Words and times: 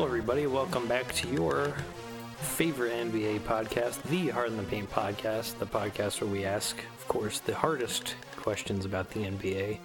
Hello, 0.00 0.08
everybody. 0.08 0.46
Welcome 0.46 0.88
back 0.88 1.12
to 1.16 1.28
your 1.28 1.74
favorite 2.38 2.94
NBA 3.12 3.40
podcast, 3.40 4.02
the 4.04 4.28
Hard 4.28 4.48
in 4.48 4.56
the 4.56 4.62
Paint 4.62 4.90
podcast, 4.90 5.58
the 5.58 5.66
podcast 5.66 6.22
where 6.22 6.30
we 6.30 6.46
ask, 6.46 6.78
of 6.78 7.06
course, 7.06 7.40
the 7.40 7.54
hardest 7.54 8.14
questions 8.36 8.86
about 8.86 9.10
the 9.10 9.24
NBA. 9.24 9.78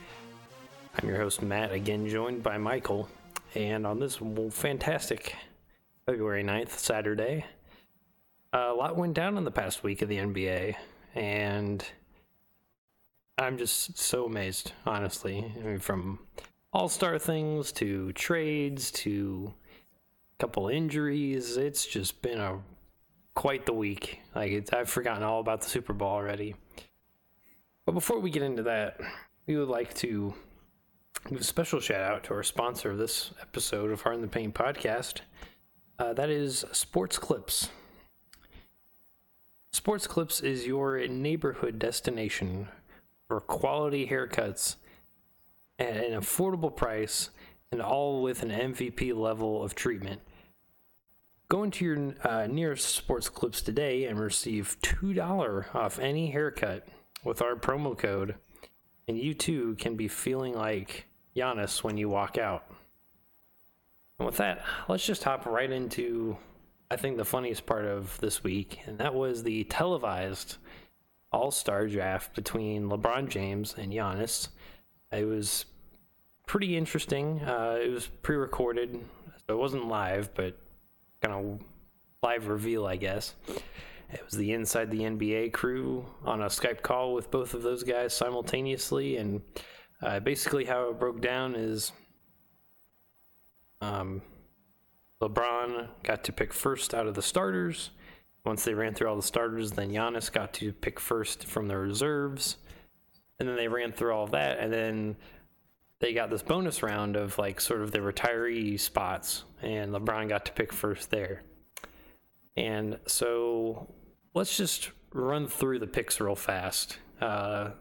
I'm 0.98 1.09
your 1.09 1.18
host, 1.18 1.41
Matt, 1.41 1.73
again 1.73 2.08
joined 2.08 2.44
by 2.44 2.58
Michael. 2.58 3.09
And 3.55 3.86
on 3.86 4.00
this 4.00 4.20
fantastic 4.52 5.36
February 6.05 6.45
9th, 6.45 6.70
Saturday, 6.70 7.44
a 8.54 8.72
lot 8.72 8.95
went 8.95 9.16
down 9.16 9.38
in 9.38 9.44
the 9.44 9.52
past 9.52 9.84
week 9.84 10.02
of 10.02 10.08
the 10.08 10.20
NBA. 10.20 10.76
And 11.13 11.86
I'm 13.38 13.58
just 13.58 13.98
so 13.98 14.27
amazed, 14.27 14.72
honestly. 14.86 15.52
I 15.59 15.59
mean, 15.62 15.80
from 15.80 16.20
all 16.72 16.88
star 16.88 17.20
things 17.20 17.73
to 17.73 18.13
trades 18.13 18.91
to 18.91 19.54
couple 20.39 20.67
injuries, 20.67 21.57
it's 21.57 21.85
just 21.85 22.21
been 22.21 22.39
a 22.39 22.59
quite 23.35 23.66
the 23.66 23.73
week. 23.73 24.21
Like 24.34 24.52
it's, 24.52 24.73
I've 24.73 24.89
forgotten 24.89 25.23
all 25.23 25.39
about 25.39 25.61
the 25.61 25.70
Super 25.70 25.94
Bowl 25.94 26.09
already. 26.09 26.55
But 27.85 27.94
before 27.94 28.20
we 28.20 28.31
get 28.31 28.44
into 28.44 28.63
that, 28.63 28.99
we 29.45 29.58
would 29.58 29.70
like 29.70 29.94
to 29.95 30.34
give 31.30 31.39
a 31.39 31.44
special 31.44 31.80
shout 31.80 32.02
out 32.02 32.23
to 32.25 32.34
our 32.34 32.44
sponsor 32.44 32.91
of 32.91 32.98
this 32.98 33.31
episode 33.41 33.91
of 33.91 34.02
Hard 34.02 34.16
in 34.16 34.21
the 34.21 34.27
Paint 34.27 34.55
podcast. 34.55 35.21
Uh, 35.99 36.13
that 36.13 36.30
is 36.30 36.66
Sports 36.72 37.17
Clips. 37.17 37.70
Sports 39.72 40.08
Clips 40.08 40.39
is 40.41 40.66
your 40.66 41.05
neighborhood 41.08 41.77
destination 41.77 42.67
for 43.27 43.39
quality 43.42 44.08
haircuts 44.08 44.75
at 45.77 45.95
an 45.95 46.20
affordable 46.20 46.75
price 46.75 47.30
and 47.76 47.81
all 47.81 48.22
with 48.22 48.42
an 48.42 48.52
MVP 48.52 49.14
level 49.14 49.62
of 49.62 49.76
treatment. 49.76 50.22
Go 51.50 51.64
into 51.64 51.84
your 51.84 52.14
uh, 52.23 52.48
nearest 52.48 52.95
Sports 52.95 53.28
Clips 53.28 53.62
today 53.62 54.06
and 54.06 54.17
receive 54.17 54.78
$2 54.82 55.76
off 55.76 56.00
any 56.00 56.32
haircut 56.32 56.88
with 57.26 57.42
our 57.42 57.56
promo 57.58 57.98
code, 57.98 58.36
and 59.09 59.20
you 59.20 59.34
too 59.34 59.76
can 59.76 59.98
be 59.98 60.08
feeling 60.08 60.54
like 60.54 61.08
Giannis 61.36 61.84
when 61.84 61.98
you 61.98 62.08
walk 62.08 62.38
out. 62.38 62.64
And 64.20 64.26
with 64.26 64.38
that, 64.38 64.64
let's 64.88 65.06
just 65.06 65.26
hop 65.26 65.45
right 65.45 65.70
into, 65.70 66.38
I 66.89 66.95
think, 66.95 67.17
the 67.17 67.26
funniest 67.26 67.66
part 67.66 67.84
of 67.84 68.17
this 68.22 68.42
week, 68.42 68.80
and 68.86 68.98
that 69.00 69.14
was 69.14 69.44
the 69.44 69.66
televised 69.66 70.56
All 71.34 71.52
Star 71.52 71.89
draft 71.89 72.36
between 72.36 72.88
LeBron 72.88 73.28
James 73.28 73.76
and 73.78 73.92
Giannis. 73.92 74.48
It 75.12 75.26
was 75.26 75.66
pretty 76.46 76.78
interesting. 76.78 77.42
Uh, 77.42 77.78
it 77.82 77.90
was 77.90 78.08
pre 78.22 78.36
recorded, 78.36 79.00
so 79.48 79.56
it 79.56 79.58
wasn't 79.58 79.88
live, 79.88 80.34
but 80.34 80.58
kind 81.22 81.34
of 81.34 81.60
live 82.24 82.48
reveal, 82.48 82.86
I 82.86 82.96
guess. 82.96 83.36
It 84.14 84.24
was 84.24 84.34
the 84.34 84.54
Inside 84.54 84.92
the 84.92 85.02
NBA 85.02 85.52
crew 85.54 86.06
on 86.23 86.42
a 86.42 86.46
Skype 86.46 86.82
call 86.82 87.14
with 87.14 87.32
both 87.32 87.54
of 87.54 87.64
those 87.64 87.84
guys 87.84 88.14
simultaneously, 88.14 89.18
and 89.18 89.42
uh, 90.02 90.20
basically 90.20 90.66
how 90.66 90.90
it 90.90 91.00
broke 91.00 91.22
down 91.22 91.56
is 91.56 91.92
um, 93.82 94.22
LeBron 95.22 95.88
got 96.04 96.23
to 96.26 96.32
pick 96.32 96.54
first 96.54 96.94
out 96.94 97.08
of 97.08 97.16
the 97.16 97.22
starters. 97.22 97.92
Once 98.46 98.64
they 98.64 98.76
ran 98.76 98.94
through 98.94 99.10
all 99.10 99.16
the 99.16 99.23
starters, 99.23 99.72
then 99.72 99.90
Giannis 99.90 100.32
got 100.32 100.54
to 100.54 100.72
pick 100.72 101.00
first 101.00 101.46
from 101.46 101.68
the 101.68 101.76
reserves, 101.76 102.58
and 103.40 103.50
then 103.50 103.56
they 103.56 103.68
ran 103.68 103.92
through 103.92 104.14
all 104.14 104.28
that, 104.28 104.60
and 104.60 104.72
then 104.72 105.16
they 106.06 106.14
got 106.14 106.30
this 106.30 106.44
bonus 106.44 106.83
round 106.83 107.16
of 107.16 107.36
like 107.39 107.60
sort 107.60 107.82
of 107.82 107.92
the 107.92 107.98
retiree 107.98 108.80
spots, 108.80 109.43
and 109.64 109.92
LeBron 109.92 110.30
got 110.30 110.45
to 110.45 110.52
pick 110.52 110.71
first 110.71 111.10
there. 111.10 111.42
And 112.55 112.99
so 113.08 113.92
let's 114.36 114.55
just 114.55 114.92
run 115.11 115.48
through 115.48 115.80
the 115.80 115.88
picks 115.88 116.21
real 116.21 116.36
fast. 116.36 116.99
Uh, 117.20 117.71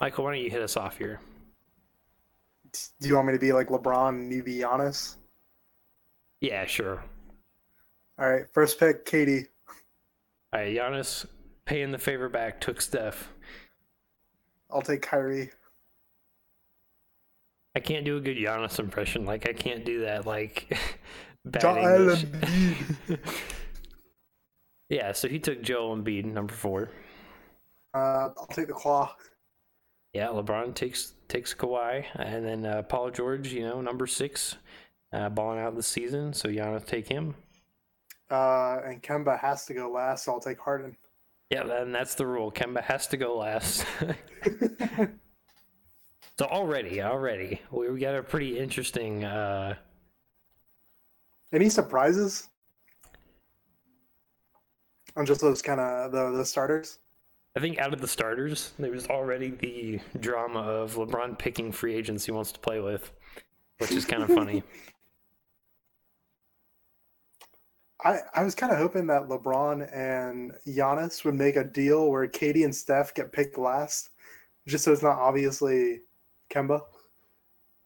Michael, 0.00 0.22
why 0.22 0.34
don't 0.34 0.44
you 0.44 0.50
hit 0.50 0.62
us 0.62 0.76
off 0.76 0.96
here? 0.96 1.18
Do 3.00 3.08
you 3.08 3.16
want 3.16 3.26
me 3.26 3.32
to 3.32 3.40
be 3.40 3.52
like 3.52 3.66
LeBron 3.66 4.10
and 4.10 4.32
you 4.32 4.44
be 4.44 4.58
Giannis? 4.58 5.16
Yeah, 6.40 6.66
sure. 6.66 7.02
All 8.16 8.30
right, 8.30 8.44
first 8.52 8.78
pick, 8.78 9.04
KD. 9.04 9.46
All 10.52 10.60
right, 10.60 10.76
Giannis 10.76 11.26
paying 11.64 11.90
the 11.90 11.98
favor 11.98 12.28
back 12.28 12.60
took 12.60 12.80
Steph. 12.80 13.28
I'll 14.70 14.82
take 14.82 15.02
Kyrie. 15.02 15.50
I 17.74 17.80
can't 17.80 18.04
do 18.04 18.16
a 18.16 18.20
good 18.20 18.36
Giannis 18.36 18.78
impression. 18.78 19.24
Like 19.24 19.48
I 19.48 19.52
can't 19.52 19.84
do 19.84 20.00
that. 20.00 20.26
Like 20.26 20.76
bad 21.44 21.62
Joel 21.62 21.76
English. 21.76 22.24
Embiid. 22.24 23.18
yeah, 24.88 25.12
so 25.12 25.28
he 25.28 25.38
took 25.38 25.62
Joel 25.62 25.96
Embiid, 25.96 26.24
number 26.24 26.54
four. 26.54 26.90
Uh, 27.94 28.30
I'll 28.36 28.48
take 28.50 28.68
the 28.68 28.72
claw. 28.72 29.14
Yeah, 30.12 30.28
LeBron 30.28 30.74
takes 30.74 31.12
takes 31.28 31.54
Kawhi, 31.54 32.04
and 32.16 32.44
then 32.44 32.66
uh, 32.66 32.82
Paul 32.82 33.10
George, 33.10 33.52
you 33.52 33.62
know, 33.62 33.80
number 33.80 34.08
six, 34.08 34.56
uh, 35.12 35.28
balling 35.28 35.60
out 35.60 35.76
the 35.76 35.82
season. 35.82 36.32
So 36.32 36.48
Giannis 36.48 36.84
take 36.84 37.08
him. 37.08 37.36
Uh, 38.30 38.80
and 38.84 39.02
Kemba 39.02 39.38
has 39.38 39.66
to 39.66 39.74
go 39.74 39.90
last, 39.90 40.24
so 40.24 40.32
I'll 40.32 40.40
take 40.40 40.58
Harden. 40.58 40.96
Yeah, 41.50 41.62
and 41.82 41.92
that's 41.92 42.14
the 42.14 42.26
rule. 42.26 42.52
Kemba 42.52 42.82
has 42.82 43.08
to 43.08 43.16
go 43.16 43.36
last. 43.38 43.84
so 46.40 46.46
already, 46.46 47.02
already, 47.02 47.60
we 47.70 48.00
got 48.00 48.14
a 48.14 48.22
pretty 48.22 48.58
interesting. 48.58 49.24
Uh, 49.24 49.74
Any 51.52 51.68
surprises? 51.68 52.48
On 55.16 55.26
just 55.26 55.42
those 55.42 55.60
kind 55.60 55.80
of 55.80 56.12
the 56.12 56.30
the 56.30 56.46
starters. 56.46 57.00
I 57.58 57.60
think 57.60 57.78
out 57.78 57.92
of 57.92 58.00
the 58.00 58.08
starters, 58.08 58.72
there 58.78 58.90
was 58.90 59.06
already 59.08 59.50
the 59.50 60.00
drama 60.18 60.60
of 60.60 60.94
LeBron 60.94 61.38
picking 61.38 61.72
free 61.72 61.94
agents 61.94 62.24
he 62.24 62.32
wants 62.32 62.52
to 62.52 62.60
play 62.60 62.80
with, 62.80 63.12
which 63.76 63.92
is 63.92 64.06
kind 64.06 64.22
of 64.22 64.30
funny. 64.30 64.62
I, 68.02 68.20
I 68.34 68.44
was 68.44 68.54
kind 68.54 68.72
of 68.72 68.78
hoping 68.78 69.06
that 69.08 69.28
LeBron 69.28 69.94
and 69.94 70.54
Giannis 70.66 71.22
would 71.26 71.34
make 71.34 71.56
a 71.56 71.64
deal 71.64 72.10
where 72.10 72.26
KD 72.26 72.64
and 72.64 72.74
Steph 72.74 73.12
get 73.12 73.30
picked 73.30 73.58
last, 73.58 74.08
just 74.66 74.84
so 74.84 74.92
it's 74.94 75.02
not 75.02 75.18
obviously 75.18 76.00
Kemba. 76.50 76.82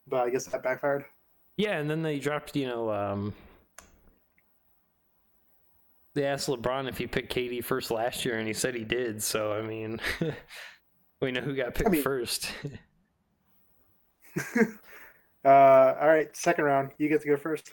But 0.07 0.27
I 0.27 0.31
guess 0.31 0.47
that 0.47 0.63
backfired. 0.63 1.05
Yeah, 1.57 1.79
and 1.79 1.89
then 1.89 2.03
they 2.03 2.19
dropped, 2.19 2.57
you 2.57 2.67
know, 2.67 2.91
um, 2.91 3.33
they 6.15 6.25
asked 6.25 6.49
LeBron 6.49 6.89
if 6.89 6.99
he 6.99 7.07
picked 7.07 7.33
KD 7.35 7.65
first 7.65 7.91
last 7.91 8.25
year, 8.25 8.39
and 8.39 8.47
he 8.47 8.55
said 8.55 8.75
he 8.75 8.85
did. 8.85 9.23
So 9.23 9.53
I 9.53 9.63
mean, 9.63 10.01
we 11.21 11.33
know 11.33 11.41
who 11.41 11.55
got 11.55 11.75
picked 11.75 11.91
mean- 11.91 12.03
first. 12.03 12.51
uh, 15.45 15.49
all 16.01 16.09
right, 16.09 16.35
second 16.37 16.65
round. 16.65 16.91
You 16.99 17.09
get 17.09 17.23
to 17.23 17.29
go 17.29 17.37
first. 17.37 17.73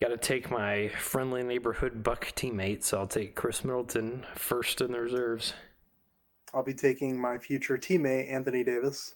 got 0.00 0.08
to 0.08 0.16
take 0.16 0.50
my 0.50 0.88
friendly 0.88 1.42
neighborhood 1.42 2.02
Buck 2.02 2.26
teammate, 2.34 2.82
so 2.82 2.98
I'll 2.98 3.06
take 3.06 3.34
Khris 3.34 3.64
Middleton 3.64 4.24
first 4.34 4.80
in 4.80 4.92
the 4.92 5.00
reserves. 5.00 5.52
I'll 6.54 6.62
be 6.62 6.74
taking 6.74 7.18
my 7.20 7.38
future 7.38 7.78
teammate 7.78 8.30
Anthony 8.30 8.62
Davis. 8.64 9.14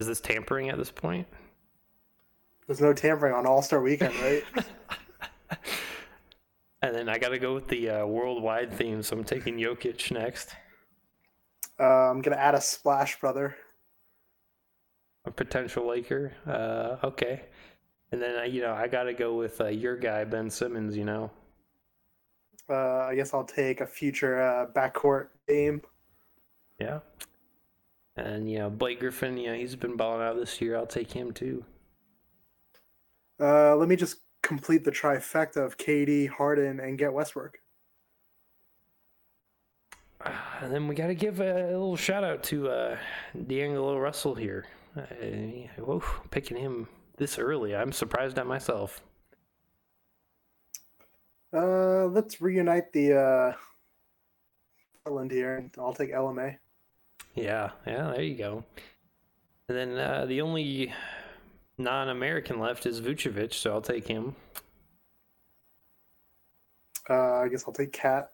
Is 0.00 0.06
this 0.06 0.20
tampering 0.20 0.68
at 0.68 0.78
this 0.78 0.90
point? 0.90 1.26
There's 2.66 2.80
no 2.80 2.92
tampering 2.92 3.34
on 3.34 3.46
All 3.46 3.62
Star 3.62 3.80
Weekend, 3.80 4.14
right? 4.20 4.44
And 6.84 6.92
then 6.94 7.08
I 7.08 7.16
got 7.16 7.28
to 7.28 7.38
go 7.38 7.54
with 7.54 7.68
the 7.68 7.88
uh, 7.90 8.06
worldwide 8.06 8.72
theme, 8.72 9.04
so 9.04 9.16
I'm 9.16 9.22
taking 9.22 9.56
Jokic 9.56 10.10
next. 10.10 10.56
uh, 11.78 11.84
I'm 12.10 12.20
gonna 12.22 12.34
add 12.34 12.56
a 12.56 12.60
splash 12.60 13.20
brother. 13.20 13.54
a 15.24 15.30
potential 15.30 15.86
Laker. 15.86 16.32
Uh, 16.44 16.96
okay. 17.06 17.42
And 18.10 18.20
then, 18.20 18.52
you 18.52 18.62
know, 18.62 18.72
I 18.74 18.88
got 18.88 19.04
to 19.04 19.14
go 19.14 19.34
with 19.36 19.60
uh, 19.60 19.68
your 19.68 19.96
guy, 19.96 20.24
Ben 20.24 20.50
Simmons, 20.50 20.96
you 20.96 21.04
know. 21.04 21.30
Uh, 22.68 23.06
I 23.06 23.14
guess 23.14 23.32
I'll 23.32 23.44
take 23.44 23.80
a 23.80 23.86
future 23.86 24.42
uh, 24.42 24.66
backcourt 24.74 25.28
game. 25.46 25.82
Yeah. 26.82 26.98
And, 28.16 28.50
you 28.50 28.58
know, 28.58 28.68
Blake 28.68 28.98
Griffin, 28.98 29.36
you 29.36 29.50
know, 29.50 29.54
he's 29.54 29.76
been 29.76 29.96
balling 29.96 30.20
out 30.20 30.36
this 30.36 30.60
year. 30.60 30.76
I'll 30.76 30.86
take 30.86 31.12
him 31.12 31.32
too. 31.32 31.64
Uh, 33.40 33.76
let 33.76 33.88
me 33.88 33.96
just 33.96 34.16
complete 34.42 34.84
the 34.84 34.90
trifecta 34.90 35.64
of 35.64 35.78
KD, 35.78 36.28
Harden, 36.28 36.80
and 36.80 36.98
get 36.98 37.12
Westbrook. 37.12 37.58
Uh, 40.20 40.32
and 40.60 40.74
then 40.74 40.88
we 40.88 40.94
got 40.96 41.06
to 41.06 41.14
give 41.14 41.40
a, 41.40 41.68
little 41.70 41.96
shout 41.96 42.24
out 42.24 42.42
to 42.44 42.68
uh, 42.68 42.96
D'Angelo 43.46 43.96
Russell 43.96 44.34
here. 44.34 44.66
Uh, 44.96 45.02
whoa, 45.78 46.02
picking 46.30 46.56
him 46.56 46.88
this 47.16 47.38
early. 47.38 47.74
I'm 47.74 47.92
surprised 47.92 48.38
at 48.38 48.46
myself. 48.46 49.02
Uh, 51.54 52.06
let's 52.06 52.40
reunite 52.40 52.92
the 52.92 53.14
uh, 53.14 53.52
Portland 55.04 55.30
here. 55.30 55.70
I'll 55.78 55.94
take 55.94 56.12
LMA. 56.12 56.56
Yeah, 57.34 57.70
yeah, 57.86 58.12
there 58.12 58.22
you 58.22 58.36
go. 58.36 58.64
And 59.68 59.76
then 59.76 59.98
uh, 59.98 60.26
the 60.26 60.40
only 60.42 60.92
non-American 61.78 62.58
left 62.58 62.84
is 62.86 63.00
Vucevic, 63.00 63.54
so 63.54 63.72
I'll 63.72 63.80
take 63.80 64.06
him. 64.06 64.36
Uh, 67.08 67.38
I 67.38 67.48
guess 67.48 67.64
I'll 67.66 67.72
take 67.72 67.92
Cat. 67.92 68.30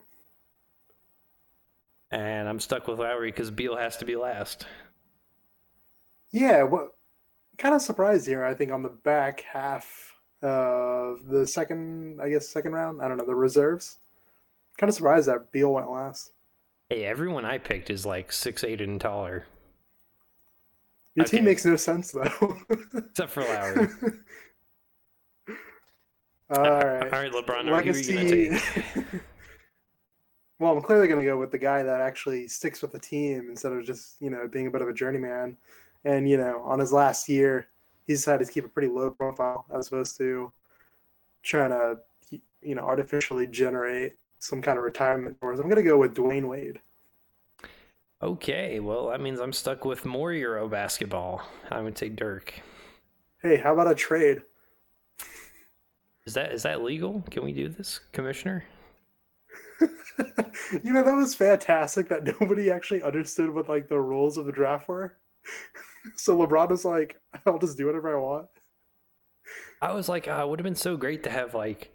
And 2.11 2.49
I'm 2.49 2.61
stuck 2.61 2.89
with 2.89 2.99
Lowry 2.99 3.31
because 3.31 3.50
Beal 3.50 3.77
has 3.77 3.97
to 3.99 4.05
be 4.05 4.17
last. 4.17 4.67
Yeah, 6.31 6.62
what 6.62 6.95
kind 7.56 7.75
of 7.75 7.83
surprised 7.83 8.27
here, 8.27 8.45
I 8.45 8.55
think, 8.55 8.73
on 8.73 8.83
the 8.83 8.89
back 8.89 9.43
half 9.43 10.15
of 10.43 11.27
the 11.27 11.47
second, 11.47 12.21
I 12.21 12.31
guess, 12.31 12.49
second 12.49 12.73
round. 12.73 13.03
I 13.03 13.09
don't 13.09 13.17
know, 13.17 13.27
the 13.27 13.35
reserves. 13.35 13.99
Kind 14.79 14.89
of 14.89 14.95
surprised 14.95 15.29
that 15.29 15.53
Beal 15.53 15.73
went 15.73 15.91
last. 15.91 16.33
Hey, 16.90 17.05
everyone 17.05 17.44
I 17.44 17.58
picked 17.58 17.90
is 17.90 18.06
like 18.06 18.32
six 18.32 18.64
eight 18.64 18.81
and 18.81 19.00
taller. 19.00 19.46
Your 21.14 21.25
Okay. 21.25 21.26
team 21.26 21.44
makes 21.44 21.64
no 21.64 21.76
sense, 21.76 22.12
though. 22.12 22.58
Except 23.11 23.32
for 23.32 23.44
Lowry. 23.44 23.88
All 26.50 26.64
uh, 26.64 26.85
right. 26.85 27.12
All 27.12 27.20
right, 27.20 27.32
LeBron, 27.32 27.67
who 27.67 27.75
are 27.75 27.96
you 27.96 28.05
gonna 28.05 28.25
take? 28.25 28.62
well, 30.58 30.73
I'm 30.73 30.82
clearly 30.82 31.08
going 31.08 31.20
to 31.20 31.26
go 31.26 31.38
with 31.38 31.50
the 31.52 31.58
guy 31.58 31.82
that 31.82 32.00
actually 32.00 32.49
sticks 32.49 32.82
with 32.82 32.93
the 32.93 32.99
team 32.99 33.49
instead 33.50 33.73
of 33.73 33.85
just, 33.85 34.20
you 34.20 34.31
know, 34.31 34.49
being 34.49 34.67
a 34.67 34.70
bit 34.70 34.82
of 34.82 34.88
a 34.88 34.93
journeyman. 34.93 35.56
And, 36.05 36.29
you 36.29 36.37
know, 36.37 36.62
on 36.64 36.79
his 36.81 36.93
last 36.93 37.29
year, 37.29 37.69
he 38.06 38.14
decided 38.14 38.46
to 38.46 38.52
keep 38.52 38.64
a 38.64 38.69
pretty 38.69 38.88
low 38.88 39.11
profile 39.11 39.67
as 39.75 39.88
opposed 39.88 40.17
to 40.19 40.52
trying 41.43 41.70
to, 41.70 41.99
you 42.62 42.75
know, 42.75 42.82
artificially 42.82 43.46
generate 43.46 44.14
some 44.38 44.62
kind 44.62 44.79
of 44.79 44.85
retirement 44.85 45.37
us. 45.43 45.58
I'm 45.58 45.69
going 45.69 45.76
to 45.76 45.82
go 45.82 45.99
with 45.99 46.14
Dwyane 46.14 46.49
Wade. 46.49 46.81
Okay, 48.20 48.81
well 48.81 49.08
that 49.08 49.20
means 49.20 49.38
I'm 49.38 49.52
stuck 49.52 49.85
with 49.85 50.05
more 50.05 50.32
Euro 50.32 50.69
basketball. 50.69 51.43
I 51.70 51.81
would 51.81 51.94
take 51.94 52.17
Dirk. 52.17 52.55
Hey, 53.43 53.56
how 53.56 53.73
about 53.73 53.90
a 53.90 53.94
trade? 53.94 54.43
Is 56.26 56.35
that 56.35 56.52
is 56.52 56.64
that 56.64 56.82
legal? 56.82 57.23
Can 57.31 57.44
we 57.44 57.52
do 57.52 57.69
this, 57.69 58.00
Commissioner? 58.12 58.64
you 59.81 60.93
know, 60.93 61.02
that 61.02 61.14
was 61.14 61.35
fantastic 61.35 62.08
that 62.08 62.25
nobody 62.40 62.70
actually 62.70 63.02
understood 63.02 63.50
what, 63.50 63.69
like, 63.69 63.88
the 63.88 64.00
rules 64.00 64.37
of 64.37 64.46
the 64.46 64.52
draft 64.52 64.88
were. 64.88 65.17
so 66.17 66.37
LeBron 66.37 66.70
was 66.70 66.85
like, 66.85 67.20
I'll 67.46 67.58
just 67.58 67.79
do 67.79 67.87
whatever 67.87 68.17
I 68.17 68.20
want. 68.20 68.49
I 69.81 69.93
was 69.93 70.08
like, 70.08 70.26
uh, 70.29 70.40
it 70.43 70.49
would 70.49 70.58
have 70.58 70.64
been 70.64 70.75
so 70.75 70.96
great 70.96 71.23
to 71.25 71.31
have 71.31 71.55
like 71.55 71.93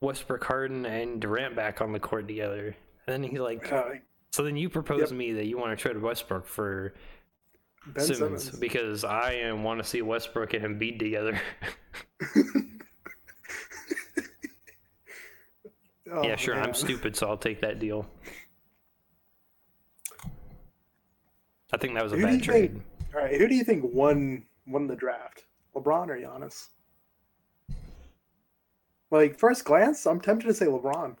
Westbrook, 0.00 0.42
Harden, 0.44 0.86
and 0.86 1.20
Durant 1.20 1.54
back 1.54 1.80
on 1.80 1.92
the 1.92 2.00
court 2.00 2.26
together. 2.26 2.74
And 3.06 3.22
then 3.24 3.30
he's 3.30 3.38
like, 3.40 3.70
Uh, 3.72 3.84
so 4.32 4.42
then 4.42 4.56
you 4.56 4.68
propose 4.70 5.08
to 5.10 5.14
me 5.14 5.32
that 5.34 5.46
you 5.46 5.58
want 5.58 5.76
to 5.76 5.82
trade 5.82 6.00
Westbrook 6.00 6.46
for 6.46 6.94
Ben 7.86 8.04
Simmons, 8.04 8.44
Simmons. 8.44 8.58
because 8.60 9.04
I 9.04 9.32
am 9.34 9.62
want 9.62 9.80
to 9.82 9.84
see 9.88 10.00
Westbrook 10.02 10.54
and 10.54 10.64
Embiid 10.64 10.98
together. 10.98 11.40
Oh, 16.12 16.24
yeah, 16.26 16.34
sure, 16.34 16.56
I'm 16.60 16.74
stupid, 16.74 17.14
so 17.14 17.28
I'll 17.28 17.36
take 17.36 17.60
that 17.60 17.78
deal. 17.78 18.04
I 21.72 21.76
think 21.76 21.94
that 21.94 22.02
was 22.02 22.12
a 22.12 22.16
Who 22.16 22.24
bad 22.26 22.42
trade. 22.42 22.72
think- 22.72 22.84
All 23.14 23.20
right, 23.22 23.38
who 23.38 23.46
do 23.46 23.54
you 23.54 23.62
think 23.62 23.84
won 23.94 24.44
won 24.66 24.88
the 24.88 24.96
draft? 24.96 25.44
LeBron 25.76 26.08
or 26.08 26.16
Giannis? 26.18 26.66
Like 29.10 29.38
first 29.38 29.64
glance, 29.64 30.06
I'm 30.06 30.20
tempted 30.20 30.46
to 30.46 30.54
say 30.54 30.66
LeBron. 30.66 31.16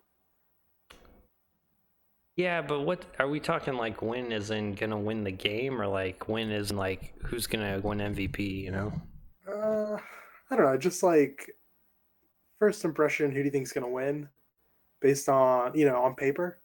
Yeah, 2.36 2.62
but 2.62 2.82
what 2.82 3.04
are 3.18 3.28
we 3.28 3.40
talking 3.40 3.74
like 3.74 4.00
win 4.00 4.32
is 4.32 4.50
in 4.50 4.74
gonna 4.74 4.98
win 4.98 5.24
the 5.24 5.32
game 5.32 5.80
or 5.80 5.86
like 5.86 6.28
win 6.28 6.50
is 6.50 6.72
like 6.72 7.12
who's 7.24 7.46
gonna 7.46 7.80
win 7.82 7.98
MVP, 7.98 8.62
you 8.62 8.70
know? 8.70 8.92
Uh, 9.46 9.98
I 10.50 10.56
don't 10.56 10.64
know, 10.64 10.78
just 10.78 11.02
like 11.02 11.50
first 12.58 12.84
impression, 12.84 13.30
who 13.30 13.38
do 13.38 13.44
you 13.44 13.50
think's 13.50 13.72
gonna 13.72 13.90
win? 13.90 14.28
Based 15.00 15.28
on 15.28 15.74
you 15.74 15.84
know 15.84 16.00
on 16.00 16.14
paper, 16.14 16.60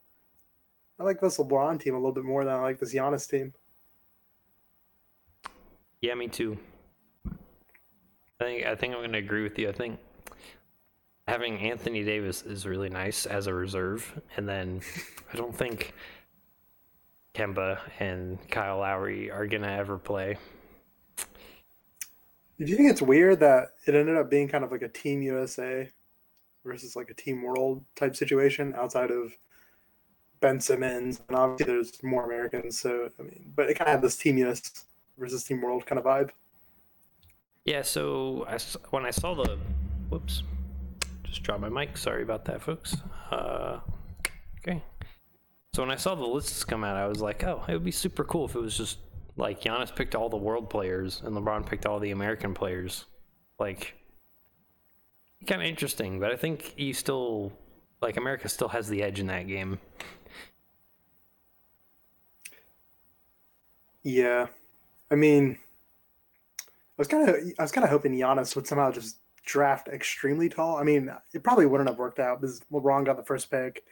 I 0.99 1.03
like 1.03 1.19
this 1.19 1.37
LeBron 1.37 1.79
team 1.79 1.95
a 1.95 1.97
little 1.97 2.13
bit 2.13 2.23
more 2.23 2.45
than 2.45 2.53
I 2.53 2.61
like 2.61 2.79
this 2.79 2.93
Giannis 2.93 3.29
team. 3.29 3.53
Yeah, 6.01 6.13
me 6.15 6.27
too. 6.27 6.57
I 8.39 8.43
think 8.43 8.65
I 8.65 8.75
think 8.75 8.93
I'm 8.93 9.01
gonna 9.01 9.17
agree 9.17 9.43
with 9.43 9.57
you. 9.57 9.67
I 9.69 9.71
think 9.71 9.99
having 11.27 11.57
Anthony 11.59 12.03
Davis 12.03 12.43
is 12.43 12.65
really 12.65 12.89
nice 12.89 13.25
as 13.25 13.47
a 13.47 13.53
reserve, 13.53 14.21
and 14.37 14.47
then 14.47 14.81
I 15.33 15.37
don't 15.37 15.55
think 15.55 15.93
Kemba 17.33 17.79
and 17.99 18.37
Kyle 18.49 18.79
Lowry 18.79 19.31
are 19.31 19.47
gonna 19.47 19.71
ever 19.71 19.97
play. 19.97 20.37
Do 22.57 22.65
you 22.65 22.77
think 22.77 22.89
it's 22.89 23.01
weird 23.01 23.41
that 23.41 23.73
it 23.85 23.95
ended 23.95 24.15
up 24.15 24.29
being 24.29 24.47
kind 24.47 24.63
of 24.63 24.71
like 24.71 24.81
a 24.81 24.87
Team 24.87 25.21
USA 25.21 25.89
versus 26.63 26.95
like 26.95 27.09
a 27.09 27.13
Team 27.13 27.43
World 27.43 27.83
type 27.95 28.15
situation 28.15 28.73
outside 28.77 29.11
of 29.11 29.33
Ben 30.39 30.59
Simmons, 30.61 31.21
and 31.27 31.35
obviously 31.35 31.73
there's 31.73 32.03
more 32.03 32.25
Americans. 32.25 32.79
So 32.79 33.09
I 33.19 33.23
mean, 33.23 33.51
but 33.55 33.69
it 33.69 33.73
kind 33.73 33.87
of 33.87 33.93
had 33.93 34.01
this 34.01 34.15
Team 34.15 34.37
US 34.39 34.85
versus 35.17 35.43
Team 35.43 35.61
World 35.61 35.85
kind 35.85 35.99
of 35.99 36.05
vibe. 36.05 36.29
Yeah, 37.65 37.81
so 37.81 38.45
I 38.47 38.57
when 38.91 39.05
I 39.05 39.11
saw 39.11 39.33
the, 39.33 39.57
whoops, 40.09 40.43
just 41.35 41.43
dropped 41.43 41.59
my 41.59 41.67
mic. 41.69 41.97
Sorry 41.97 42.23
about 42.23 42.45
that, 42.45 42.61
folks. 42.61 42.95
Uh, 43.29 43.81
okay. 44.59 44.81
So 45.73 45.83
when 45.83 45.91
I 45.91 45.97
saw 45.97 46.15
the 46.15 46.23
lists 46.23 46.63
come 46.63 46.85
out, 46.85 46.95
I 46.95 47.07
was 47.07 47.19
like, 47.19 47.43
oh, 47.43 47.61
it 47.67 47.73
would 47.73 47.83
be 47.83 47.91
super 47.91 48.23
cool 48.23 48.45
if 48.45 48.55
it 48.55 48.61
was 48.61 48.77
just 48.77 48.99
like 49.35 49.59
Giannis 49.59 49.93
picked 49.93 50.15
all 50.15 50.29
the 50.29 50.37
world 50.37 50.69
players 50.69 51.21
and 51.25 51.35
LeBron 51.35 51.65
picked 51.65 51.85
all 51.85 51.99
the 51.99 52.11
American 52.11 52.53
players. 52.53 53.03
Like, 53.59 53.95
kind 55.45 55.61
of 55.61 55.67
interesting, 55.67 56.21
but 56.21 56.31
I 56.31 56.37
think 56.37 56.73
you 56.77 56.93
still, 56.93 57.51
like, 58.01 58.15
America 58.15 58.47
still 58.47 58.69
has 58.69 58.87
the 58.87 59.03
edge 59.03 59.19
in 59.19 59.27
that 59.27 59.47
game. 59.47 59.79
Yeah, 64.03 64.47
I 65.11 65.15
mean, 65.15 65.57
I 66.61 66.63
was 66.97 67.09
kind 67.09 67.27
of 67.27 67.35
I 67.59 67.61
was 67.61 67.71
kind 67.73 67.83
of 67.83 67.89
hoping 67.89 68.13
Giannis 68.13 68.55
would 68.55 68.67
somehow 68.67 68.91
just 68.91 69.17
draft 69.45 69.87
extremely 69.87 70.49
tall. 70.49 70.77
I 70.77 70.83
mean, 70.83 71.11
it 71.33 71.43
probably 71.43 71.65
wouldn't 71.65 71.89
have 71.89 71.99
worked 71.99 72.19
out 72.19 72.41
because 72.41 72.61
LeBron 72.71 73.05
got 73.05 73.17
the 73.17 73.23
first 73.23 73.49
pick, 73.49 73.83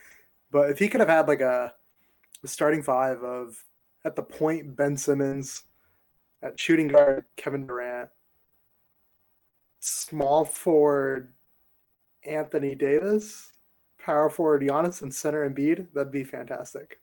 but 0.51 0.69
if 0.69 0.79
he 0.79 0.89
could 0.89 0.99
have 0.99 1.09
had 1.09 1.27
like 1.27 1.41
a, 1.41 1.73
a 2.43 2.47
starting 2.47 2.83
five 2.83 3.23
of 3.23 3.63
at 4.05 4.15
the 4.15 4.23
point 4.23 4.75
Ben 4.75 4.97
Simmons, 4.97 5.63
at 6.41 6.59
shooting 6.59 6.89
guard 6.89 7.23
Kevin 7.37 7.65
Durant, 7.65 8.09
small 9.79 10.43
forward 10.43 11.31
Anthony 12.25 12.75
Davis, 12.75 13.51
power 14.03 14.29
forward 14.29 14.61
Giannis, 14.61 15.01
and 15.01 15.13
center 15.13 15.49
Embiid, 15.49 15.87
that'd 15.93 16.11
be 16.11 16.23
fantastic. 16.23 16.99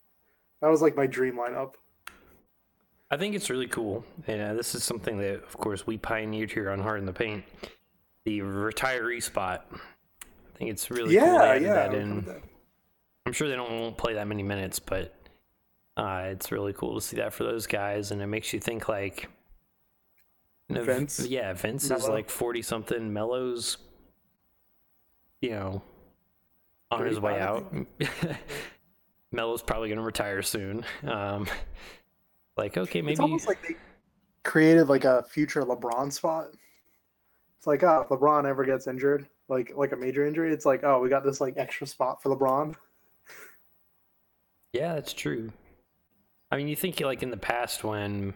That 0.61 0.69
was 0.69 0.83
like 0.83 0.97
my 0.97 1.07
dream 1.07 1.37
lineup. 1.37 1.75
I 3.11 3.17
think 3.17 3.35
it's 3.35 3.51
really 3.51 3.67
cool, 3.67 4.05
and 4.27 4.41
uh, 4.41 4.55
this 4.55 4.75
is 4.75 4.85
something 4.85 5.19
that, 5.19 5.43
of 5.43 5.57
course, 5.57 5.87
we 5.87 5.99
pioneered 5.99 6.53
here 6.53 6.71
on 6.71 6.81
Hard 6.81 7.01
in 7.01 7.07
the 7.07 7.13
Paint. 7.13 7.43
The 8.25 8.41
retiree 8.41 9.23
spot. 9.23 9.67
I 9.73 10.59
think 10.59 10.71
it's 10.71 10.91
really 10.91 11.17
cool. 11.17 11.39
they 11.39 11.45
yeah, 11.45 11.55
yeah. 11.55 11.75
that 11.75 11.95
in. 11.95 12.23
That. 12.25 12.43
I'm 13.27 13.33
sure 13.33 13.49
they 13.49 13.57
don't 13.57 13.71
won't 13.71 13.97
play 13.97 14.15
that 14.15 14.27
many 14.27 14.43
minutes, 14.43 14.79
but 14.79 15.15
uh, 15.97 16.25
it's 16.27 16.53
really 16.53 16.73
cool 16.73 16.95
to 16.95 17.01
see 17.01 17.17
that 17.17 17.33
for 17.33 17.45
those 17.45 17.67
guys, 17.67 18.11
and 18.11 18.21
it 18.21 18.27
makes 18.27 18.53
you 18.53 18.61
think 18.61 18.89
like. 18.89 19.29
you 20.69 20.77
know, 20.77 20.85
Vince? 20.85 21.27
Yeah, 21.27 21.53
Vince 21.53 21.91
is 21.91 22.09
like 22.09 22.29
forty 22.29 22.63
something. 22.63 23.13
Melo's, 23.13 23.79
you 25.41 25.51
know, 25.51 25.83
on 26.91 27.07
his 27.07 27.21
way 27.21 27.41
out. 27.41 27.73
Melo's 29.33 29.63
probably 29.63 29.89
gonna 29.89 30.03
retire 30.03 30.43
soon. 30.43 30.85
Um, 31.05 31.47
like 32.57 32.77
okay, 32.77 33.01
maybe 33.01 33.13
It's 33.13 33.21
almost 33.21 33.47
like 33.47 33.63
they 33.67 33.77
created 34.43 34.89
like 34.89 35.05
a 35.05 35.23
future 35.23 35.63
LeBron 35.63 36.13
spot. 36.13 36.49
It's 37.61 37.67
like, 37.67 37.83
oh, 37.83 38.01
if 38.01 38.09
LeBron 38.09 38.47
ever 38.49 38.65
gets 38.65 38.87
injured, 38.87 39.29
like 39.51 39.73
like 39.77 39.93
a 39.93 39.97
major 39.97 40.27
injury, 40.27 40.51
it's 40.51 40.65
like, 40.65 40.83
oh, 40.83 40.99
we 40.99 41.11
got 41.11 41.25
this 41.25 41.43
like 41.43 41.59
extra 41.59 41.87
spot 41.87 42.23
for 42.23 42.35
LeBron. 42.35 42.75
Yeah, 44.73 44.95
that's 44.95 45.13
true. 45.13 45.53
I 46.51 46.57
mean, 46.57 46.69
you 46.69 46.77
think 46.77 46.99
like 47.01 47.23
in 47.23 47.31
the 47.31 47.37
past 47.37 47.85
when 47.85 48.33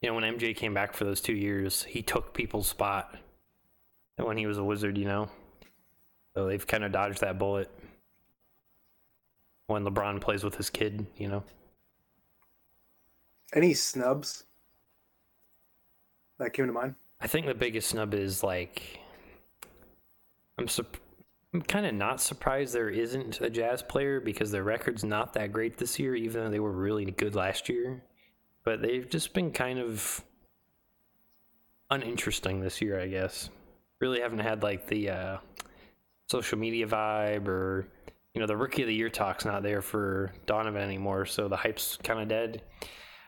you 0.00 0.08
know 0.08 0.14
when 0.14 0.24
MJ 0.24 0.56
came 0.56 0.72
back 0.72 0.94
for 0.94 1.04
those 1.04 1.20
two 1.20 1.34
years, 1.34 1.82
he 1.82 2.00
took 2.00 2.32
people's 2.32 2.66
spot 2.66 3.14
when 4.16 4.38
he 4.38 4.46
was 4.46 4.56
a 4.56 4.64
wizard. 4.64 4.96
You 4.96 5.04
know, 5.04 5.28
so 6.34 6.46
they've 6.46 6.66
kind 6.66 6.82
of 6.82 6.92
dodged 6.92 7.20
that 7.20 7.38
bullet 7.38 7.70
when 9.66 9.84
LeBron 9.84 10.18
plays 10.22 10.42
with 10.42 10.54
his 10.54 10.70
kid. 10.70 11.04
You 11.18 11.28
know, 11.28 11.44
Any 13.52 13.74
snubs 13.74 14.44
that 16.38 16.54
came 16.54 16.66
to 16.66 16.72
mind? 16.72 16.94
I 17.20 17.26
think 17.26 17.46
the 17.46 17.54
biggest 17.54 17.90
snub 17.90 18.14
is 18.14 18.42
like 18.42 19.00
I'm 20.58 20.68
sup- 20.68 20.96
I'm 21.52 21.62
kind 21.62 21.86
of 21.86 21.94
not 21.94 22.20
surprised 22.20 22.74
there 22.74 22.90
isn't 22.90 23.40
a 23.40 23.50
Jazz 23.50 23.82
player 23.82 24.20
because 24.20 24.50
their 24.50 24.62
record's 24.62 25.02
not 25.02 25.32
that 25.32 25.52
great 25.52 25.78
this 25.78 25.98
year, 25.98 26.14
even 26.14 26.44
though 26.44 26.50
they 26.50 26.60
were 26.60 26.70
really 26.70 27.04
good 27.06 27.34
last 27.34 27.68
year. 27.68 28.02
But 28.62 28.82
they've 28.82 29.08
just 29.08 29.34
been 29.34 29.50
kind 29.50 29.78
of 29.78 30.22
uninteresting 31.90 32.60
this 32.60 32.80
year, 32.80 33.00
I 33.00 33.08
guess. 33.08 33.50
Really 34.00 34.20
haven't 34.20 34.38
had 34.40 34.62
like 34.62 34.86
the 34.86 35.10
uh, 35.10 35.36
social 36.28 36.58
media 36.58 36.86
vibe 36.86 37.48
or 37.48 37.88
you 38.34 38.40
know 38.40 38.46
the 38.46 38.56
rookie 38.56 38.82
of 38.82 38.88
the 38.88 38.94
year 38.94 39.08
talk's 39.08 39.44
not 39.44 39.62
there 39.62 39.82
for 39.82 40.32
Donovan 40.46 40.82
anymore, 40.82 41.26
so 41.26 41.48
the 41.48 41.56
hype's 41.56 41.98
kind 42.02 42.20
of 42.20 42.28
dead. 42.28 42.62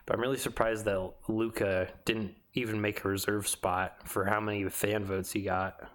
But 0.07 0.15
I'm 0.15 0.21
really 0.21 0.39
surprised 0.39 0.85
that 0.85 1.13
Luka 1.29 1.89
didn't 2.05 2.35
even 2.55 2.81
make 2.81 3.05
a 3.05 3.09
reserve 3.09 3.49
spot 3.49 3.97
for 4.05 4.27
how 4.27 4.41
many 4.41 4.69
fan 4.69 5.05
votes 5.05 5.33
he 5.33 5.43
got. 5.43 5.91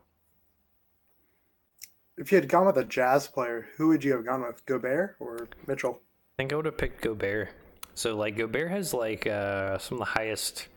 If 2.17 2.31
you 2.31 2.37
had 2.37 2.49
gone 2.49 2.65
with 2.65 2.77
a 2.77 2.83
Jazz 2.83 3.27
player, 3.27 3.67
who 3.77 3.89
would 3.89 4.03
you 4.03 4.13
have 4.13 4.25
gone 4.25 4.41
with? 4.41 4.65
Gobert 4.65 5.17
or 5.19 5.47
Mitchell? 5.67 6.01
I 6.37 6.41
think 6.41 6.51
I 6.51 6.55
would 6.55 6.65
have 6.65 6.77
picked 6.77 7.01
Gobert. 7.01 7.49
So 7.93 8.15
like 8.15 8.37
Gobert 8.37 8.71
has 8.71 8.93
like 8.93 9.27
uh, 9.27 9.77
some 9.77 9.95
of 9.95 9.99
the 9.99 10.11
highest 10.11 10.67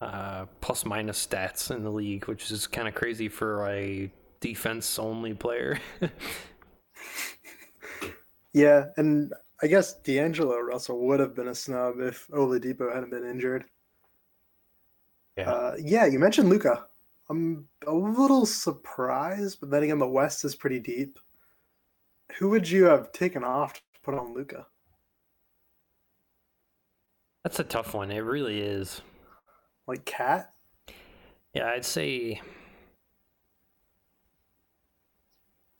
uh, 0.00 0.46
plus 0.60 0.84
minus 0.84 1.24
stats 1.26 1.74
in 1.74 1.84
the 1.84 1.90
league, 1.90 2.26
which 2.26 2.50
is 2.50 2.66
kind 2.66 2.88
of 2.88 2.94
crazy 2.94 3.28
for 3.28 3.68
a 3.68 4.10
defense 4.40 4.98
only 4.98 5.34
player. 5.34 5.78
yeah, 8.52 8.86
and 8.96 9.32
I 9.62 9.68
guess 9.68 9.94
D'Angelo 10.02 10.58
Russell 10.58 11.06
would 11.06 11.20
have 11.20 11.34
been 11.34 11.48
a 11.48 11.54
snub 11.54 12.00
if 12.00 12.26
Oladipo 12.28 12.92
hadn't 12.92 13.10
been 13.10 13.24
injured. 13.24 13.64
Yeah, 15.36 15.50
uh, 15.50 15.76
yeah. 15.78 16.06
You 16.06 16.18
mentioned 16.18 16.48
Luka. 16.48 16.86
I'm 17.30 17.66
a 17.86 17.92
little 17.92 18.44
surprised, 18.44 19.60
but 19.60 19.70
then 19.70 19.82
again, 19.82 19.98
the 19.98 20.06
West 20.06 20.44
is 20.44 20.54
pretty 20.54 20.80
deep. 20.80 21.18
Who 22.38 22.50
would 22.50 22.68
you 22.68 22.84
have 22.84 23.12
taken 23.12 23.44
off 23.44 23.74
to 23.74 24.00
put 24.02 24.14
on 24.14 24.34
Luka? 24.34 24.66
That's 27.42 27.58
a 27.58 27.64
tough 27.64 27.94
one. 27.94 28.10
It 28.10 28.20
really 28.20 28.60
is. 28.60 29.02
Like 29.86 30.04
Cat? 30.04 30.52
Yeah, 31.54 31.68
I'd 31.68 31.84
say 31.84 32.40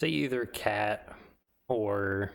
say 0.01 0.09
either 0.09 0.45
Cat 0.47 1.15
or 1.69 2.33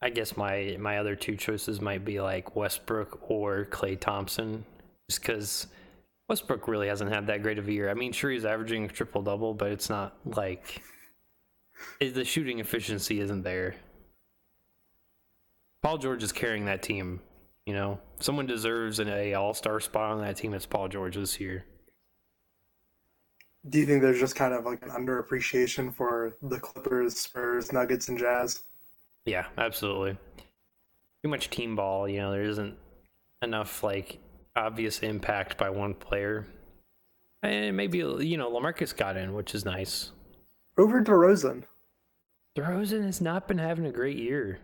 I 0.00 0.10
guess 0.10 0.36
my 0.36 0.76
my 0.78 0.98
other 0.98 1.16
two 1.16 1.36
choices 1.36 1.80
might 1.80 2.04
be 2.04 2.20
like 2.20 2.54
Westbrook 2.54 3.30
or 3.30 3.66
Klay 3.70 3.98
Thompson, 3.98 4.64
just 5.08 5.20
because 5.20 5.66
Westbrook 6.28 6.68
really 6.68 6.88
hasn't 6.88 7.12
had 7.12 7.26
that 7.26 7.42
great 7.42 7.58
of 7.58 7.66
a 7.68 7.72
year. 7.72 7.90
I 7.90 7.94
mean, 7.94 8.12
sure 8.12 8.30
he's 8.30 8.44
averaging 8.44 8.84
a 8.84 8.88
triple 8.88 9.22
double, 9.22 9.54
but 9.54 9.72
it's 9.72 9.90
not 9.90 10.16
like 10.24 10.82
the 12.00 12.24
shooting 12.24 12.60
efficiency 12.60 13.20
isn't 13.20 13.42
there. 13.42 13.74
Paul 15.82 15.98
George 15.98 16.22
is 16.22 16.32
carrying 16.32 16.66
that 16.66 16.82
team. 16.82 17.20
You 17.66 17.74
know, 17.74 18.00
someone 18.20 18.46
deserves 18.46 18.98
an 18.98 19.08
A 19.08 19.34
All 19.34 19.52
Star 19.52 19.80
spot 19.80 20.12
on 20.12 20.20
that 20.20 20.36
team. 20.36 20.54
It's 20.54 20.66
Paul 20.66 20.88
George 20.88 21.16
this 21.16 21.40
year. 21.40 21.64
Do 23.68 23.78
you 23.78 23.86
think 23.86 24.00
there's 24.00 24.20
just 24.20 24.36
kind 24.36 24.54
of 24.54 24.64
like 24.64 24.82
an 24.82 24.90
underappreciation 24.90 25.92
for 25.94 26.36
the 26.40 26.60
Clippers, 26.60 27.16
Spurs, 27.16 27.72
Nuggets, 27.72 28.08
and 28.08 28.18
Jazz? 28.18 28.62
Yeah, 29.28 29.44
absolutely. 29.58 30.16
Too 31.22 31.28
much 31.28 31.50
team 31.50 31.76
ball. 31.76 32.08
You 32.08 32.20
know, 32.20 32.32
there 32.32 32.44
isn't 32.44 32.76
enough 33.42 33.82
like 33.82 34.18
obvious 34.56 35.00
impact 35.00 35.58
by 35.58 35.68
one 35.68 35.92
player. 35.92 36.46
And 37.42 37.76
maybe 37.76 37.98
you 37.98 38.38
know 38.38 38.50
LaMarcus 38.50 38.96
got 38.96 39.18
in, 39.18 39.34
which 39.34 39.54
is 39.54 39.66
nice. 39.66 40.12
Over 40.78 41.02
DeRozan. 41.02 41.64
DeRozan 42.56 43.04
has 43.04 43.20
not 43.20 43.46
been 43.46 43.58
having 43.58 43.84
a 43.84 43.92
great 43.92 44.16
year. 44.16 44.60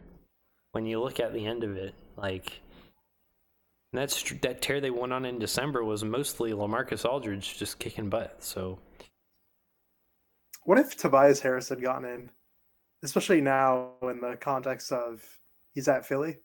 When 0.73 0.87
you 0.87 1.01
look 1.01 1.21
at 1.21 1.35
the 1.35 1.47
end 1.47 1.63
of 1.63 1.77
it, 1.77 1.95
like 2.17 2.63
that's 3.93 4.23
that 4.41 4.63
tear 4.63 4.81
they 4.81 4.91
went 4.91 5.13
on 5.13 5.27
in 5.27 5.39
December 5.39 5.85
was 5.85 6.03
mostly 6.03 6.53
LaMarcus 6.53 7.05
Aldridge 7.05 7.59
just 7.59 7.79
kicking 7.79 8.09
butt. 8.09 8.43
So, 8.43 8.79
what 10.65 10.79
if 10.79 10.97
Tobias 10.97 11.41
Harris 11.41 11.69
had 11.69 11.83
gotten 11.83 12.09
in? 12.09 12.31
Especially 13.05 13.41
now 13.41 13.91
in 14.03 14.21
the 14.21 14.37
context 14.41 14.91
of 14.91 15.23
he's 15.75 15.89
at 15.89 16.07
Philly, 16.07 16.39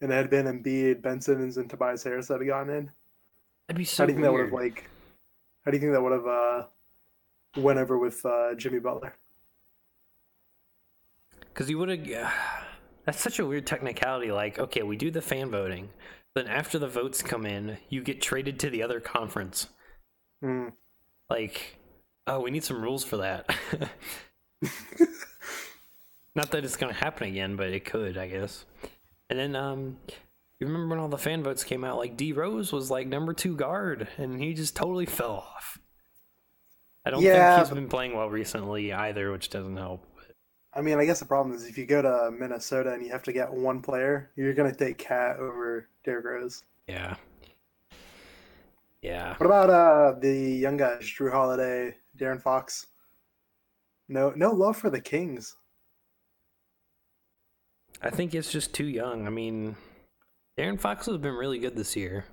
and 0.00 0.10
it 0.10 0.14
had 0.14 0.30
been 0.30 0.46
Embiid, 0.46 1.02
Ben 1.02 1.20
Simmons, 1.20 1.56
and 1.56 1.70
Tobias 1.70 2.02
Harris 2.02 2.28
that 2.28 2.40
had 2.40 2.46
gotten 2.46 2.74
in. 2.74 2.90
That'd 3.68 3.78
be 3.78 3.84
so. 3.84 4.02
How 4.02 4.06
do 4.06 4.12
you 4.12 4.16
think 4.18 4.30
weird. 4.30 4.48
that 4.48 4.52
would 4.52 4.64
have 4.66 4.74
like? 4.74 4.90
How 5.64 5.70
do 5.70 5.76
you 5.76 5.80
think 5.80 5.92
that 5.92 6.02
would 6.02 6.12
have 6.12 6.26
uh, 6.26 6.62
went 7.56 7.78
over 7.78 7.98
with 7.98 8.24
uh, 8.24 8.54
Jimmy 8.54 8.80
Butler? 8.80 9.14
Because 11.40 11.70
you 11.70 11.78
would 11.78 11.88
have. 11.88 12.26
Uh, 12.26 12.30
that's 13.04 13.20
such 13.20 13.38
a 13.38 13.46
weird 13.46 13.66
technicality. 13.66 14.32
Like, 14.32 14.58
okay, 14.58 14.82
we 14.82 14.96
do 14.96 15.10
the 15.10 15.22
fan 15.22 15.50
voting, 15.50 15.90
then 16.34 16.46
after 16.46 16.78
the 16.78 16.88
votes 16.88 17.22
come 17.22 17.46
in, 17.46 17.78
you 17.88 18.02
get 18.02 18.20
traded 18.20 18.58
to 18.60 18.70
the 18.70 18.82
other 18.82 19.00
conference. 19.00 19.68
Mm. 20.42 20.72
Like, 21.28 21.76
oh, 22.26 22.40
we 22.40 22.50
need 22.50 22.64
some 22.64 22.82
rules 22.82 23.04
for 23.04 23.18
that. 23.18 23.48
Not 26.34 26.50
that 26.52 26.64
it's 26.64 26.76
going 26.76 26.92
to 26.92 26.98
happen 26.98 27.28
again, 27.28 27.56
but 27.56 27.68
it 27.68 27.84
could, 27.84 28.16
I 28.16 28.28
guess. 28.28 28.64
And 29.28 29.38
then, 29.38 29.56
um, 29.56 29.96
you 30.58 30.66
remember 30.66 30.88
when 30.88 30.98
all 30.98 31.08
the 31.08 31.18
fan 31.18 31.42
votes 31.42 31.64
came 31.64 31.84
out? 31.84 31.96
Like 31.96 32.16
D 32.16 32.32
Rose 32.32 32.72
was 32.72 32.90
like 32.90 33.06
number 33.06 33.32
two 33.32 33.56
guard, 33.56 34.08
and 34.16 34.40
he 34.40 34.54
just 34.54 34.76
totally 34.76 35.06
fell 35.06 35.32
off. 35.32 35.78
I 37.04 37.10
don't 37.10 37.22
yeah, 37.22 37.56
think 37.56 37.68
he's 37.68 37.74
been 37.74 37.88
playing 37.88 38.14
well 38.14 38.28
recently 38.28 38.92
either, 38.92 39.32
which 39.32 39.48
doesn't 39.48 39.76
help. 39.76 40.06
I 40.74 40.82
mean, 40.82 40.98
I 40.98 41.04
guess 41.04 41.18
the 41.18 41.26
problem 41.26 41.56
is 41.56 41.66
if 41.66 41.76
you 41.76 41.86
go 41.86 42.02
to 42.02 42.30
Minnesota 42.30 42.92
and 42.92 43.04
you 43.04 43.10
have 43.10 43.24
to 43.24 43.32
get 43.32 43.52
one 43.52 43.82
player, 43.82 44.30
you're 44.36 44.54
going 44.54 44.70
to 44.70 44.76
take 44.76 44.98
Cat 44.98 45.38
over 45.38 45.88
Derrick 46.04 46.24
Rose. 46.24 46.62
Yeah. 46.86 47.16
Yeah. 49.02 49.34
What 49.38 49.46
about 49.46 49.70
uh 49.70 50.18
the 50.20 50.32
young 50.32 50.76
guys, 50.76 51.00
Jrue 51.00 51.32
Holiday, 51.32 51.96
De'Aaron 52.18 52.40
Fox? 52.40 52.86
No, 54.08 54.32
no 54.36 54.50
love 54.50 54.76
for 54.76 54.90
the 54.90 55.00
Kings. 55.00 55.56
I 58.02 58.10
think 58.10 58.34
it's 58.34 58.50
just 58.50 58.72
too 58.72 58.86
young. 58.86 59.26
I 59.26 59.30
mean, 59.30 59.76
Aaron 60.56 60.78
Fox 60.78 61.06
has 61.06 61.18
been 61.18 61.34
really 61.34 61.58
good 61.58 61.76
this 61.76 61.96
year. 61.96 62.24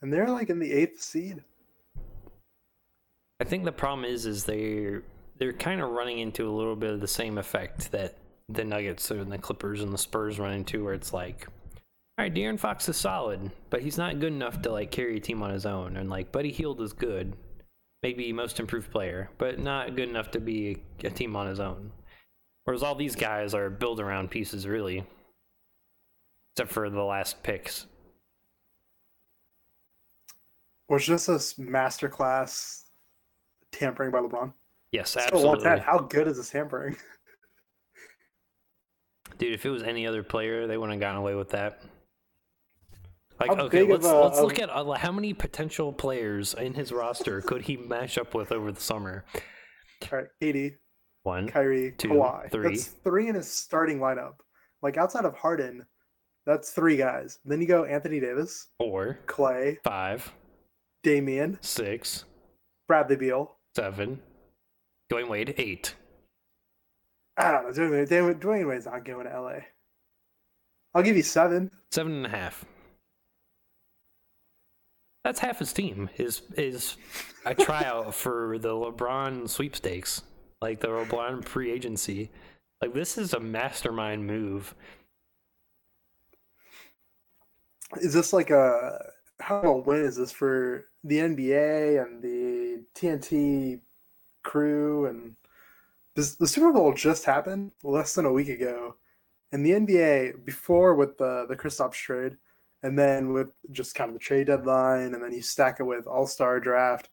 And 0.00 0.12
they're 0.12 0.30
like 0.30 0.50
in 0.50 0.58
the 0.58 0.72
eighth 0.72 1.00
seed. 1.02 1.42
I 3.40 3.44
think 3.44 3.64
the 3.64 3.72
problem 3.72 4.04
is 4.04 4.26
is 4.26 4.44
they're 4.44 5.02
they're 5.38 5.52
kind 5.52 5.80
of 5.80 5.90
running 5.90 6.18
into 6.18 6.48
a 6.48 6.52
little 6.52 6.76
bit 6.76 6.90
of 6.90 7.00
the 7.00 7.08
same 7.08 7.38
effect 7.38 7.90
that 7.92 8.16
the 8.48 8.64
Nuggets 8.64 9.10
and 9.10 9.32
the 9.32 9.38
Clippers 9.38 9.82
and 9.82 9.92
the 9.92 9.98
Spurs 9.98 10.38
run 10.38 10.52
into 10.52 10.84
where 10.84 10.94
it's 10.94 11.12
like 11.12 11.46
all 12.18 12.24
right, 12.26 12.34
De'Aaron 12.34 12.60
Fox 12.60 12.88
is 12.90 12.96
solid, 12.98 13.50
but 13.70 13.80
he's 13.80 13.96
not 13.96 14.20
good 14.20 14.32
enough 14.32 14.60
to 14.62 14.70
like 14.70 14.90
carry 14.90 15.16
a 15.16 15.20
team 15.20 15.42
on 15.42 15.50
his 15.50 15.64
own. 15.64 15.96
And 15.96 16.10
like 16.10 16.30
Buddy 16.30 16.52
Hield 16.52 16.80
is 16.82 16.92
good, 16.92 17.34
maybe 18.02 18.32
most 18.34 18.60
improved 18.60 18.90
player, 18.90 19.30
but 19.38 19.58
not 19.58 19.96
good 19.96 20.10
enough 20.10 20.30
to 20.32 20.40
be 20.40 20.82
a 21.02 21.10
team 21.10 21.34
on 21.34 21.46
his 21.46 21.58
own. 21.58 21.90
Whereas 22.64 22.82
all 22.82 22.94
these 22.94 23.16
guys 23.16 23.54
are 23.54 23.70
build 23.70 24.00
around 24.00 24.30
pieces, 24.30 24.66
really. 24.66 25.04
Except 26.52 26.70
for 26.70 26.88
the 26.90 27.02
last 27.02 27.42
picks. 27.42 27.86
Was 30.88 31.06
this 31.06 31.28
a 31.28 31.38
masterclass 31.60 32.82
tampering 33.72 34.10
by 34.10 34.18
LeBron? 34.18 34.52
Yes, 34.92 35.16
absolutely. 35.16 35.64
that. 35.64 35.80
How 35.80 35.98
good 35.98 36.28
is 36.28 36.36
this 36.36 36.50
tampering? 36.50 36.96
Dude, 39.38 39.54
if 39.54 39.64
it 39.64 39.70
was 39.70 39.82
any 39.82 40.06
other 40.06 40.22
player, 40.22 40.66
they 40.66 40.76
wouldn't 40.76 40.92
have 40.92 41.00
gotten 41.00 41.16
away 41.16 41.34
with 41.34 41.48
that. 41.50 41.80
Like, 43.40 43.56
how 43.56 43.64
okay, 43.64 43.82
let's, 43.82 44.06
a, 44.06 44.14
let's 44.14 44.40
look 44.40 44.60
at 44.60 44.68
uh, 44.68 44.92
how 44.92 45.10
many 45.10 45.32
potential 45.32 45.92
players 45.92 46.54
in 46.54 46.74
his 46.74 46.92
roster 46.92 47.40
could 47.40 47.62
he 47.62 47.76
match 47.76 48.18
up 48.18 48.34
with 48.34 48.52
over 48.52 48.70
the 48.70 48.80
summer. 48.80 49.24
All 50.12 50.18
right, 50.18 50.28
KD. 50.40 50.76
One, 51.24 51.48
Kyrie, 51.48 51.92
two, 51.96 52.08
Kawhi. 52.08 52.50
three. 52.50 52.68
That's 52.68 52.86
three 52.86 53.28
in 53.28 53.34
his 53.36 53.50
starting 53.50 53.98
lineup. 53.98 54.34
Like 54.82 54.96
outside 54.96 55.24
of 55.24 55.36
Harden, 55.36 55.86
that's 56.46 56.70
three 56.70 56.96
guys. 56.96 57.38
Then 57.44 57.60
you 57.60 57.68
go 57.68 57.84
Anthony 57.84 58.18
Davis, 58.18 58.68
four, 58.78 59.18
Klay, 59.26 59.76
five, 59.84 60.32
Damian, 61.04 61.58
six, 61.60 62.24
Bradley 62.88 63.16
Beal, 63.16 63.56
seven, 63.76 64.20
Dwyane 65.12 65.28
Wade, 65.28 65.54
eight. 65.58 65.94
I 67.36 67.52
don't 67.52 67.64
know. 67.64 67.72
Dwyane, 67.72 68.08
Dwyane, 68.08 68.40
Dwyane 68.40 68.68
Wade's 68.68 68.86
not 68.86 69.04
going 69.04 69.26
to 69.26 69.40
LA. 69.40 69.58
I'll 70.94 71.02
give 71.02 71.16
you 71.16 71.22
seven. 71.22 71.70
Seven 71.92 72.12
and 72.12 72.26
a 72.26 72.30
half. 72.30 72.64
That's 75.24 75.38
half 75.38 75.60
his 75.60 75.72
team. 75.72 76.10
Is 76.16 76.42
is 76.56 76.96
a 77.46 77.54
tryout 77.54 78.12
for 78.12 78.58
the 78.58 78.70
LeBron 78.70 79.48
sweepstakes 79.48 80.22
like 80.62 80.80
the 80.80 80.88
LeBron 80.88 81.44
free 81.44 81.70
agency. 81.70 82.30
Like 82.80 82.94
this 82.94 83.18
is 83.18 83.34
a 83.34 83.40
mastermind 83.40 84.26
move. 84.26 84.74
Is 87.96 88.14
this 88.14 88.32
like 88.32 88.50
a 88.50 88.98
how 89.40 89.82
win 89.84 90.04
is 90.04 90.16
this 90.16 90.32
for 90.32 90.86
the 91.04 91.18
NBA 91.18 92.02
and 92.02 92.22
the 92.22 92.84
TNT 92.94 93.80
crew 94.42 95.06
and 95.06 95.34
this, 96.14 96.36
the 96.36 96.46
Super 96.46 96.72
Bowl 96.72 96.92
just 96.92 97.24
happened 97.24 97.72
less 97.82 98.14
than 98.14 98.26
a 98.26 98.32
week 98.32 98.48
ago, 98.48 98.96
and 99.50 99.64
the 99.64 99.70
NBA 99.70 100.44
before 100.44 100.94
with 100.94 101.16
the 101.16 101.46
the 101.48 101.56
Kristaps 101.56 101.94
trade, 101.94 102.36
and 102.82 102.98
then 102.98 103.32
with 103.32 103.48
just 103.70 103.94
kind 103.94 104.10
of 104.10 104.14
the 104.14 104.20
trade 104.20 104.48
deadline, 104.48 105.14
and 105.14 105.22
then 105.22 105.32
you 105.32 105.40
stack 105.42 105.80
it 105.80 105.84
with 105.84 106.06
All 106.06 106.26
Star 106.26 106.60
draft, 106.60 107.08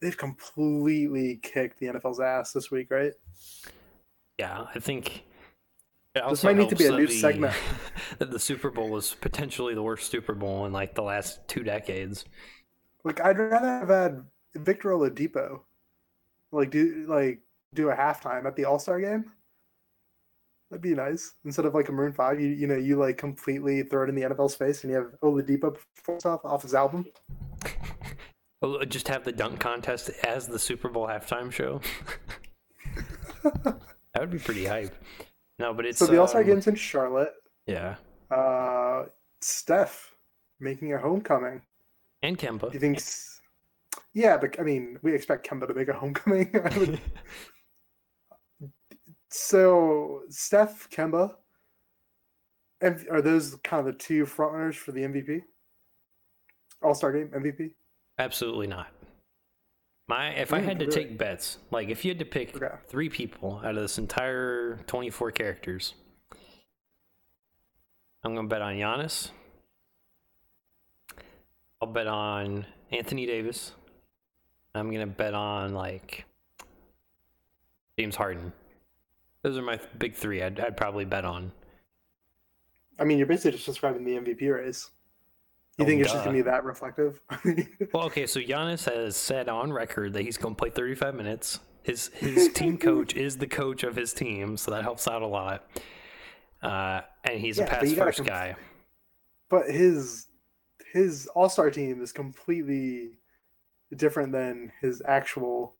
they've 0.00 0.16
completely 0.16 1.40
kicked 1.42 1.78
the 1.78 1.86
NFL's 1.86 2.20
ass 2.20 2.52
this 2.52 2.70
week, 2.70 2.90
right? 2.90 3.12
Yeah, 4.38 4.66
I 4.74 4.78
think 4.78 5.24
this 6.14 6.42
might 6.42 6.56
need 6.56 6.70
to 6.70 6.76
be 6.76 6.86
a 6.86 6.92
new 6.92 7.06
the, 7.06 7.12
segment. 7.12 7.54
that 8.18 8.30
the 8.30 8.38
Super 8.38 8.70
Bowl 8.70 8.88
was 8.88 9.14
potentially 9.14 9.74
the 9.74 9.82
worst 9.82 10.10
Super 10.10 10.34
Bowl 10.34 10.66
in 10.66 10.72
like 10.72 10.94
the 10.94 11.02
last 11.02 11.46
two 11.46 11.62
decades. 11.62 12.24
Like 13.04 13.20
I'd 13.20 13.38
rather 13.38 13.66
have 13.66 13.88
had 13.88 14.24
Victor 14.54 14.90
Oladipo, 14.90 15.60
like 16.52 16.70
do 16.70 17.04
like 17.08 17.40
do 17.74 17.90
a 17.90 17.94
halftime 17.94 18.46
at 18.46 18.56
the 18.56 18.64
All 18.64 18.78
Star 18.78 19.00
game. 19.00 19.26
That'd 20.70 20.82
be 20.82 20.94
nice. 20.94 21.34
Instead 21.44 21.64
of 21.64 21.74
like 21.74 21.88
a 21.88 21.92
Maroon 21.92 22.12
Five, 22.12 22.40
you 22.40 22.48
you 22.48 22.66
know 22.66 22.76
you 22.76 22.96
like 22.96 23.18
completely 23.18 23.82
throw 23.82 24.04
it 24.04 24.08
in 24.08 24.14
the 24.14 24.22
NFL's 24.22 24.54
face, 24.54 24.82
and 24.82 24.92
you 24.92 24.96
have 24.96 25.14
Oladipo 25.22 25.76
perform 26.04 26.40
off 26.44 26.62
his 26.62 26.74
album. 26.74 27.06
Oh, 28.62 28.84
just 28.84 29.08
have 29.08 29.24
the 29.24 29.32
dunk 29.32 29.58
contest 29.58 30.10
as 30.26 30.46
the 30.46 30.58
Super 30.58 30.88
Bowl 30.88 31.06
halftime 31.06 31.50
show. 31.50 31.80
that 33.64 33.80
would 34.18 34.30
be 34.30 34.38
pretty 34.38 34.66
hype. 34.66 34.94
No, 35.58 35.72
but 35.72 35.86
it's 35.86 35.98
so 35.98 36.06
the 36.06 36.20
All 36.20 36.26
Star 36.26 36.42
um, 36.42 36.46
game's 36.46 36.66
in 36.66 36.74
Charlotte. 36.74 37.32
Yeah. 37.66 37.96
Uh, 38.30 39.04
Steph 39.40 40.14
making 40.60 40.92
a 40.92 40.98
homecoming. 40.98 41.62
And 42.22 42.38
Kemba. 42.38 42.70
Do 42.70 42.74
you 42.74 42.80
think? 42.80 43.02
Yeah, 44.12 44.36
but 44.36 44.60
I 44.60 44.62
mean, 44.62 44.98
we 45.02 45.14
expect 45.14 45.48
Kemba 45.48 45.66
to 45.66 45.74
make 45.74 45.88
a 45.88 45.94
homecoming. 45.94 46.50
so 49.30 50.22
Steph, 50.28 50.90
Kemba, 50.90 51.34
and 52.82 53.06
are 53.10 53.22
those 53.22 53.54
kind 53.64 53.86
of 53.86 53.86
the 53.86 53.98
two 53.98 54.24
frontrunners 54.24 54.74
for 54.74 54.92
the 54.92 55.00
MVP? 55.00 55.42
All 56.82 56.94
Star 56.94 57.12
Game 57.12 57.28
MVP? 57.28 57.70
Absolutely 58.20 58.66
not. 58.66 58.88
My 60.06 60.30
if 60.30 60.52
I 60.52 60.58
had 60.60 60.78
to 60.80 60.86
take 60.86 61.16
bets, 61.16 61.56
like 61.70 61.88
if 61.88 62.04
you 62.04 62.10
had 62.10 62.18
to 62.18 62.24
pick 62.26 62.54
Okay. 62.54 62.74
three 62.88 63.08
people 63.08 63.60
out 63.64 63.76
of 63.76 63.82
this 63.82 63.96
entire 63.96 64.76
24 64.86 65.30
characters, 65.30 65.94
I'm 68.22 68.34
gonna 68.34 68.46
bet 68.48 68.60
on 68.60 68.74
Giannis. 68.74 69.30
I'll 71.80 71.88
bet 71.88 72.06
on 72.06 72.66
Anthony 72.92 73.24
Davis. 73.24 73.72
I'm 74.74 74.90
gonna 74.92 75.06
bet 75.06 75.32
on 75.32 75.72
like 75.72 76.26
James 77.98 78.16
Harden. 78.16 78.52
Those 79.42 79.56
are 79.56 79.62
my 79.62 79.76
th- 79.76 79.88
big 79.98 80.14
three. 80.14 80.42
I'd, 80.42 80.60
I'd 80.60 80.76
probably 80.76 81.06
bet 81.06 81.24
on. 81.24 81.52
I 82.98 83.04
mean, 83.04 83.16
you're 83.16 83.26
basically 83.26 83.52
just 83.52 83.64
describing 83.64 84.04
the 84.04 84.18
MVP 84.18 84.52
race. 84.54 84.90
You 85.80 85.84
Oh, 85.84 85.88
think 85.88 86.00
it's 86.02 86.12
just 86.12 86.24
gonna 86.24 86.36
be 86.36 86.42
that 86.42 86.64
reflective? 86.64 87.20
Well, 87.94 88.04
okay, 88.06 88.26
so 88.26 88.38
Giannis 88.38 88.84
has 88.84 89.16
said 89.16 89.48
on 89.48 89.72
record 89.72 90.12
that 90.12 90.22
he's 90.22 90.36
going 90.36 90.54
to 90.54 90.58
play 90.58 90.68
35 90.70 91.14
minutes. 91.14 91.58
His 91.82 92.08
his 92.08 92.52
team 92.52 92.76
coach 92.76 93.14
is 93.14 93.38
the 93.38 93.46
coach 93.46 93.82
of 93.82 93.96
his 93.96 94.12
team, 94.12 94.56
so 94.58 94.70
that 94.72 94.82
helps 94.82 95.08
out 95.08 95.22
a 95.22 95.26
lot. 95.26 95.64
Uh, 96.62 97.00
and 97.24 97.40
he's 97.40 97.56
Yeah, 97.56 97.64
a 97.64 97.66
but 97.70 97.80
pass 97.80 97.92
first 97.94 98.18
conf- 98.18 98.28
guy. 98.28 98.56
but 99.48 99.66
his 99.70 100.26
his 100.92 101.26
All 101.34 101.48
Star 101.48 101.70
team 101.70 102.02
is 102.02 102.12
completely 102.12 103.12
different 103.96 104.32
than 104.32 104.70
his 104.82 105.00
actual 105.06 105.74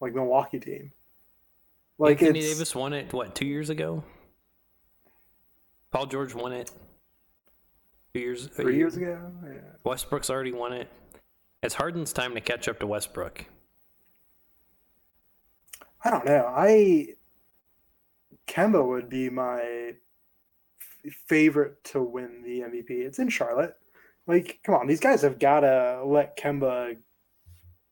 like 0.00 0.14
Milwaukee 0.14 0.60
team. 0.60 0.92
Like 1.98 2.22
Anthony 2.22 2.38
it's, 2.38 2.48
Davis 2.54 2.74
won 2.76 2.92
it 2.92 3.12
what 3.12 3.34
two 3.34 3.46
years 3.46 3.68
ago. 3.70 4.04
Paul 5.90 6.06
George 6.06 6.34
won 6.34 6.52
it 6.52 6.70
two 8.14 8.20
years. 8.20 8.46
three 8.48 8.76
years 8.76 8.96
ago. 8.96 9.30
Yeah. 9.44 9.58
Westbrook's 9.84 10.30
already 10.30 10.52
won 10.52 10.72
it. 10.72 10.88
It's 11.62 11.74
Harden's 11.74 12.12
time 12.12 12.34
to 12.34 12.40
catch 12.40 12.68
up 12.68 12.80
to 12.80 12.86
Westbrook. 12.86 13.44
I 16.04 16.10
don't 16.10 16.24
know. 16.26 16.52
I 16.54 17.08
Kemba 18.48 18.84
would 18.86 19.08
be 19.08 19.30
my 19.30 19.94
f- 21.06 21.12
favorite 21.28 21.82
to 21.84 22.02
win 22.02 22.42
the 22.42 22.60
MVP. 22.60 22.90
It's 22.90 23.18
in 23.20 23.28
Charlotte. 23.28 23.74
Like, 24.26 24.58
come 24.64 24.74
on, 24.74 24.86
these 24.86 25.00
guys 25.00 25.22
have 25.22 25.38
gotta 25.38 26.02
let 26.04 26.36
Kemba. 26.36 26.96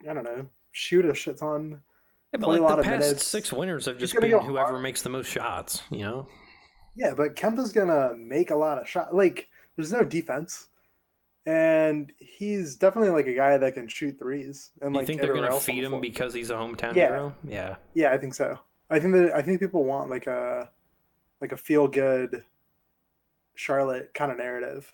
I 0.08 0.12
don't 0.12 0.24
know, 0.24 0.46
shoot 0.72 1.04
a 1.04 1.14
shit 1.14 1.38
ton. 1.38 1.80
Yeah, 2.32 2.38
but 2.40 2.60
like 2.60 2.76
the 2.76 2.82
past 2.82 3.00
minutes. 3.00 3.26
six 3.26 3.52
winners 3.52 3.86
have 3.86 3.98
just 3.98 4.14
been 4.14 4.30
whoever 4.30 4.70
hard. 4.70 4.82
makes 4.82 5.02
the 5.02 5.08
most 5.08 5.28
shots. 5.28 5.82
You 5.90 6.00
know. 6.00 6.28
Yeah, 6.96 7.14
but 7.16 7.36
Kemba's 7.36 7.72
gonna 7.72 8.14
make 8.16 8.50
a 8.50 8.56
lot 8.56 8.78
of 8.78 8.88
shots. 8.88 9.12
Like, 9.12 9.48
there's 9.76 9.92
no 9.92 10.04
defense, 10.04 10.68
and 11.46 12.12
he's 12.18 12.76
definitely 12.76 13.10
like 13.10 13.26
a 13.26 13.34
guy 13.34 13.56
that 13.58 13.74
can 13.74 13.88
shoot 13.88 14.18
threes. 14.18 14.70
And 14.80 14.94
you 14.94 14.98
like 15.00 15.06
think 15.06 15.20
they're 15.20 15.34
gonna 15.34 15.58
feed 15.58 15.84
him 15.84 16.00
because 16.00 16.34
he's 16.34 16.50
a 16.50 16.54
hometown 16.54 16.94
Yeah. 16.94 17.08
hero? 17.08 17.34
Yeah. 17.44 17.76
Yeah, 17.94 18.12
I 18.12 18.18
think 18.18 18.34
so. 18.34 18.58
I 18.90 18.98
think 19.00 19.14
that 19.14 19.32
I 19.34 19.42
think 19.42 19.60
people 19.60 19.84
want 19.84 20.10
like 20.10 20.26
a 20.26 20.70
like 21.40 21.52
a 21.52 21.56
feel 21.56 21.88
good 21.88 22.44
Charlotte 23.54 24.12
kind 24.14 24.30
of 24.32 24.38
narrative, 24.38 24.92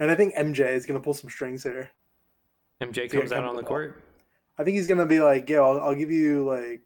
and 0.00 0.10
I 0.10 0.14
think 0.14 0.34
MJ 0.34 0.60
is 0.74 0.86
gonna 0.86 1.00
pull 1.00 1.14
some 1.14 1.30
strings 1.30 1.62
here. 1.62 1.90
MJ 2.80 3.10
comes 3.10 3.32
out 3.32 3.44
on 3.44 3.56
the 3.56 3.62
the 3.62 3.68
court. 3.68 4.02
I 4.58 4.64
think 4.64 4.76
he's 4.76 4.86
gonna 4.86 5.06
be 5.06 5.20
like, 5.20 5.48
"Yo, 5.48 5.64
I'll, 5.64 5.80
I'll 5.80 5.94
give 5.94 6.10
you 6.10 6.44
like, 6.44 6.80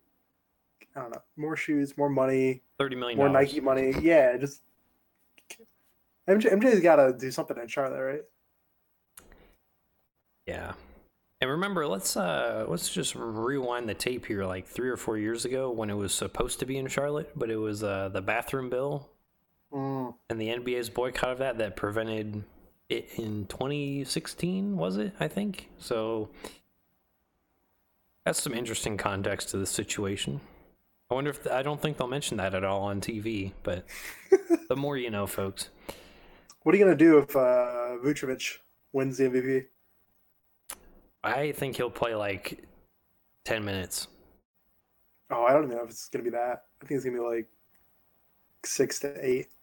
I 0.95 1.01
don't 1.01 1.11
know, 1.11 1.23
more 1.37 1.57
shoes, 1.57 1.97
more 1.97 2.09
money, 2.11 2.63
Thirty 2.79 2.97
million. 2.97 3.19
more 3.19 3.29
Nike 3.29 3.61
money. 3.61 3.95
Yeah, 4.01 4.37
just 4.37 4.63
MJ. 6.29 6.53
MJ's 6.53 6.81
got 6.81 6.97
to 6.97 7.13
do 7.19 7.31
something 7.31 7.57
in 7.59 7.69
Charlotte, 7.69 8.01
right? 8.01 8.23
Yeah. 10.47 10.73
And 11.41 11.51
remember, 11.51 11.87
let's 11.89 12.17
uh 12.17 12.67
let's 12.69 12.89
just 12.89 13.15
rewind 13.17 13.89
the 13.89 13.95
tape 13.95 14.27
here 14.27 14.45
like 14.45 14.67
3 14.67 14.89
or 14.89 14.97
4 14.97 15.19
years 15.19 15.45
ago 15.45 15.71
when 15.71 15.91
it 15.91 15.97
was 15.97 16.15
supposed 16.15 16.61
to 16.61 16.67
be 16.67 16.79
in 16.79 16.87
Charlotte, 16.87 17.33
but 17.35 17.51
it 17.51 17.57
was 17.57 17.83
uh 17.83 18.09
the 18.13 18.23
bathroom 18.23 18.71
bill 18.71 19.09
Mm. 19.73 20.15
and 20.29 20.39
the 20.39 20.49
NBA's 20.49 20.91
boycott 20.91 21.31
of 21.31 21.39
that 21.39 21.57
that 21.57 21.77
prevented 21.77 22.45
it 22.91 23.09
in 23.17 23.47
2016, 23.47 24.77
was 24.77 24.99
it? 24.99 25.15
I 25.19 25.29
think. 25.29 25.71
So 25.79 26.29
that's 28.27 28.43
some 28.43 28.53
interesting 28.53 28.99
context 28.99 29.49
to 29.49 29.57
the 29.57 29.65
situation. 29.67 30.43
I 31.11 31.15
wonder 31.15 31.31
if 31.31 31.47
I 31.51 31.63
don't 31.63 31.81
think 31.81 31.97
they'll 31.97 32.07
mention 32.07 32.37
that 32.37 32.55
at 32.55 32.65
all 32.65 32.83
on 32.83 33.01
TV, 33.01 33.53
but 33.63 33.87
the 34.69 34.77
more 34.77 34.99
you 34.99 35.11
know, 35.11 35.27
folks. 35.27 35.71
What 36.63 36.75
are 36.75 36.79
you 36.79 36.85
gonna 36.85 36.97
do 36.97 37.19
if 37.19 37.35
uh, 37.35 37.97
Vucevic 38.05 38.59
wins 38.93 39.19
the 39.19 39.25
MVP? 39.25 39.67
I 41.25 41.53
think 41.53 41.77
he'll 41.77 41.91
play 41.91 42.15
like 42.15 42.65
10 43.45 43.65
minutes. 43.65 44.09
Oh, 45.31 45.45
I 45.45 45.53
don't 45.53 45.65
even 45.65 45.77
know 45.77 45.85
if 45.85 45.91
it's 45.91 46.09
gonna 46.09 46.25
be 46.25 46.31
that. 46.31 46.65
I 46.81 46.87
think 46.87 46.97
it's 46.97 47.05
gonna 47.05 47.17
be 47.17 47.25
like 47.25 47.49
six 48.65 49.01
to 49.01 49.15
eight. 49.25 49.49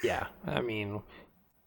Yeah, 0.00 0.28
I 0.46 0.60
mean, 0.60 1.02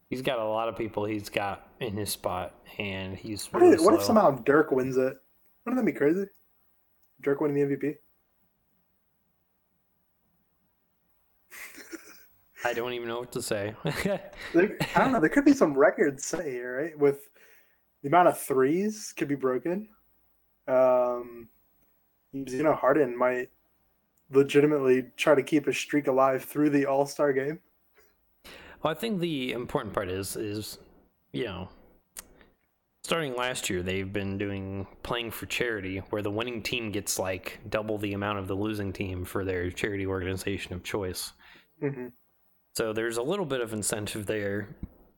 he's 0.08 0.22
got 0.22 0.38
a 0.38 0.44
lot 0.44 0.66
of 0.66 0.74
people 0.74 1.04
he's 1.04 1.28
got 1.28 1.68
in 1.80 1.94
his 1.94 2.08
spot, 2.08 2.54
and 2.78 3.14
he's 3.14 3.44
What, 3.52 3.60
really 3.60 3.74
if, 3.74 3.82
what 3.82 3.92
if 3.92 4.02
somehow 4.02 4.30
Dirk 4.30 4.72
wins 4.72 4.96
it? 4.96 5.18
Wouldn't 5.66 5.84
that 5.84 5.84
be 5.84 5.92
crazy? 5.92 6.24
Dirk 7.20 7.42
winning 7.42 7.68
the 7.68 7.76
MVP? 7.76 7.96
I 12.64 12.72
don't 12.74 12.92
even 12.92 13.08
know 13.08 13.20
what 13.20 13.32
to 13.32 13.42
say. 13.42 13.74
There, 14.54 14.76
I 14.94 15.00
don't 15.00 15.12
know. 15.12 15.20
There 15.20 15.28
could 15.30 15.44
be 15.44 15.54
some 15.54 15.74
records 15.74 16.24
set 16.24 16.44
here, 16.44 16.82
right? 16.82 16.98
With 16.98 17.28
the 18.02 18.08
amount 18.08 18.28
of 18.28 18.38
threes 18.38 19.12
could 19.16 19.28
be 19.28 19.34
broken. 19.34 19.88
Um, 20.68 21.48
you 22.32 22.62
know, 22.62 22.74
Harden 22.74 23.16
might 23.16 23.50
legitimately 24.30 25.06
try 25.16 25.34
to 25.34 25.42
keep 25.42 25.66
a 25.66 25.72
streak 25.72 26.06
alive 26.06 26.44
through 26.44 26.70
the 26.70 26.86
All 26.86 27.06
Star 27.06 27.32
game. 27.32 27.60
well, 28.82 28.92
I 28.92 28.94
think 28.94 29.20
the 29.20 29.52
important 29.52 29.94
part 29.94 30.08
is 30.08 30.36
is 30.36 30.78
you 31.32 31.44
know, 31.44 31.68
starting 33.04 33.34
last 33.36 33.70
year 33.70 33.82
they've 33.82 34.12
been 34.12 34.38
doing 34.38 34.86
playing 35.02 35.30
for 35.30 35.46
charity, 35.46 35.98
where 36.10 36.22
the 36.22 36.30
winning 36.30 36.62
team 36.62 36.90
gets 36.92 37.18
like 37.18 37.58
double 37.68 37.98
the 37.98 38.12
amount 38.12 38.38
of 38.38 38.48
the 38.48 38.54
losing 38.54 38.92
team 38.92 39.24
for 39.24 39.44
their 39.44 39.70
charity 39.70 40.06
organization 40.06 40.74
of 40.74 40.82
choice. 40.82 41.32
hmm 41.80 42.08
So 42.74 42.92
there's 42.92 43.18
a 43.18 43.22
little 43.22 43.44
bit 43.44 43.60
of 43.60 43.72
incentive 43.72 44.26
there 44.26 44.68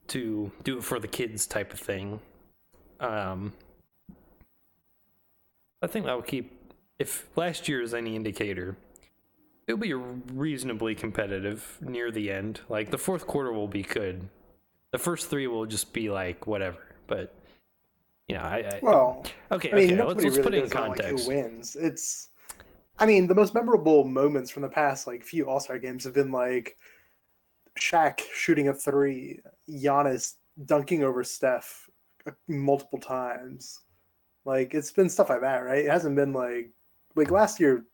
to 0.09 0.51
do 0.65 0.79
it 0.79 0.85
for 0.85 0.99
the 0.99 1.09
kids 1.09 1.47
type 1.47 1.73
of 1.73 1.79
thing. 1.79 2.21
Um, 3.01 3.53
I 5.83 5.87
think 5.87 6.07
that 6.07 6.15
will 6.15 6.23
keep. 6.23 6.53
If 6.99 7.27
last 7.37 7.69
year 7.69 7.81
is 7.83 7.95
any 7.95 8.17
indicator, 8.17 8.77
it'll 9.67 9.79
be 9.79 9.95
reasonably 9.95 10.95
competitive 10.95 11.79
near 11.81 12.11
the 12.11 12.31
end. 12.31 12.61
Like 12.69 12.91
the 12.91 12.99
fourth 12.99 13.27
quarter 13.27 13.53
will 13.53 13.69
be 13.69 13.83
good. 13.83 14.29
The 14.93 14.99
first 14.99 15.29
three 15.31 15.47
will 15.47 15.67
just 15.67 15.93
be 15.93 16.11
like 16.11 16.47
whatever. 16.47 16.79
But 17.07 17.35
you 18.29 18.37
know, 18.37 18.43
I, 18.43 18.57
I 18.59 18.81
Well, 18.83 19.25
okay, 19.53 19.71
I 19.73 19.75
mean, 19.75 19.93
okay. 19.93 20.03
Let's, 20.03 20.25
let's 20.25 20.37
really 20.37 20.43
put 20.43 20.55
it 20.55 20.59
in 20.59 20.63
on, 20.65 20.89
like, 20.89 20.99
context. 20.99 21.27
who 21.27 21.35
wins? 21.35 21.77
It's, 21.77 22.29
I 22.99 23.07
mean, 23.07 23.27
the 23.27 23.35
most 23.35 23.55
memorable 23.55 24.05
moments 24.05 24.51
from 24.51 24.63
the 24.63 24.69
past 24.69 25.07
like 25.07 25.23
few 25.23 25.49
All 25.49 25.61
Star 25.61 25.79
games 25.79 26.05
have 26.05 26.15
been 26.15 26.33
like 26.33 26.77
Shaq 27.79 28.21
shooting 28.33 28.69
a 28.69 28.75
three, 28.75 29.41
Giannis 29.69 30.35
dunking 30.65 31.03
over 31.03 31.25
Steph 31.25 31.89
multiple 32.49 32.99
times. 32.99 33.81
Like 34.45 34.75
it's 34.75 34.93
been 34.93 35.09
stuff 35.09 35.31
like 35.31 35.41
that, 35.41 35.65
right? 35.65 35.85
It 35.85 35.91
hasn't 35.91 36.17
been 36.17 36.33
like 36.33 36.71
like 37.17 37.31
last 37.31 37.61
year, 37.61 37.85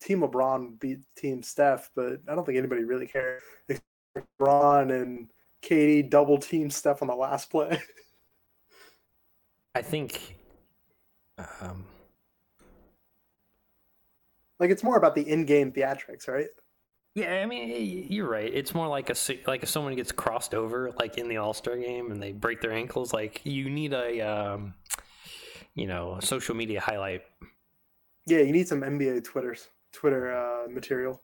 Team 0.00 0.20
LeBron 0.20 0.78
beat 0.78 1.00
Team 1.16 1.42
Steph, 1.42 1.90
but 1.94 2.20
I 2.28 2.34
don't 2.34 2.44
think 2.44 2.58
anybody 2.58 2.84
really 2.84 3.06
cared. 3.06 3.40
LeBron 4.40 5.02
and 5.02 5.28
KD 5.62 6.08
double 6.08 6.38
team 6.38 6.70
Steph 6.70 7.02
on 7.02 7.08
the 7.08 7.14
last 7.14 7.50
play. 7.50 7.80
I 9.74 9.82
think 9.82 10.36
um, 11.60 11.84
like 14.58 14.70
it's 14.70 14.82
more 14.82 14.96
about 14.96 15.14
the 15.14 15.22
in-game 15.22 15.72
theatrics, 15.72 16.28
right? 16.28 16.48
Yeah, 17.14 17.40
I 17.42 17.46
mean, 17.46 18.06
you're 18.08 18.28
right. 18.28 18.52
It's 18.52 18.72
more 18.72 18.86
like 18.86 19.10
a 19.10 19.14
like 19.46 19.64
if 19.64 19.68
someone 19.68 19.96
gets 19.96 20.12
crossed 20.12 20.54
over, 20.54 20.92
like 20.98 21.18
in 21.18 21.28
the 21.28 21.38
All 21.38 21.52
Star 21.52 21.76
game, 21.76 22.12
and 22.12 22.22
they 22.22 22.32
break 22.32 22.60
their 22.60 22.72
ankles. 22.72 23.12
Like 23.12 23.40
you 23.44 23.68
need 23.68 23.92
a, 23.92 24.20
um, 24.20 24.74
you 25.74 25.86
know, 25.86 26.16
a 26.16 26.22
social 26.22 26.54
media 26.54 26.80
highlight. 26.80 27.22
Yeah, 28.26 28.38
you 28.38 28.52
need 28.52 28.68
some 28.68 28.82
NBA 28.82 29.24
Twitter's 29.24 29.68
Twitter 29.92 30.32
uh, 30.32 30.68
material. 30.70 31.20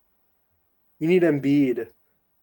You 0.98 1.06
need 1.06 1.22
Embiid 1.22 1.88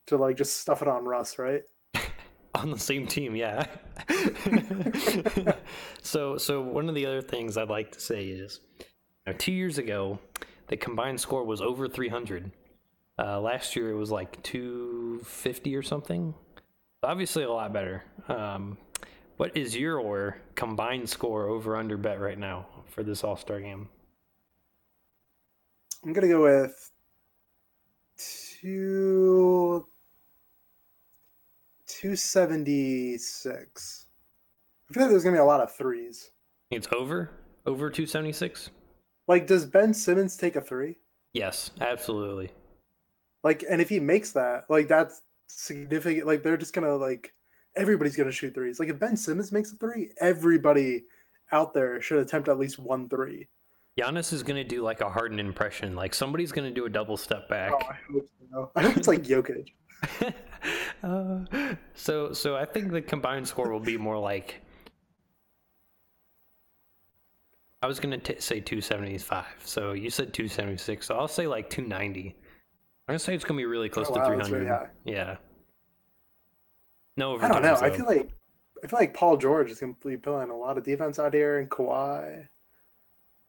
to 0.08 0.18
like 0.18 0.38
just 0.38 0.62
stuff 0.62 0.82
it 0.82 0.88
on 0.88 1.04
Russ, 1.06 1.38
right? 1.38 1.64
on 2.56 2.72
the 2.72 2.80
same 2.80 3.08
team, 3.08 3.36
yeah. 3.36 3.66
so, 6.02 6.38
so 6.38 6.62
one 6.62 6.88
of 6.88 6.96
the 6.96 7.06
other 7.06 7.22
things 7.22 7.58
I'd 7.58 7.70
like 7.70 7.92
to 7.92 8.00
say 8.00 8.26
is, 8.26 8.62
you 8.80 8.86
know, 9.28 9.34
two 9.38 9.52
years 9.52 9.78
ago, 9.78 10.20
the 10.68 10.78
combined 10.78 11.20
score 11.20 11.44
was 11.44 11.62
over 11.62 11.88
300. 11.88 12.52
Uh, 13.20 13.40
last 13.40 13.76
year 13.76 13.92
it 13.92 13.96
was 13.96 14.12
like 14.12 14.42
250 14.44 15.76
or 15.76 15.84
something. 15.84 16.34
Obviously, 17.04 17.44
a 17.44 17.52
lot 17.52 17.74
better. 17.74 18.04
Um, 18.28 18.78
what 19.38 19.56
is 19.58 19.76
your 19.76 20.38
combined 20.56 21.10
score 21.10 21.48
over 21.48 21.76
under 21.76 21.98
bet 21.98 22.20
right 22.20 22.40
now 22.40 22.68
for 22.88 23.04
this 23.04 23.24
All 23.24 23.36
Star 23.36 23.60
game? 23.60 23.90
I'm 26.04 26.14
gonna 26.14 26.28
go 26.28 26.44
with 26.44 26.92
two 28.18 29.88
276. 31.88 34.06
I 34.90 34.94
feel 34.94 35.04
like 35.04 35.10
there's 35.10 35.24
gonna 35.24 35.36
be 35.36 35.40
a 35.40 35.46
lot 35.46 35.62
of 35.62 35.76
threes. 35.76 36.32
It's 36.72 36.88
over? 36.94 37.32
Over 37.66 37.90
276? 37.90 38.70
Like, 39.28 39.48
does 39.48 39.66
Ben 39.66 39.94
Simmons 39.94 40.36
take 40.36 40.56
a 40.56 40.62
three? 40.62 40.98
Yes, 41.34 41.72
absolutely. 41.80 42.52
Like, 43.44 43.64
and 43.70 43.82
if 43.82 43.90
he 43.90 44.00
makes 44.00 44.32
that, 44.32 44.66
like, 44.70 44.88
that's 44.88 45.22
significant. 45.48 46.28
Like, 46.28 46.44
they're 46.44 46.58
just 46.58 46.74
gonna 46.74 46.96
like 46.96 47.34
everybody's 47.76 48.16
gonna 48.16 48.32
shoot 48.32 48.54
threes. 48.54 48.80
Like, 48.80 48.90
if 48.90 49.00
Ben 49.00 49.18
Simmons 49.18 49.52
makes 49.52 49.74
a 49.74 49.76
three, 49.76 50.12
everybody 50.20 51.04
out 51.52 51.74
there 51.74 52.02
should 52.02 52.20
attempt 52.20 52.50
at 52.50 52.58
least 52.58 52.80
one 52.80 53.10
three. 53.10 53.48
Giannis 54.00 54.34
is 54.34 54.42
gonna 54.42 54.64
do 54.64 54.82
like 54.82 55.02
a 55.02 55.10
Harden 55.10 55.40
impression. 55.40 55.96
Like 55.96 56.14
somebody's 56.14 56.52
gonna 56.52 56.72
do 56.72 56.86
a 56.86 56.90
double 56.90 57.18
step 57.18 57.48
back. 57.48 57.72
Oh, 57.74 57.80
I 57.90 57.98
hope 58.12 58.30
so. 58.52 58.72
I 58.76 58.82
hope 58.82 58.98
it's 58.98 59.08
like 59.08 59.24
Jokic. 59.24 59.70
uh, 61.04 61.76
so 61.94 62.34
so 62.34 62.56
I 62.56 62.66
think 62.66 62.92
the 62.92 63.02
combined 63.02 63.48
score 63.48 63.72
will 63.72 63.80
be 63.80 63.98
more 63.98 64.18
like 64.18 64.62
I 67.84 67.88
was 67.88 68.00
gonna 68.00 68.18
t- 68.18 68.40
say 68.40 68.60
275. 68.60 69.46
So 69.64 69.92
you 69.92 70.10
said 70.10 70.34
276. 70.34 71.06
So 71.06 71.16
I'll 71.16 71.28
say 71.28 71.46
like 71.46 71.70
290. 71.70 72.36
I'm 73.08 73.14
gonna 73.14 73.20
say 73.20 73.36
it's 73.36 73.44
gonna 73.44 73.58
be 73.58 73.66
really 73.66 73.90
close 73.90 74.08
oh, 74.10 74.14
wow, 74.14 74.30
to 74.30 74.44
300. 74.46 74.90
Yeah. 75.06 75.38
No 77.18 77.38
I 77.38 77.48
don't 77.48 77.62
know. 77.62 77.76
Though. 77.76 77.86
I 77.86 77.90
feel 77.90 78.06
like 78.06 78.30
I 78.84 78.88
feel 78.88 79.00
like 79.00 79.14
Paul 79.14 79.38
George 79.38 79.70
is 79.70 79.80
gonna 79.80 79.96
be 80.06 80.18
pulling 80.18 80.50
a 80.50 80.56
lot 80.56 80.78
of 80.78 80.84
defense 80.84 81.20
out 81.20 81.34
here, 81.34 81.60
and 81.60 81.70
Kawhi. 81.70 82.48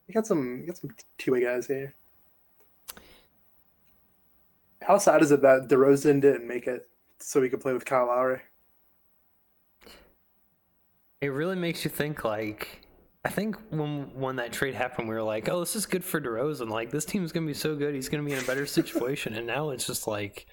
You 0.07 0.13
got 0.13 0.27
some, 0.27 0.59
you 0.61 0.67
got 0.67 0.77
some 0.77 0.91
two-way 1.17 1.43
guys 1.43 1.65
here. 1.65 1.95
How 4.81 4.99
sad 4.99 5.23
is 5.23 5.31
it 5.31 5.41
that 5.41 5.67
DeRozan 5.67 6.21
didn't 6.21 6.47
make 6.47 6.67
it 6.67 6.87
so 7.17 7.41
he 7.41 7.49
could 7.49 7.61
play 7.61 7.73
with 7.73 7.85
Kyle 7.85 8.05
Lowry? 8.05 8.41
It 11.21 11.29
really 11.29 11.55
makes 11.55 11.83
you 11.83 11.89
think. 11.89 12.23
Like, 12.23 12.84
I 13.25 13.29
think 13.29 13.57
when 13.71 14.13
when 14.13 14.35
that 14.35 14.53
trade 14.53 14.75
happened, 14.75 15.09
we 15.09 15.15
were 15.15 15.23
like, 15.23 15.49
"Oh, 15.49 15.59
this 15.59 15.75
is 15.75 15.87
good 15.87 16.03
for 16.03 16.21
DeRozan. 16.21 16.69
Like, 16.69 16.91
this 16.91 17.05
team's 17.05 17.31
gonna 17.31 17.47
be 17.47 17.55
so 17.55 17.75
good. 17.75 17.95
He's 17.95 18.07
gonna 18.07 18.23
be 18.23 18.33
in 18.33 18.39
a 18.39 18.47
better 18.47 18.67
situation." 18.67 19.33
and 19.33 19.47
now 19.47 19.71
it's 19.71 19.87
just 19.87 20.05
like, 20.07 20.45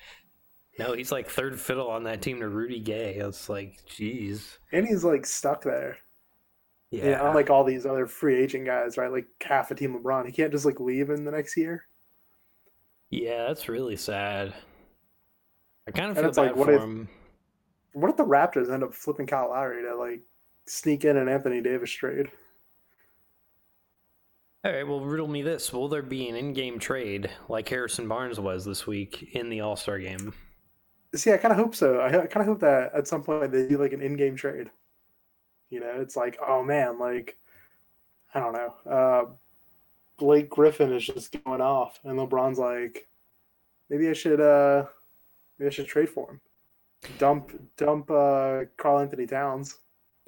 no, 0.78 0.94
he's 0.94 1.12
like 1.12 1.28
third 1.28 1.60
fiddle 1.60 1.90
on 1.90 2.04
that 2.04 2.22
team 2.22 2.40
to 2.40 2.48
Rudy 2.48 2.80
Gay. 2.80 3.16
It's 3.16 3.48
like, 3.48 3.78
jeez. 3.86 4.56
And 4.72 4.86
he's 4.86 5.04
like 5.04 5.26
stuck 5.26 5.62
there. 5.62 5.98
Yeah. 6.90 7.04
yeah, 7.10 7.28
unlike 7.28 7.50
all 7.50 7.64
these 7.64 7.86
other 7.86 8.06
free 8.06 8.42
agent 8.42 8.66
guys, 8.66 8.98
right? 8.98 9.10
Like 9.10 9.26
half 9.42 9.70
a 9.70 9.74
team 9.74 9.98
LeBron, 9.98 10.26
he 10.26 10.32
can't 10.32 10.52
just 10.52 10.66
like 10.66 10.80
leave 10.80 11.10
in 11.10 11.24
the 11.24 11.30
next 11.30 11.56
year. 11.56 11.84
Yeah, 13.10 13.46
that's 13.48 13.68
really 13.68 13.96
sad. 13.96 14.54
I 15.86 15.90
kind 15.90 16.10
of 16.10 16.16
feel 16.16 16.30
bad 16.32 16.36
like, 16.36 16.56
what 16.56 16.66
for 16.66 16.74
if, 16.74 16.82
him. 16.82 17.08
What 17.94 18.10
if 18.10 18.16
the 18.16 18.24
Raptors 18.24 18.72
end 18.72 18.82
up 18.82 18.94
flipping 18.94 19.26
Kyle 19.26 19.50
Lowry 19.50 19.82
to 19.82 19.94
like 19.94 20.22
sneak 20.66 21.04
in 21.04 21.16
an 21.16 21.28
Anthony 21.28 21.60
Davis 21.60 21.90
trade? 21.90 22.28
All 24.64 24.70
right, 24.72 24.86
well, 24.86 25.00
riddle 25.00 25.26
me 25.26 25.42
this: 25.42 25.72
Will 25.72 25.88
there 25.88 26.02
be 26.02 26.28
an 26.28 26.36
in-game 26.36 26.78
trade 26.78 27.28
like 27.48 27.68
Harrison 27.68 28.06
Barnes 28.06 28.38
was 28.38 28.64
this 28.64 28.86
week 28.86 29.30
in 29.34 29.48
the 29.48 29.60
All 29.60 29.74
Star 29.74 29.98
game? 29.98 30.32
See, 31.14 31.32
I 31.32 31.36
kind 31.36 31.52
of 31.52 31.58
hope 31.58 31.74
so. 31.74 32.00
I 32.00 32.10
kind 32.10 32.36
of 32.36 32.46
hope 32.46 32.60
that 32.60 32.94
at 32.94 33.08
some 33.08 33.24
point 33.24 33.50
they 33.50 33.66
do 33.66 33.76
like 33.76 33.92
an 33.92 34.00
in-game 34.00 34.36
trade. 34.36 34.70
You 35.68 35.80
know, 35.80 35.94
it's 35.96 36.14
like, 36.16 36.38
oh 36.46 36.62
man, 36.62 36.98
like 37.00 37.36
I 38.34 38.40
don't 38.40 38.52
know. 38.52 38.74
Uh, 38.88 39.24
Blake 40.16 40.48
Griffin 40.48 40.92
is 40.92 41.04
just 41.04 41.36
going 41.44 41.60
off, 41.60 41.98
and 42.04 42.16
LeBron's 42.16 42.58
like, 42.58 43.08
maybe 43.90 44.08
I 44.08 44.12
should 44.12 44.40
uh 44.40 44.86
maybe 45.58 45.66
I 45.66 45.70
should 45.70 45.88
trade 45.88 46.08
for 46.08 46.30
him. 46.30 46.40
Dump 47.18 47.50
dump 47.76 48.10
uh 48.12 48.60
Karl-Anthony 48.76 49.26
Towns. 49.26 49.78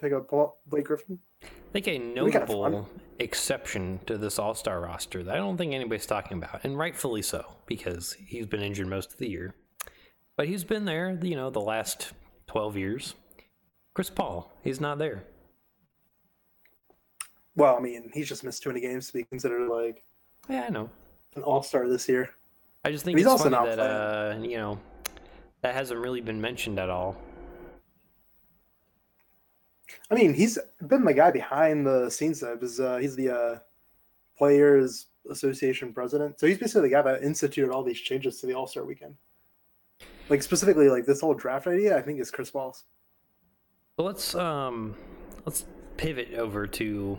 Pick 0.00 0.12
up 0.12 0.28
Blake 0.66 0.86
Griffin. 0.86 1.20
I 1.44 1.72
think 1.72 1.88
a 1.88 1.98
notable 1.98 2.88
exception 3.18 4.00
to 4.06 4.18
this 4.18 4.38
All 4.38 4.54
Star 4.54 4.80
roster 4.80 5.22
that 5.22 5.34
I 5.34 5.38
don't 5.38 5.56
think 5.56 5.72
anybody's 5.72 6.06
talking 6.06 6.38
about, 6.38 6.64
and 6.64 6.78
rightfully 6.78 7.22
so, 7.22 7.44
because 7.66 8.12
he's 8.26 8.46
been 8.46 8.62
injured 8.62 8.86
most 8.86 9.12
of 9.12 9.18
the 9.18 9.28
year. 9.28 9.54
But 10.36 10.48
he's 10.48 10.64
been 10.64 10.84
there, 10.84 11.18
you 11.22 11.36
know, 11.36 11.50
the 11.50 11.60
last 11.60 12.12
twelve 12.46 12.76
years. 12.76 13.14
Chris 13.94 14.10
Paul, 14.10 14.52
he's 14.62 14.80
not 14.80 14.98
there. 14.98 15.24
Well, 17.56 17.76
I 17.76 17.80
mean, 17.80 18.10
he's 18.12 18.28
just 18.28 18.42
missed 18.42 18.62
too 18.62 18.70
many 18.70 18.80
games 18.80 19.06
to 19.08 19.12
be 19.12 19.24
considered 19.24 19.68
like. 19.68 20.02
Yeah, 20.48 20.64
I 20.66 20.70
know. 20.70 20.90
An 21.36 21.42
all 21.42 21.62
star 21.62 21.88
this 21.88 22.08
year. 22.08 22.30
I 22.84 22.90
just 22.90 23.04
think 23.04 23.16
he's 23.16 23.26
also 23.26 23.48
not 23.48 23.66
that 23.66 23.78
uh, 23.78 24.38
you 24.42 24.56
know 24.56 24.78
that 25.62 25.74
hasn't 25.74 26.00
really 26.00 26.20
been 26.20 26.40
mentioned 26.40 26.78
at 26.78 26.90
all. 26.90 27.16
I 30.10 30.14
mean, 30.14 30.34
he's 30.34 30.58
been 30.86 31.04
the 31.04 31.14
guy 31.14 31.30
behind 31.30 31.86
the 31.86 32.10
scenes. 32.10 32.40
Though, 32.40 32.54
because 32.54 32.80
uh, 32.80 32.98
he's 32.98 33.16
the 33.16 33.30
uh, 33.30 33.58
Players 34.36 35.06
Association 35.30 35.92
president, 35.92 36.38
so 36.38 36.46
he's 36.46 36.58
basically 36.58 36.88
the 36.88 36.94
guy 36.94 37.02
that 37.02 37.22
instituted 37.22 37.72
all 37.72 37.82
these 37.82 38.00
changes 38.00 38.40
to 38.40 38.46
the 38.46 38.54
All 38.54 38.66
Star 38.66 38.84
Weekend. 38.84 39.16
Like 40.28 40.42
specifically, 40.42 40.88
like 40.88 41.06
this 41.06 41.20
whole 41.20 41.34
draft 41.34 41.66
idea, 41.66 41.96
I 41.96 42.02
think 42.02 42.20
is 42.20 42.30
Chris 42.30 42.50
Paul's. 42.50 42.84
Well, 43.96 44.06
let's 44.06 44.34
um, 44.34 44.96
let's 45.44 45.66
pivot 45.96 46.34
over 46.34 46.66
to 46.66 47.18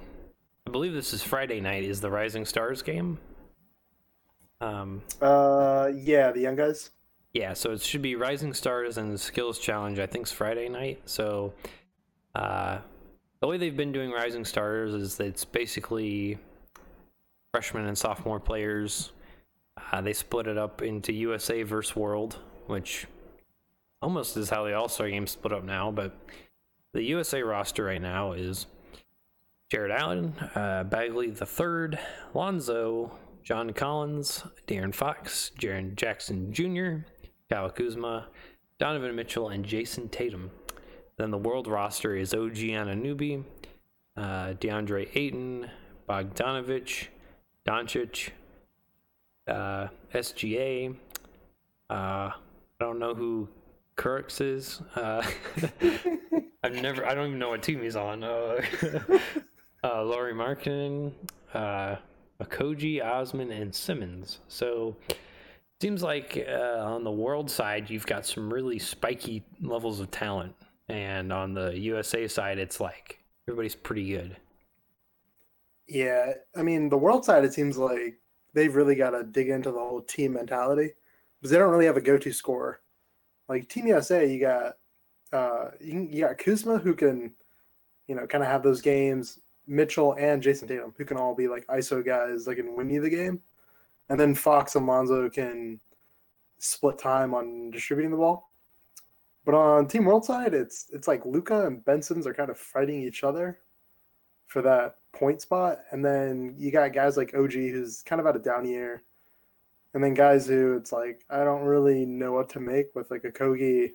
I 0.67 0.71
believe 0.71 0.93
this 0.93 1.13
is 1.13 1.21
Friday 1.21 1.60
night. 1.60 1.84
Is 1.84 2.01
the 2.01 2.10
Rising 2.10 2.45
Stars 2.45 2.82
game? 2.82 3.19
Um. 4.62 5.04
Uh. 5.21 5.91
Yeah, 5.95 6.32
the 6.32 6.41
young 6.41 6.56
guys. 6.56 6.89
Yeah. 7.34 7.54
So 7.54 7.71
it 7.71 7.82
should 7.82 8.01
be 8.01 8.15
Rising 8.15 8.54
Stars 8.54 8.97
and 8.97 9.13
the 9.13 9.17
Skills 9.17 9.60
Challenge. 9.60 9.99
I 9.99 10.08
think 10.08 10.23
it's 10.23 10.32
Friday 10.32 10.67
night. 10.67 11.01
So, 11.06 11.54
uh, 12.36 12.80
the 13.41 13.48
way 13.48 13.58
they've 13.58 13.76
been 13.76 13.91
doing 13.91 14.12
Rising 14.12 14.45
Stars 14.45 14.93
is 14.93 15.17
that 15.17 15.28
it's 15.28 15.45
basically 15.45 16.38
freshman 17.54 17.86
and 17.86 17.98
sophomore 17.98 18.39
players. 18.39 19.12
Uh, 19.91 20.02
they 20.02 20.13
split 20.13 20.48
it 20.48 20.58
up 20.58 20.82
into 20.82 21.13
USA 21.13 21.63
versus 21.63 21.95
World, 21.95 22.39
which 22.67 23.08
almost 24.02 24.36
is 24.38 24.50
how 24.50 24.65
the 24.65 24.74
All 24.74 24.89
Star 24.89 25.10
game 25.10 25.28
split 25.28 25.54
up 25.54 25.63
now. 25.63 25.91
But 25.91 26.17
the 26.93 27.04
USA 27.04 27.41
roster 27.41 27.86
right 27.86 28.02
now 28.02 28.34
is 28.34 28.67
Jarrett 29.71 29.91
Allen, 29.91 30.34
uh, 30.56 30.84
Bagley 30.84 31.28
III, 31.28 31.98
Lonzo, 32.34 33.17
John 33.43 33.74
Collins, 33.74 34.43
De'Aaron 34.67 34.93
Fox, 34.93 35.52
Jaren 35.60 35.95
Jackson 35.95 36.52
Jr., 36.52 37.08
Kyle 37.50 37.69
Kuzma, 37.69 38.28
Donovan 38.80 39.15
Mitchell, 39.15 39.50
and 39.50 39.65
Jayson 39.65 40.10
Tatum. 40.10 40.52
Then 41.17 41.32
the 41.32 41.38
world 41.38 41.67
roster 41.67 42.15
is 42.15 42.34
OG 42.34 42.56
Anunoby, 42.56 43.43
uh, 44.17 44.54
DeAndre 44.54 45.10
Ayton, 45.15 45.69
Bogdanovic, 46.10 47.08
Doncic, 47.65 48.30
uh, 49.47 49.88
SGA. 50.13 50.95
Uh, 51.89 51.93
I 51.93 52.34
don't 52.80 52.99
know 52.99 53.13
who 53.15 53.47
Kurucs 53.97 54.41
is. 54.41 54.82
Uh, 54.95 55.25
I've 56.63 56.82
never. 56.82 57.06
I 57.06 57.13
don't 57.13 57.28
even 57.28 57.39
know 57.39 57.49
what 57.49 57.63
team 57.63 57.82
he's 57.82 57.95
on. 57.95 58.23
Uh, 58.23 58.62
uh, 59.84 60.04
Lauri 60.04 60.34
Markkanen, 60.34 61.13
uh, 61.54 61.95
Okogie, 62.41 63.04
Osman, 63.04 63.51
and 63.51 63.73
Simmons. 63.73 64.39
So 64.47 64.95
seems 65.82 66.04
like 66.04 66.45
uh, 66.49 66.80
on 66.80 67.04
the 67.04 67.12
world 67.12 67.49
side, 67.49 67.89
you've 67.89 68.06
got 68.06 68.25
some 68.25 68.51
really 68.51 68.80
spiky 68.80 69.43
levels 69.62 69.99
of 69.99 70.12
talent, 70.12 70.56
and 70.89 71.34
on 71.34 71.54
the 71.54 71.78
USA 71.78 72.28
side, 72.28 72.58
it's 72.58 72.80
like 72.80 73.19
everybody's 73.48 73.76
pretty 73.76 74.10
good. 74.10 74.38
Yeah, 75.88 76.34
I 76.56 76.63
mean, 76.63 76.89
the 76.89 76.98
world 76.98 77.26
side, 77.26 77.43
it 77.43 77.54
seems 77.54 77.78
like 77.78 78.19
they've 78.54 78.76
really 78.76 78.95
got 78.95 79.12
to 79.12 79.24
dig 79.24 79.50
into 79.50 79.71
the 79.71 79.80
whole 79.80 80.02
team 80.02 80.34
mentality 80.34 80.91
because 81.39 81.52
they 81.52 81.58
don't 81.58 81.71
really 81.71 81.86
have 81.86 81.98
a 81.98 82.02
go-to 82.02 82.32
scorer. 82.32 82.82
Like 83.48 83.69
Team 83.69 83.88
USA, 83.88 84.26
you 84.26 84.39
got 84.39 84.74
uh, 85.32 85.71
you, 85.80 86.08
you 86.10 86.21
got 86.21 86.38
Kuzma 86.38 86.80
who 86.80 86.95
can, 86.95 87.34
you 88.08 88.15
know, 88.15 88.26
kind 88.26 88.43
of 88.43 88.50
have 88.50 88.63
those 88.63 88.82
games. 88.82 89.39
Mitchell 89.67 90.13
and 90.13 90.43
Jayson 90.43 90.67
Tatum 90.67 90.93
who 90.95 91.06
can 91.06 91.17
all 91.17 91.34
be 91.34 91.48
like 91.48 91.65
ISO 91.67 92.06
guys 92.06 92.45
that 92.45 92.56
can 92.56 92.76
win 92.76 92.89
you 92.89 93.02
the 93.02 93.10
game, 93.10 93.41
and 94.10 94.19
then 94.19 94.36
Fox 94.36 94.76
and 94.76 94.86
Lonzo 94.86 95.30
can 95.30 95.80
split 96.60 96.98
time 96.98 97.34
on 97.34 97.71
distributing 97.71 98.12
the 98.12 98.17
ball. 98.17 98.50
But 99.45 99.53
on 99.53 99.88
Team 99.88 100.05
World 100.05 100.25
side, 100.25 100.53
it's 100.55 100.88
it's 100.91 101.08
like 101.08 101.25
Luka 101.25 101.67
and 101.67 101.86
Benson's 101.86 102.25
are 102.25 102.34
kind 102.34 102.49
of 102.49 102.58
fighting 102.58 103.01
each 103.01 103.23
other 103.23 103.60
for 104.47 104.62
that 104.63 104.97
point 105.13 105.41
spot, 105.41 105.79
and 105.91 106.03
then 106.03 106.55
you 106.58 106.71
got 106.71 106.93
guys 106.93 107.15
like 107.15 107.36
OG 107.36 107.53
who's 107.53 108.01
kind 108.01 108.19
of 108.19 108.25
out 108.25 108.36
of 108.36 108.43
down 108.43 108.67
year, 108.67 109.03
and 109.93 110.03
then 110.03 110.15
guys 110.15 110.47
who 110.47 110.75
it's 110.75 110.91
like 110.91 111.23
I 111.29 111.43
don't 111.43 111.63
really 111.63 112.05
know 112.05 112.31
what 112.31 112.49
to 112.49 112.60
make 112.60 112.95
with 112.95 113.12
like 113.12 113.21
Okogie 113.21 113.91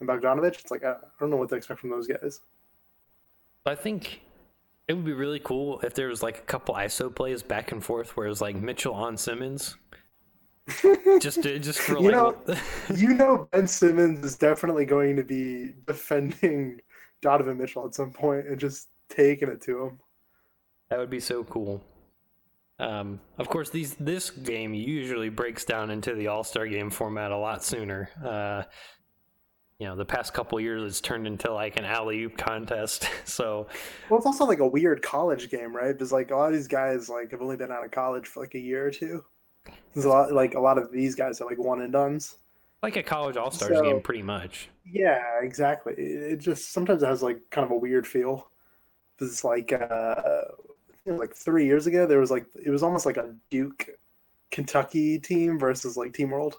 and 0.00 0.08
Bogdanovic. 0.08 0.60
It's 0.60 0.70
like 0.70 0.84
I, 0.84 0.92
I 0.92 0.96
don't 1.18 1.30
know 1.30 1.36
what 1.36 1.48
to 1.48 1.56
expect 1.56 1.80
from 1.80 1.90
those 1.90 2.06
guys. 2.06 2.40
I 3.64 3.74
think 3.74 4.20
it 4.86 4.92
would 4.92 5.06
be 5.06 5.14
really 5.14 5.40
cool 5.40 5.80
if 5.80 5.94
there 5.94 6.08
was 6.08 6.22
like 6.22 6.38
a 6.38 6.42
couple 6.42 6.74
ISO 6.74 7.14
plays 7.14 7.42
back 7.42 7.72
and 7.72 7.82
forth 7.82 8.16
where 8.16 8.26
it 8.26 8.28
was 8.28 8.42
like 8.42 8.56
Mitchell 8.56 8.94
on 8.94 9.16
Simmons. 9.16 9.78
Just 11.20 11.42
to, 11.42 11.58
just 11.58 11.78
for 11.80 11.98
You 12.00 12.10
like 12.10 12.14
know- 12.14 12.56
you 12.96 13.14
know 13.14 13.48
Ben 13.52 13.66
Simmons 13.66 14.24
is 14.24 14.36
definitely 14.36 14.84
going 14.86 15.16
to 15.16 15.22
be 15.24 15.72
defending 15.86 16.80
Donovan 17.22 17.58
Mitchell 17.58 17.86
at 17.86 17.94
some 17.94 18.12
point 18.12 18.46
and 18.46 18.58
just 18.58 18.88
taking 19.08 19.48
it 19.48 19.60
to 19.62 19.82
him. 19.84 19.98
that 20.90 20.98
would 20.98 21.10
be 21.10 21.20
so 21.20 21.44
cool. 21.44 21.82
Um, 22.80 23.20
of 23.38 23.48
course, 23.48 23.70
these 23.70 23.94
this 23.94 24.30
game 24.30 24.74
usually 24.74 25.28
breaks 25.28 25.64
down 25.64 25.90
into 25.90 26.14
the 26.14 26.26
All 26.26 26.42
Star 26.42 26.66
game 26.66 26.90
format 26.90 27.30
a 27.30 27.36
lot 27.36 27.62
sooner. 27.62 28.10
Uh, 28.24 28.64
you 29.78 29.86
know, 29.86 29.94
the 29.96 30.04
past 30.04 30.34
couple 30.34 30.58
years 30.60 30.82
it's 30.82 31.00
turned 31.00 31.26
into 31.26 31.52
like 31.52 31.78
an 31.78 31.84
alley 31.84 32.22
oop 32.22 32.36
contest. 32.36 33.08
so 33.24 33.68
Well, 34.08 34.18
it's 34.18 34.26
also 34.26 34.44
like 34.44 34.58
a 34.60 34.66
weird 34.66 35.02
college 35.02 35.50
game, 35.50 35.74
right? 35.74 35.92
Because 35.92 36.10
like 36.12 36.30
a 36.30 36.36
lot 36.36 36.48
of 36.48 36.54
these 36.54 36.68
guys 36.68 37.08
like 37.08 37.30
have 37.30 37.42
only 37.42 37.56
been 37.56 37.70
out 37.70 37.84
of 37.84 37.90
college 37.90 38.26
for 38.26 38.40
like 38.40 38.54
a 38.54 38.58
year 38.60 38.86
or 38.86 38.90
two. 38.90 39.24
There's 39.94 40.04
a 40.04 40.08
lot 40.08 40.32
like 40.32 40.54
a 40.54 40.60
lot 40.60 40.78
of 40.78 40.90
these 40.92 41.14
guys 41.14 41.40
are 41.40 41.46
like 41.46 41.58
one 41.58 41.80
and 41.82 41.92
duns. 41.92 42.36
like 42.82 42.96
a 42.96 43.02
college 43.02 43.36
All 43.36 43.50
Stars 43.50 43.76
So- 43.76 43.82
game, 43.82 44.00
pretty 44.00 44.22
much. 44.22 44.68
Yeah, 44.86 45.22
exactly. 45.40 45.94
It 45.94 46.36
just 46.36 46.72
sometimes 46.72 47.02
it 47.02 47.06
has 47.06 47.22
like 47.22 47.38
kind 47.50 47.64
of 47.64 47.70
a 47.70 47.76
weird 47.76 48.06
feel. 48.06 48.50
It's 49.20 49.44
like 49.44 49.72
uh, 49.72 50.42
like 51.06 51.34
three 51.34 51.64
years 51.64 51.86
ago 51.86 52.06
there 52.06 52.18
was 52.18 52.30
like 52.30 52.44
it 52.62 52.68
was 52.70 52.82
almost 52.82 53.06
like 53.06 53.16
a 53.16 53.34
Duke, 53.50 53.88
Kentucky 54.50 55.18
team 55.18 55.58
versus 55.58 55.96
like 55.96 56.12
Team 56.12 56.30
World. 56.30 56.54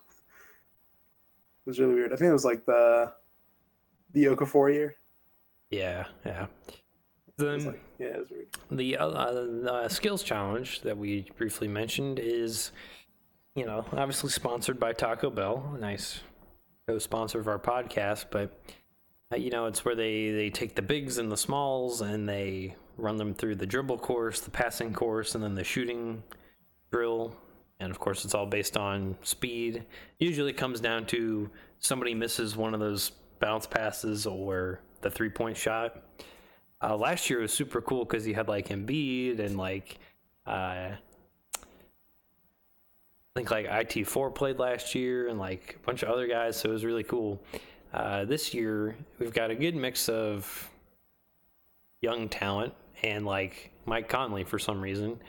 It 1.66 1.70
was 1.70 1.80
really 1.80 1.96
weird. 1.96 2.14
I 2.14 2.16
think 2.16 2.30
it 2.30 2.34
was 2.34 2.46
like 2.46 2.66
the 2.66 3.14
the 4.14 4.26
Okafor 4.26 4.74
year. 4.74 4.96
Yeah, 5.70 6.06
yeah. 6.26 6.46
Was 7.38 7.66
like, 7.66 7.84
yeah, 8.00 8.08
it 8.08 8.20
was 8.20 8.30
weird. 8.30 8.48
the 8.72 8.98
uh, 8.98 9.08
uh, 9.08 9.90
skills 9.90 10.24
challenge 10.24 10.82
that 10.82 10.98
we 10.98 11.28
briefly 11.38 11.68
mentioned 11.68 12.18
is, 12.18 12.72
you 13.56 13.66
know, 13.66 13.86
obviously 13.92 14.30
sponsored 14.30 14.80
by 14.80 14.94
Taco 14.94 15.30
Bell, 15.30 15.74
a 15.76 15.78
nice 15.78 16.22
co-sponsor 16.88 17.40
of 17.40 17.48
our 17.48 17.60
podcast. 17.60 18.26
But 18.32 18.58
uh, 19.34 19.38
you 19.38 19.50
know, 19.50 19.66
it's 19.66 19.84
where 19.84 19.96
they 19.96 20.32
they 20.32 20.50
take 20.50 20.76
the 20.76 20.82
bigs 20.82 21.18
and 21.18 21.32
the 21.32 21.38
smalls 21.38 22.02
and 22.02 22.28
they 22.28 22.76
run 22.98 23.18
them 23.18 23.34
through 23.34 23.56
the 23.56 23.66
dribble 23.66 23.98
course, 23.98 24.40
the 24.40 24.52
passing 24.52 24.94
course, 24.94 25.36
and 25.36 25.44
then 25.44 25.56
the 25.56 25.64
shooting 25.64 26.24
drill. 26.92 27.36
And 27.82 27.92
of 27.92 28.00
course, 28.00 28.24
it's 28.24 28.34
all 28.34 28.46
based 28.46 28.78
on 28.78 29.18
speed. 29.22 29.84
Usually, 30.20 30.52
it 30.52 30.58
comes 30.58 30.80
down 30.80 31.06
to 31.08 31.50
somebody 31.80 32.14
misses 32.14 32.56
one 32.56 32.74
of 32.74 32.80
those 32.80 33.12
bounce 33.40 33.68
passes 33.68 34.26
or 34.26 34.80
the 35.02 35.10
three-point 35.10 35.58
shot. 35.58 36.02
Uh, 36.82 36.96
last 36.96 37.30
year 37.30 37.40
was 37.40 37.54
super 37.54 37.82
cool 37.82 38.06
because 38.06 38.28
you 38.28 38.36
had 38.36 38.48
like 38.48 38.70
Embiid 38.70 39.40
and 39.40 39.58
like 39.58 39.98
uh, 40.46 40.92
I 40.92 40.98
think 43.36 43.52
like 43.52 43.68
IT4 43.68 44.34
played 44.34 44.60
last 44.60 44.96
year 44.96 45.28
and 45.28 45.40
like 45.40 45.78
a 45.82 45.86
bunch 45.86 46.04
of 46.04 46.10
other 46.10 46.28
guys, 46.28 46.58
so 46.58 46.70
it 46.70 46.74
was 46.74 46.86
really 46.86 47.04
cool. 47.04 47.42
Uh, 47.94 48.26
this 48.26 48.54
year 48.54 48.96
we've 49.20 49.34
got 49.34 49.52
a 49.52 49.56
good 49.56 49.76
mix 49.76 50.10
of 50.10 50.70
young 52.02 52.30
talent 52.30 52.74
and 53.04 53.26
like 53.26 53.72
Mike 53.86 54.10
Conley 54.10 54.44
for 54.44 54.60
some 54.60 54.82
reason. 54.82 55.20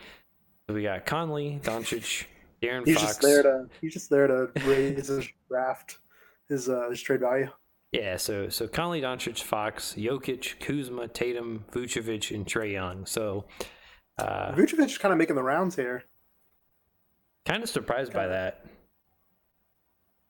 We 0.68 0.82
got 0.82 1.06
Conley, 1.06 1.60
Doncic, 1.62 2.24
De'Aaron 2.60 2.84
He's 2.84 2.96
Fox. 2.96 3.06
just 3.08 3.22
there 3.22 3.42
to 3.42 3.68
he's 3.80 3.92
just 3.92 4.10
there 4.10 4.26
to 4.26 4.50
raise 4.64 5.06
his 5.06 5.28
draft, 5.48 5.98
his 6.48 6.68
uh 6.68 6.88
his 6.90 7.00
trade 7.00 7.20
value. 7.20 7.48
Yeah, 7.96 8.18
so 8.18 8.50
so 8.50 8.68
Conley, 8.68 9.00
Doncic, 9.00 9.42
Fox, 9.42 9.94
Jokic, 9.96 10.60
Kuzma, 10.60 11.08
Tatum, 11.08 11.64
Vucevic, 11.72 12.34
and 12.34 12.44
Trae 12.44 12.72
Young. 12.72 13.06
So 13.06 13.46
uh, 14.18 14.52
Vucevic 14.52 14.84
is 14.84 14.98
kind 14.98 15.12
of 15.12 15.18
making 15.18 15.34
the 15.34 15.42
rounds 15.42 15.76
here. 15.76 16.04
kind 17.46 17.62
of 17.62 17.70
surprised 17.70 18.12
by 18.12 18.26
that. 18.26 18.66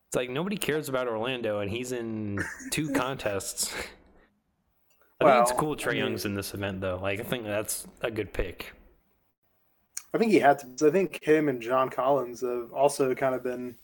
It's 0.09 0.15
like 0.15 0.31
nobody 0.31 0.57
cares 0.57 0.89
about 0.89 1.09
Orlando, 1.09 1.59
and 1.59 1.69
he's 1.69 1.91
in 1.91 2.39
two 2.71 2.91
contests. 2.95 3.75
I 5.21 5.25
think 5.25 5.43
it's 5.43 5.59
cool 5.59 5.75
Trae 5.75 5.89
I 5.89 5.91
mean- 5.95 5.99
Young's 6.05 6.25
in 6.25 6.35
this 6.35 6.55
event, 6.55 6.81
though. 6.81 7.01
Like, 7.03 7.19
I 7.19 7.25
think 7.25 7.47
that's 7.47 7.85
a 8.01 8.13
good 8.13 8.33
pick. 8.33 8.75
I 10.15 10.19
think 10.19 10.31
he 10.31 10.39
had 10.39 10.61
to. 10.61 10.87
I 10.87 10.91
think 10.93 11.19
him 11.21 11.49
and 11.49 11.61
John 11.61 11.89
Collins 11.91 12.43
have 12.43 12.71
also 12.73 13.13
kind 13.17 13.35
of 13.35 13.43
been, 13.43 13.75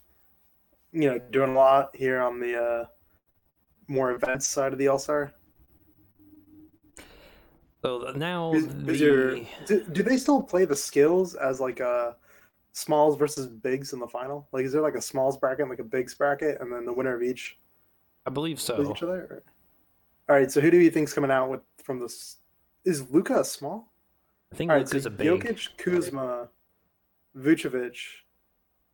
you 0.93 1.11
know, 1.11 1.19
doing 1.19 1.51
a 1.51 1.55
lot 1.55 1.97
here 1.97 2.21
on 2.21 2.39
the 2.39 2.57
uh, 2.63 2.85
more 3.93 4.13
events 4.13 4.47
side 4.47 4.73
of 4.73 4.79
the 4.79 4.89
All 4.89 4.99
Star. 4.99 5.33
So 7.83 8.13
now 8.15 8.53
Is, 8.53 8.69
the 8.69 8.93
is 8.93 9.01
there, 9.01 9.37
do, 9.67 9.85
do 9.91 10.03
they 10.05 10.17
still 10.17 10.41
play 10.41 10.65
the 10.65 10.77
skills 10.77 11.35
as 11.35 11.61
like 11.61 11.81
a 11.81 12.17
smalls 12.73 13.17
versus 13.19 13.49
bigs 13.49 13.93
in 13.93 13.99
the 13.99 14.07
final? 14.07 14.47
Like, 14.53 14.65
is 14.65 14.73
there 14.73 14.83
like 14.83 14.95
a 14.95 15.03
smalls 15.03 15.37
bracket, 15.37 15.63
and 15.63 15.71
like 15.71 15.81
a 15.81 15.85
bigs 15.85 16.15
bracket, 16.15 16.61
and 16.61 16.73
then 16.73 16.85
the 16.87 16.93
winner 16.93 17.15
of 17.15 17.23
each 17.23 17.59
I 18.25 18.31
believe 18.31 18.61
so. 18.61 18.91
each 18.91 19.03
other? 19.03 19.43
All 20.29 20.37
right. 20.37 20.51
So 20.51 20.61
who 20.61 20.71
do 20.71 20.79
you 20.79 20.91
think's 20.91 21.13
coming 21.13 21.31
out 21.31 21.51
with 21.51 21.61
from 21.83 21.99
this? 21.99 22.37
Is 22.85 23.11
Luka 23.11 23.41
a 23.41 23.45
small? 23.45 23.93
I 24.53 24.57
think 24.57 24.71
All 24.71 24.77
right, 24.77 24.87
Luka's 24.87 25.03
so 25.05 25.09
a 25.09 25.11
big. 25.11 25.27
Jokic, 25.27 25.69
Kuzma, 25.77 26.49
Vucevic, 27.37 27.97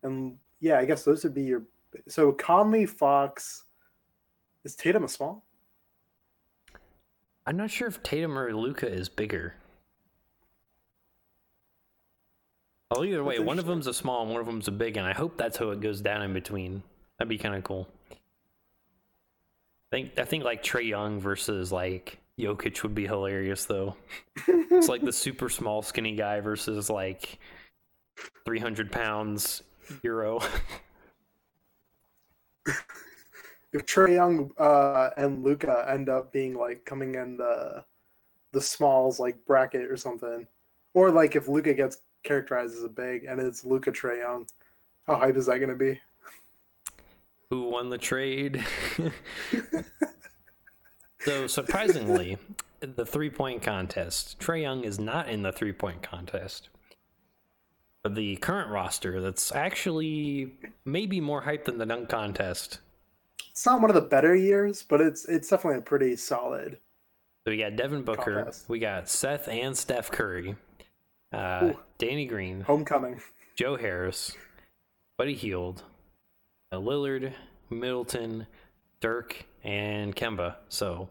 and 0.03 0.37
yeah, 0.61 0.79
I 0.79 0.87
guess 0.87 1.05
those 1.05 1.25
would 1.25 1.35
be 1.35 1.43
your. 1.43 1.65
So 2.07 2.33
Conley, 2.33 2.87
Fox, 2.87 3.65
is 4.69 4.77
Tatum 4.77 5.03
a 5.03 5.09
small? 5.09 5.43
I'm 7.47 7.57
not 7.57 7.71
sure 7.71 7.89
if 7.89 8.03
Tatum 8.03 8.39
or 8.39 8.55
Luka 8.55 8.87
is 8.87 9.09
bigger. 9.09 9.55
Well, 12.91 13.03
either 13.07 13.25
way, 13.25 13.39
one 13.39 13.59
of 13.59 13.65
them's 13.65 13.87
a 13.87 13.95
small 13.95 14.23
and 14.23 14.31
one 14.31 14.41
of 14.41 14.47
them's 14.47 14.69
a 14.69 14.73
big, 14.73 14.99
and 14.99 15.07
I 15.07 15.15
hope 15.15 15.39
that's 15.39 15.57
how 15.57 15.71
it 15.71 15.81
goes 15.81 16.03
down 16.03 16.21
in 16.21 16.35
between. 16.35 16.83
That'd 17.19 17.31
be 17.31 17.39
kind 17.39 17.55
of 17.55 17.65
cool. 17.65 17.89
I 18.11 18.17
think 19.91 20.19
I 20.19 20.25
think 20.25 20.45
like 20.45 20.63
Trae 20.63 20.87
Young 20.87 21.19
versus 21.19 21.73
like 21.73 22.19
Jokic 22.39 22.83
would 22.83 22.95
be 22.95 23.07
hilarious 23.07 23.65
though. 23.65 23.97
It's 24.47 24.89
like 24.89 25.03
the 25.03 25.15
super 25.15 25.49
small 25.49 25.81
skinny 25.81 26.15
guy 26.15 26.41
versus 26.41 26.91
like 26.91 27.39
300 28.45 28.93
pounds 28.93 29.63
Euro. 30.03 30.41
if 33.73 33.85
Trae 33.87 34.15
Young 34.15 34.51
uh, 34.59 35.11
and 35.17 35.45
Luka 35.45 35.87
end 35.89 36.09
up 36.09 36.33
being 36.33 36.55
like 36.55 36.85
coming 36.85 37.15
in 37.15 37.37
the 37.37 37.85
the 38.53 38.61
smalls 38.61 39.21
like 39.21 39.37
bracket 39.47 39.91
or 39.91 39.97
something, 39.97 40.47
or 40.95 41.11
like 41.11 41.37
if 41.37 41.49
Luka 41.49 41.75
gets 41.75 41.99
characterized 42.23 42.77
as 42.77 42.85
a 42.85 42.89
big 42.89 43.25
and 43.25 43.41
it's 43.41 43.65
Luka 43.65 43.93
Trae 43.93 44.19
Young, 44.19 44.47
how 45.07 45.17
hype 45.17 45.37
is 45.37 45.47
that 45.47 45.59
going 45.59 45.71
to 45.71 45.77
be? 45.77 46.01
Who 47.51 47.69
won 47.69 47.91
the 47.91 47.99
trade? 47.99 48.65
so 51.21 51.47
surprisingly, 51.47 52.39
the 52.81 53.07
three 53.07 53.31
point 53.31 53.63
contest, 53.63 54.39
Trae 54.39 54.63
Young 54.63 54.85
is 54.85 54.99
not 54.99 55.29
in 55.29 55.43
the 55.43 55.53
three 55.53 55.73
point 55.73 56.03
contest. 56.03 56.69
But 58.03 58.15
the 58.15 58.37
current 58.37 58.71
roster, 58.71 59.21
that's 59.21 59.53
actually 59.53 60.55
maybe 60.85 61.21
more 61.21 61.43
hype 61.43 61.65
than 61.65 61.79
the 61.79 61.87
dunk 61.87 62.09
contest. 62.09 62.79
It's 63.59 63.67
not 63.67 63.81
one 63.81 63.91
of 63.91 63.95
the 63.95 64.03
better 64.03 64.37
years, 64.37 64.85
but 64.85 65.01
it's 65.01 65.25
it's 65.25 65.49
definitely 65.49 65.81
a 65.81 65.83
pretty 65.83 66.15
solid 66.15 66.79
So 67.45 67.51
we 67.51 67.57
got 67.59 67.75
Devin 67.75 68.03
Booker, 68.03 68.37
Contest. 68.37 68.69
we 68.69 68.79
got 68.79 69.09
Seth 69.09 69.49
and 69.49 69.77
Steph 69.77 70.13
Curry, 70.13 70.55
uh. 71.33 71.73
Danny 71.99 72.27
Green, 72.27 72.61
Homecoming. 72.61 73.21
Joe 73.57 73.75
Harris, 73.75 74.37
Buddy 75.17 75.35
Hield, 75.35 75.83
uh, 76.71 76.77
Lillard, 76.77 77.33
Middleton, 77.69 78.47
Dirk, 79.01 79.45
and 79.65 80.15
Kemba. 80.15 80.55
So 80.69 81.09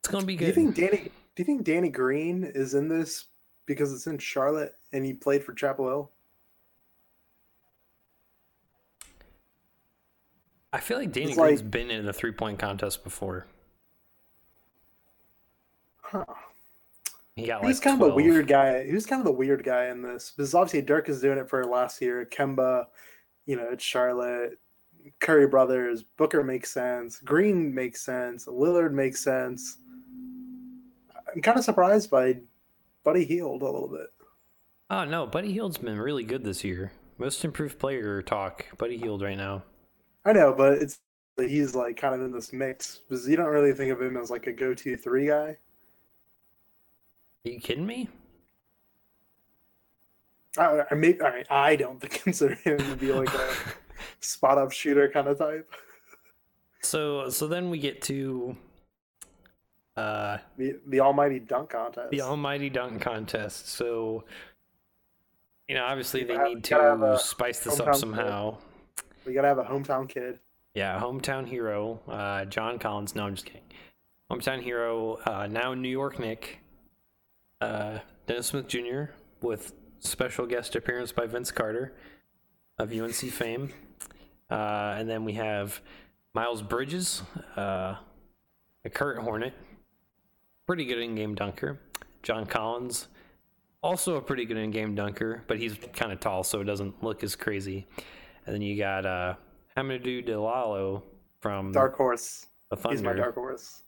it's 0.00 0.10
gonna 0.10 0.24
be 0.24 0.34
good. 0.34 0.54
Do 0.54 0.60
you 0.62 0.72
think 0.72 0.76
Danny? 0.76 1.10
Do 1.36 1.42
you 1.42 1.44
think 1.44 1.62
Danny 1.62 1.90
Green 1.90 2.42
is 2.42 2.72
in 2.72 2.88
this 2.88 3.26
because 3.66 3.92
it's 3.92 4.06
in 4.06 4.16
Charlotte 4.16 4.76
and 4.94 5.04
he 5.04 5.12
played 5.12 5.44
for 5.44 5.52
Chapel 5.52 5.88
Hill? 5.88 6.10
I 10.74 10.80
feel 10.80 10.98
like 10.98 11.12
Danny 11.12 11.34
Green's 11.34 11.62
like- 11.62 11.70
been 11.70 11.90
in 11.90 12.08
a 12.08 12.12
three 12.12 12.32
point 12.32 12.58
contest 12.58 13.04
before. 13.04 13.46
Huh. 16.02 16.24
He 17.36 17.46
got 17.46 17.64
He's 17.64 17.76
like 17.78 17.84
kind 17.84 18.02
of 18.02 18.10
a 18.10 18.14
weird 18.14 18.48
guy. 18.48 18.84
He's 18.84 19.06
kind 19.06 19.20
of 19.20 19.24
the 19.24 19.32
weird 19.32 19.64
guy 19.64 19.86
in 19.86 20.02
this? 20.02 20.32
Because 20.36 20.54
obviously 20.54 20.82
Dirk 20.82 21.08
is 21.08 21.20
doing 21.20 21.38
it 21.38 21.48
for 21.48 21.64
last 21.64 22.00
year. 22.00 22.26
Kemba, 22.30 22.86
you 23.46 23.56
know, 23.56 23.68
it's 23.70 23.84
Charlotte. 23.84 24.58
Curry 25.20 25.46
brothers. 25.46 26.02
Booker 26.02 26.42
makes 26.42 26.70
sense. 26.70 27.18
Green 27.18 27.74
makes 27.74 28.02
sense. 28.02 28.46
Lillard 28.46 28.92
makes 28.92 29.22
sense. 29.22 29.78
I'm 31.34 31.42
kind 31.42 31.58
of 31.58 31.64
surprised 31.64 32.10
by 32.10 32.38
Buddy 33.04 33.24
Hield 33.24 33.62
a 33.62 33.66
little 33.66 33.88
bit. 33.88 34.08
Oh 34.90 35.04
no, 35.04 35.26
Buddy 35.26 35.52
Hield's 35.52 35.78
been 35.78 35.98
really 35.98 36.24
good 36.24 36.44
this 36.44 36.64
year. 36.64 36.92
Most 37.18 37.44
improved 37.44 37.78
player 37.78 38.22
talk. 38.22 38.66
Buddy 38.76 38.96
Hield 38.96 39.22
right 39.22 39.36
now. 39.36 39.62
I 40.24 40.32
know, 40.32 40.52
but 40.52 40.74
it's 40.78 41.00
he's 41.36 41.74
like 41.74 41.96
kind 41.96 42.14
of 42.14 42.20
in 42.22 42.32
this 42.32 42.52
mix 42.52 43.00
because 43.08 43.28
you 43.28 43.36
don't 43.36 43.46
really 43.46 43.72
think 43.72 43.92
of 43.92 44.00
him 44.00 44.16
as 44.16 44.30
like 44.30 44.46
a 44.46 44.52
go-to 44.52 44.96
three 44.96 45.26
guy. 45.28 45.56
Are 47.46 47.50
you 47.50 47.60
kidding 47.60 47.86
me? 47.86 48.08
I, 50.56 50.82
I, 50.90 50.94
may, 50.94 51.18
I, 51.20 51.44
I 51.50 51.76
don't 51.76 52.00
consider 52.10 52.54
him 52.54 52.78
to 52.78 52.96
be 52.96 53.12
like 53.12 53.32
a 53.34 53.54
spot-up 54.20 54.72
shooter 54.72 55.10
kind 55.10 55.28
of 55.28 55.38
type. 55.38 55.68
So 56.80 57.30
so 57.30 57.46
then 57.46 57.70
we 57.70 57.78
get 57.78 58.02
to 58.02 58.56
uh 59.96 60.38
The 60.58 60.78
the 60.86 61.00
almighty 61.00 61.40
dunk 61.40 61.70
contest. 61.70 62.10
the 62.10 62.20
almighty 62.20 62.68
dunk 62.70 63.00
contest. 63.00 63.68
So 63.70 64.24
you 65.68 65.74
know, 65.74 65.84
obviously 65.84 66.24
they 66.24 66.36
need 66.36 66.66
have 66.66 67.20
spice 67.20 67.60
this 67.60 67.80
up 67.80 67.94
somehow. 67.94 68.58
We 69.24 69.32
gotta 69.32 69.48
have 69.48 69.58
a 69.58 69.64
hometown 69.64 70.08
kid. 70.08 70.40
Yeah, 70.74 70.98
hometown 71.00 71.46
hero, 71.46 72.00
uh, 72.08 72.44
John 72.46 72.78
Collins. 72.78 73.14
No, 73.14 73.26
I'm 73.26 73.34
just 73.34 73.46
kidding. 73.46 73.62
Hometown 74.30 74.60
hero, 74.60 75.18
uh, 75.26 75.46
now 75.46 75.74
New 75.74 75.88
York 75.88 76.18
Knick, 76.18 76.58
uh, 77.60 77.98
Dennis 78.26 78.48
Smith 78.48 78.66
Jr. 78.68 79.04
with 79.40 79.72
special 80.00 80.46
guest 80.46 80.74
appearance 80.76 81.12
by 81.12 81.26
Vince 81.26 81.50
Carter 81.52 81.94
of 82.78 82.92
UNC 82.92 83.14
fame. 83.14 83.70
Uh, 84.50 84.94
and 84.98 85.08
then 85.08 85.24
we 85.24 85.34
have 85.34 85.80
Miles 86.34 86.62
Bridges, 86.62 87.22
uh, 87.56 87.96
a 88.84 88.90
Kurt 88.90 89.18
Hornet, 89.18 89.54
pretty 90.66 90.84
good 90.84 90.98
in-game 90.98 91.34
dunker. 91.34 91.78
John 92.22 92.46
Collins, 92.46 93.08
also 93.82 94.16
a 94.16 94.20
pretty 94.20 94.44
good 94.44 94.56
in-game 94.56 94.94
dunker, 94.94 95.42
but 95.46 95.58
he's 95.58 95.78
kind 95.92 96.10
of 96.12 96.20
tall, 96.20 96.42
so 96.42 96.60
it 96.60 96.64
doesn't 96.64 97.02
look 97.02 97.22
as 97.22 97.36
crazy. 97.36 97.86
And 98.46 98.54
then 98.54 98.62
you 98.62 98.76
got 98.76 99.06
uh, 99.06 99.34
Hamidou 99.76 100.26
Diallo 100.28 101.02
from 101.40 101.72
Dark 101.72 101.96
horse. 101.96 102.46
the 102.70 102.76
Thunder. 102.76 102.96
He's 102.96 103.02
my 103.02 103.12
dark 103.14 103.34
horse. 103.34 103.82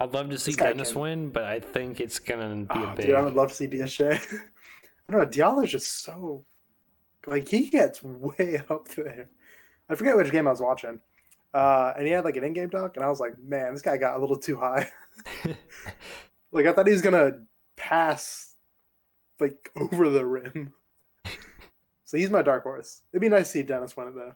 I'd 0.00 0.12
love 0.12 0.28
to 0.30 0.38
see 0.38 0.52
Dennis 0.52 0.92
can- 0.92 1.00
win, 1.02 1.30
but 1.30 1.44
I 1.44 1.60
think 1.60 2.00
it's 2.00 2.18
gonna 2.18 2.54
be 2.56 2.66
Oh, 2.70 2.82
a 2.84 2.94
big. 2.96 3.06
dude, 3.06 3.14
I 3.14 3.22
would 3.22 3.34
love 3.34 3.48
to 3.50 3.54
see 3.54 3.66
Diashe. 3.68 4.12
I 5.08 5.12
don't 5.12 5.20
know. 5.20 5.26
Diallo's 5.26 5.70
just 5.70 6.02
so 6.02 6.44
like 7.26 7.48
he 7.48 7.68
gets 7.70 8.02
way 8.02 8.60
up 8.70 8.88
there. 8.88 9.28
I 9.88 9.94
forget 9.94 10.16
which 10.16 10.32
game 10.32 10.48
I 10.48 10.50
was 10.50 10.60
watching, 10.60 10.98
uh, 11.52 11.92
and 11.96 12.06
he 12.06 12.12
had 12.12 12.24
like 12.24 12.36
an 12.36 12.44
in-game 12.44 12.70
dunk, 12.70 12.96
and 12.96 13.04
I 13.04 13.08
was 13.10 13.20
like, 13.20 13.38
man, 13.38 13.72
this 13.74 13.82
guy 13.82 13.96
got 13.98 14.16
a 14.16 14.18
little 14.20 14.38
too 14.38 14.56
high. 14.56 14.88
like 16.52 16.66
I 16.66 16.72
thought 16.72 16.86
he 16.86 16.92
was 16.92 17.02
gonna 17.02 17.38
pass 17.76 18.54
like 19.40 19.70
over 19.76 20.08
the 20.08 20.24
rim. 20.24 20.72
So 22.04 22.16
he's 22.16 22.30
my 22.30 22.42
dark 22.42 22.62
horse. 22.62 23.02
It'd 23.12 23.20
be 23.20 23.28
nice 23.28 23.46
to 23.46 23.52
see 23.52 23.62
Dennis 23.62 23.96
win 23.96 24.08
it 24.08 24.14
though. 24.14 24.34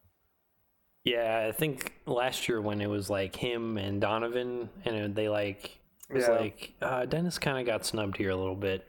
Yeah, 1.04 1.46
I 1.48 1.52
think 1.52 1.94
last 2.06 2.48
year 2.48 2.60
when 2.60 2.80
it 2.80 2.86
was 2.88 3.08
like 3.08 3.34
him 3.34 3.78
and 3.78 4.00
Donovan, 4.00 4.68
and 4.84 5.14
they 5.14 5.28
like 5.28 5.78
it 6.10 6.14
was 6.14 6.24
Yeah. 6.28 6.32
like 6.34 6.72
uh, 6.82 7.04
Dennis 7.06 7.38
kind 7.38 7.58
of 7.58 7.66
got 7.66 7.84
snubbed 7.86 8.16
here 8.16 8.30
a 8.30 8.36
little 8.36 8.56
bit. 8.56 8.86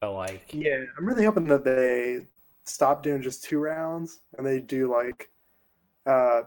But 0.00 0.12
like 0.12 0.50
Yeah, 0.52 0.84
I'm 0.98 1.06
really 1.06 1.24
hoping 1.24 1.46
that 1.46 1.64
they 1.64 2.26
stop 2.64 3.02
doing 3.02 3.22
just 3.22 3.44
two 3.44 3.58
rounds 3.58 4.20
and 4.36 4.46
they 4.46 4.60
do 4.60 4.90
like, 4.92 5.30
uh, 6.04 6.42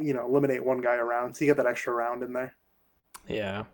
you 0.00 0.14
know, 0.14 0.26
eliminate 0.26 0.64
one 0.64 0.80
guy 0.80 0.96
around 0.96 1.34
so 1.34 1.44
you 1.44 1.50
get 1.50 1.56
that 1.58 1.66
extra 1.70 1.92
round 1.94 2.22
in 2.22 2.32
there. 2.32 2.54
yeah, 3.28 3.64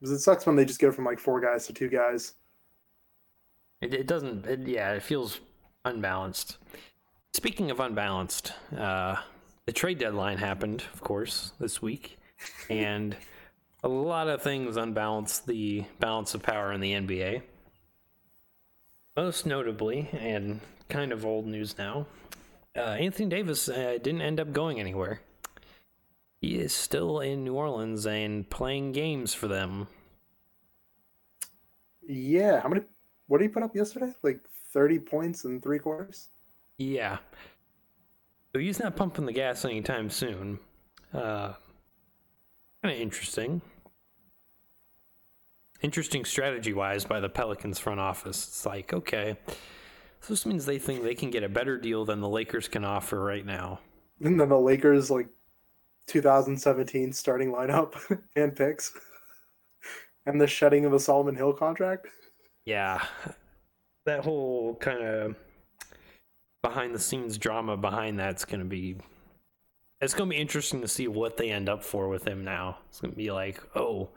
Because 0.00 0.12
it 0.12 0.20
sucks 0.20 0.46
when 0.46 0.56
they 0.56 0.64
just 0.64 0.80
go 0.80 0.90
from 0.92 1.04
like 1.04 1.18
four 1.18 1.40
guys 1.40 1.66
to 1.66 1.72
two 1.72 1.88
guys. 1.88 2.34
it, 3.80 3.92
it 3.94 4.06
doesn't. 4.06 4.46
It, 4.46 4.66
yeah, 4.66 4.92
it 4.92 5.02
feels 5.02 5.40
unbalanced. 5.84 6.58
Speaking 7.32 7.70
of 7.70 7.80
unbalanced, 7.80 8.52
uh, 8.76 9.16
the 9.66 9.72
trade 9.72 9.98
deadline 9.98 10.38
happened, 10.38 10.84
of 10.92 11.00
course, 11.00 11.52
this 11.58 11.80
week, 11.80 12.18
and 12.68 13.16
a 13.82 13.88
lot 13.88 14.28
of 14.28 14.42
things 14.42 14.76
unbalanced 14.76 15.46
the 15.46 15.84
balance 15.98 16.34
of 16.34 16.42
power 16.42 16.72
in 16.72 16.80
the 16.80 16.92
NBA. 16.92 17.42
Most 19.16 19.46
notably, 19.46 20.08
and 20.12 20.60
kind 20.88 21.12
of 21.12 21.26
old 21.26 21.46
news 21.46 21.76
now, 21.78 22.06
uh, 22.76 22.80
Anthony 22.80 23.28
Davis 23.28 23.68
uh, 23.68 23.98
didn't 24.02 24.22
end 24.22 24.40
up 24.40 24.52
going 24.52 24.80
anywhere. 24.80 25.20
He 26.40 26.56
is 26.56 26.72
still 26.72 27.20
in 27.20 27.44
New 27.44 27.54
Orleans 27.54 28.06
and 28.06 28.48
playing 28.48 28.92
games 28.92 29.32
for 29.34 29.46
them. 29.48 29.86
Yeah, 32.06 32.60
how 32.60 32.68
many? 32.68 32.82
What 33.26 33.38
did 33.38 33.44
he 33.44 33.48
put 33.48 33.62
up 33.62 33.76
yesterday? 33.76 34.12
Like 34.22 34.40
30 34.72 34.98
points 35.00 35.44
in 35.44 35.60
three 35.60 35.78
quarters. 35.78 36.28
Yeah. 36.78 37.18
So 38.52 38.58
he's 38.58 38.78
not 38.78 38.96
pumping 38.96 39.26
the 39.26 39.32
gas 39.32 39.64
anytime 39.64 40.10
soon. 40.10 40.58
Uh, 41.12 41.54
kind 42.82 42.94
of 42.94 43.00
interesting. 43.00 43.62
Interesting 45.80 46.24
strategy 46.24 46.72
wise 46.72 47.04
by 47.04 47.20
the 47.20 47.28
Pelicans 47.28 47.78
front 47.78 48.00
office. 48.00 48.46
It's 48.46 48.66
like, 48.66 48.92
okay, 48.92 49.36
so 50.20 50.28
this 50.32 50.46
means 50.46 50.64
they 50.64 50.78
think 50.78 51.02
they 51.02 51.16
can 51.16 51.30
get 51.30 51.42
a 51.42 51.48
better 51.48 51.76
deal 51.76 52.04
than 52.04 52.20
the 52.20 52.28
Lakers 52.28 52.68
can 52.68 52.84
offer 52.84 53.22
right 53.22 53.44
now. 53.44 53.80
And 54.20 54.38
then 54.38 54.48
the 54.48 54.58
Lakers 54.58 55.10
like 55.10 55.26
2017 56.06 57.12
starting 57.12 57.50
lineup 57.50 57.94
and 58.36 58.54
picks, 58.54 58.92
and 60.26 60.40
the 60.40 60.46
shedding 60.46 60.84
of 60.84 60.92
a 60.92 61.00
Solomon 61.00 61.34
Hill 61.34 61.52
contract. 61.52 62.06
Yeah. 62.64 63.02
That 64.04 64.24
whole 64.24 64.74
kind 64.76 65.02
of 65.02 65.36
behind 66.62 66.94
the 66.94 66.98
scenes 66.98 67.38
drama 67.38 67.76
behind 67.76 68.18
that's 68.18 68.44
going 68.44 68.60
to 68.60 68.66
be 68.66 68.96
it's 70.00 70.14
going 70.14 70.28
to 70.28 70.34
be 70.34 70.40
interesting 70.40 70.80
to 70.80 70.88
see 70.88 71.06
what 71.06 71.36
they 71.36 71.50
end 71.50 71.68
up 71.68 71.84
for 71.84 72.08
with 72.08 72.26
him 72.26 72.42
now. 72.42 72.78
It's 72.88 73.00
going 73.00 73.12
to 73.12 73.16
be 73.16 73.30
like, 73.30 73.62
"Oh, 73.76 74.10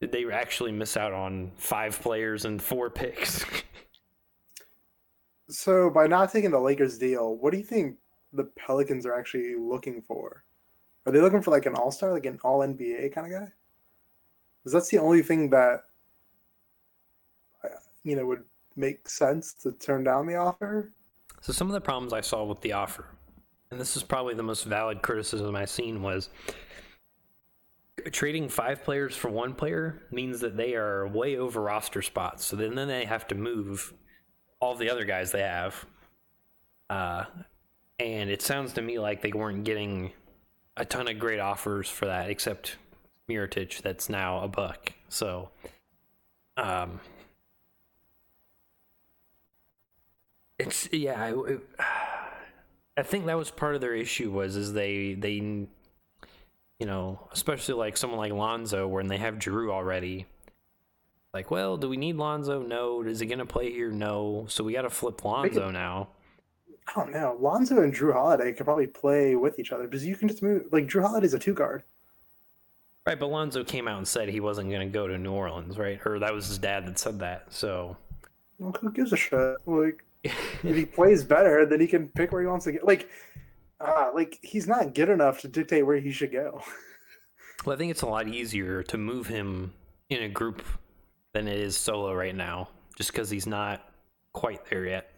did 0.00 0.10
they 0.10 0.24
actually 0.30 0.72
miss 0.72 0.96
out 0.96 1.12
on 1.12 1.52
five 1.56 2.00
players 2.00 2.46
and 2.46 2.62
four 2.62 2.90
picks?" 2.90 3.44
So 5.48 5.90
by 5.90 6.08
not 6.08 6.32
taking 6.32 6.50
the 6.50 6.58
Lakers 6.58 6.98
deal, 6.98 7.36
what 7.36 7.52
do 7.52 7.58
you 7.58 7.64
think 7.64 7.96
the 8.32 8.50
Pelicans 8.56 9.06
are 9.06 9.16
actually 9.16 9.54
looking 9.54 10.02
for? 10.02 10.42
Are 11.04 11.12
they 11.12 11.20
looking 11.20 11.40
for 11.40 11.52
like 11.52 11.66
an 11.66 11.74
all 11.76 11.92
star, 11.92 12.12
like 12.12 12.26
an 12.26 12.40
all 12.42 12.60
NBA 12.60 13.14
kind 13.14 13.32
of 13.32 13.40
guy? 13.40 13.52
Because 14.58 14.72
that's 14.72 14.90
the 14.90 14.98
only 14.98 15.22
thing 15.22 15.50
that 15.50 15.84
uh, 17.62 17.68
you 18.02 18.16
know 18.16 18.26
would 18.26 18.42
make 18.76 19.08
sense 19.08 19.52
to 19.62 19.72
turn 19.72 20.04
down 20.04 20.26
the 20.26 20.36
offer. 20.36 20.90
So 21.40 21.52
some 21.52 21.68
of 21.68 21.72
the 21.72 21.80
problems 21.80 22.12
I 22.12 22.20
saw 22.20 22.44
with 22.44 22.60
the 22.60 22.72
offer, 22.72 23.06
and 23.70 23.80
this 23.80 23.96
is 23.96 24.02
probably 24.02 24.34
the 24.34 24.42
most 24.42 24.64
valid 24.64 25.02
criticism 25.02 25.54
I've 25.56 25.70
seen, 25.70 26.02
was 26.02 26.30
trading 28.10 28.48
five 28.48 28.84
players 28.84 29.16
for 29.16 29.30
one 29.30 29.54
player 29.54 30.02
means 30.10 30.40
that 30.40 30.56
they 30.56 30.74
are 30.74 31.06
way 31.08 31.36
over 31.36 31.60
roster 31.60 32.02
spots. 32.02 32.44
So 32.44 32.56
then, 32.56 32.74
then 32.74 32.88
they 32.88 33.04
have 33.04 33.26
to 33.28 33.34
move 33.34 33.92
all 34.60 34.74
the 34.74 34.90
other 34.90 35.04
guys 35.04 35.32
they 35.32 35.42
have. 35.42 35.84
Uh, 36.88 37.24
and 37.98 38.30
it 38.30 38.42
sounds 38.42 38.72
to 38.74 38.82
me 38.82 38.98
like 38.98 39.22
they 39.22 39.32
weren't 39.32 39.64
getting 39.64 40.12
a 40.76 40.84
ton 40.84 41.08
of 41.08 41.18
great 41.18 41.40
offers 41.40 41.88
for 41.88 42.06
that, 42.06 42.30
except 42.30 42.76
Mirotic, 43.28 43.82
that's 43.82 44.08
now 44.08 44.40
a 44.40 44.48
buck. 44.48 44.92
So, 45.08 45.50
um, 46.56 47.00
it's 50.58 50.88
yeah. 50.92 51.22
I, 51.22 51.50
it- 51.52 51.60
I 52.98 53.02
think 53.02 53.26
that 53.26 53.36
was 53.36 53.50
part 53.50 53.74
of 53.74 53.82
their 53.82 53.94
issue 53.94 54.30
was 54.30 54.56
is 54.56 54.72
they 54.72 55.14
they 55.14 55.34
you 55.34 55.66
know, 56.86 57.28
especially 57.32 57.74
like 57.74 57.96
someone 57.96 58.18
like 58.18 58.32
Lonzo, 58.32 58.86
when 58.88 59.06
they 59.08 59.16
have 59.18 59.36
Jrue 59.36 59.70
already. 59.70 60.26
Like, 61.34 61.50
well, 61.50 61.76
do 61.76 61.88
we 61.88 61.96
need 61.98 62.16
Lonzo? 62.16 62.62
No. 62.62 63.02
Is 63.02 63.20
he 63.20 63.26
gonna 63.26 63.44
play 63.46 63.70
here? 63.70 63.90
No. 63.90 64.46
So 64.48 64.64
we 64.64 64.72
got 64.72 64.82
to 64.82 64.90
flip 64.90 65.24
Lonzo 65.24 65.70
now. 65.70 66.08
I 66.88 66.92
don't 66.94 67.12
know. 67.12 67.36
Lonzo 67.40 67.82
and 67.82 67.92
Jrue 67.94 68.12
Holiday 68.12 68.52
could 68.52 68.64
probably 68.64 68.86
play 68.86 69.34
with 69.36 69.58
each 69.58 69.72
other 69.72 69.84
because 69.84 70.06
you 70.06 70.16
can 70.16 70.28
just 70.28 70.42
move. 70.42 70.64
Like 70.72 70.86
Jrue 70.86 71.02
Holiday's 71.02 71.34
a 71.34 71.38
two 71.38 71.52
guard. 71.52 71.82
Right, 73.06 73.18
but 73.18 73.26
Lonzo 73.28 73.62
came 73.64 73.86
out 73.86 73.98
and 73.98 74.08
said 74.08 74.28
he 74.28 74.40
wasn't 74.40 74.70
going 74.70 74.86
to 74.88 74.92
go 74.92 75.06
to 75.06 75.16
New 75.18 75.32
Orleans, 75.32 75.78
right? 75.78 76.00
Or 76.04 76.18
that 76.18 76.32
was 76.32 76.48
his 76.48 76.58
dad 76.58 76.86
that 76.86 76.98
said 76.98 77.20
that. 77.20 77.52
So, 77.52 77.96
well, 78.58 78.74
who 78.80 78.90
gives 78.90 79.12
a 79.12 79.16
shit? 79.16 79.56
Like, 79.64 80.04
if 80.62 80.76
he 80.76 80.84
plays 80.84 81.24
better, 81.24 81.66
then 81.66 81.80
he 81.80 81.86
can 81.86 82.08
pick 82.08 82.32
where 82.32 82.42
he 82.42 82.48
wants 82.48 82.64
to 82.64 82.72
get. 82.72 82.86
Like, 82.86 83.08
uh, 83.80 84.10
like 84.14 84.38
he's 84.42 84.66
not 84.66 84.94
good 84.94 85.08
enough 85.08 85.40
to 85.40 85.48
dictate 85.48 85.86
where 85.86 85.98
he 85.98 86.12
should 86.12 86.32
go. 86.32 86.62
well, 87.64 87.74
I 87.74 87.78
think 87.78 87.90
it's 87.90 88.02
a 88.02 88.06
lot 88.06 88.28
easier 88.28 88.82
to 88.84 88.98
move 88.98 89.26
him 89.26 89.72
in 90.10 90.22
a 90.22 90.28
group 90.28 90.62
than 91.34 91.48
it 91.48 91.58
is 91.58 91.76
solo 91.76 92.14
right 92.14 92.34
now, 92.34 92.68
just 92.96 93.12
because 93.12 93.30
he's 93.30 93.46
not 93.46 93.84
quite 94.32 94.64
there 94.70 94.86
yet. 94.86 95.10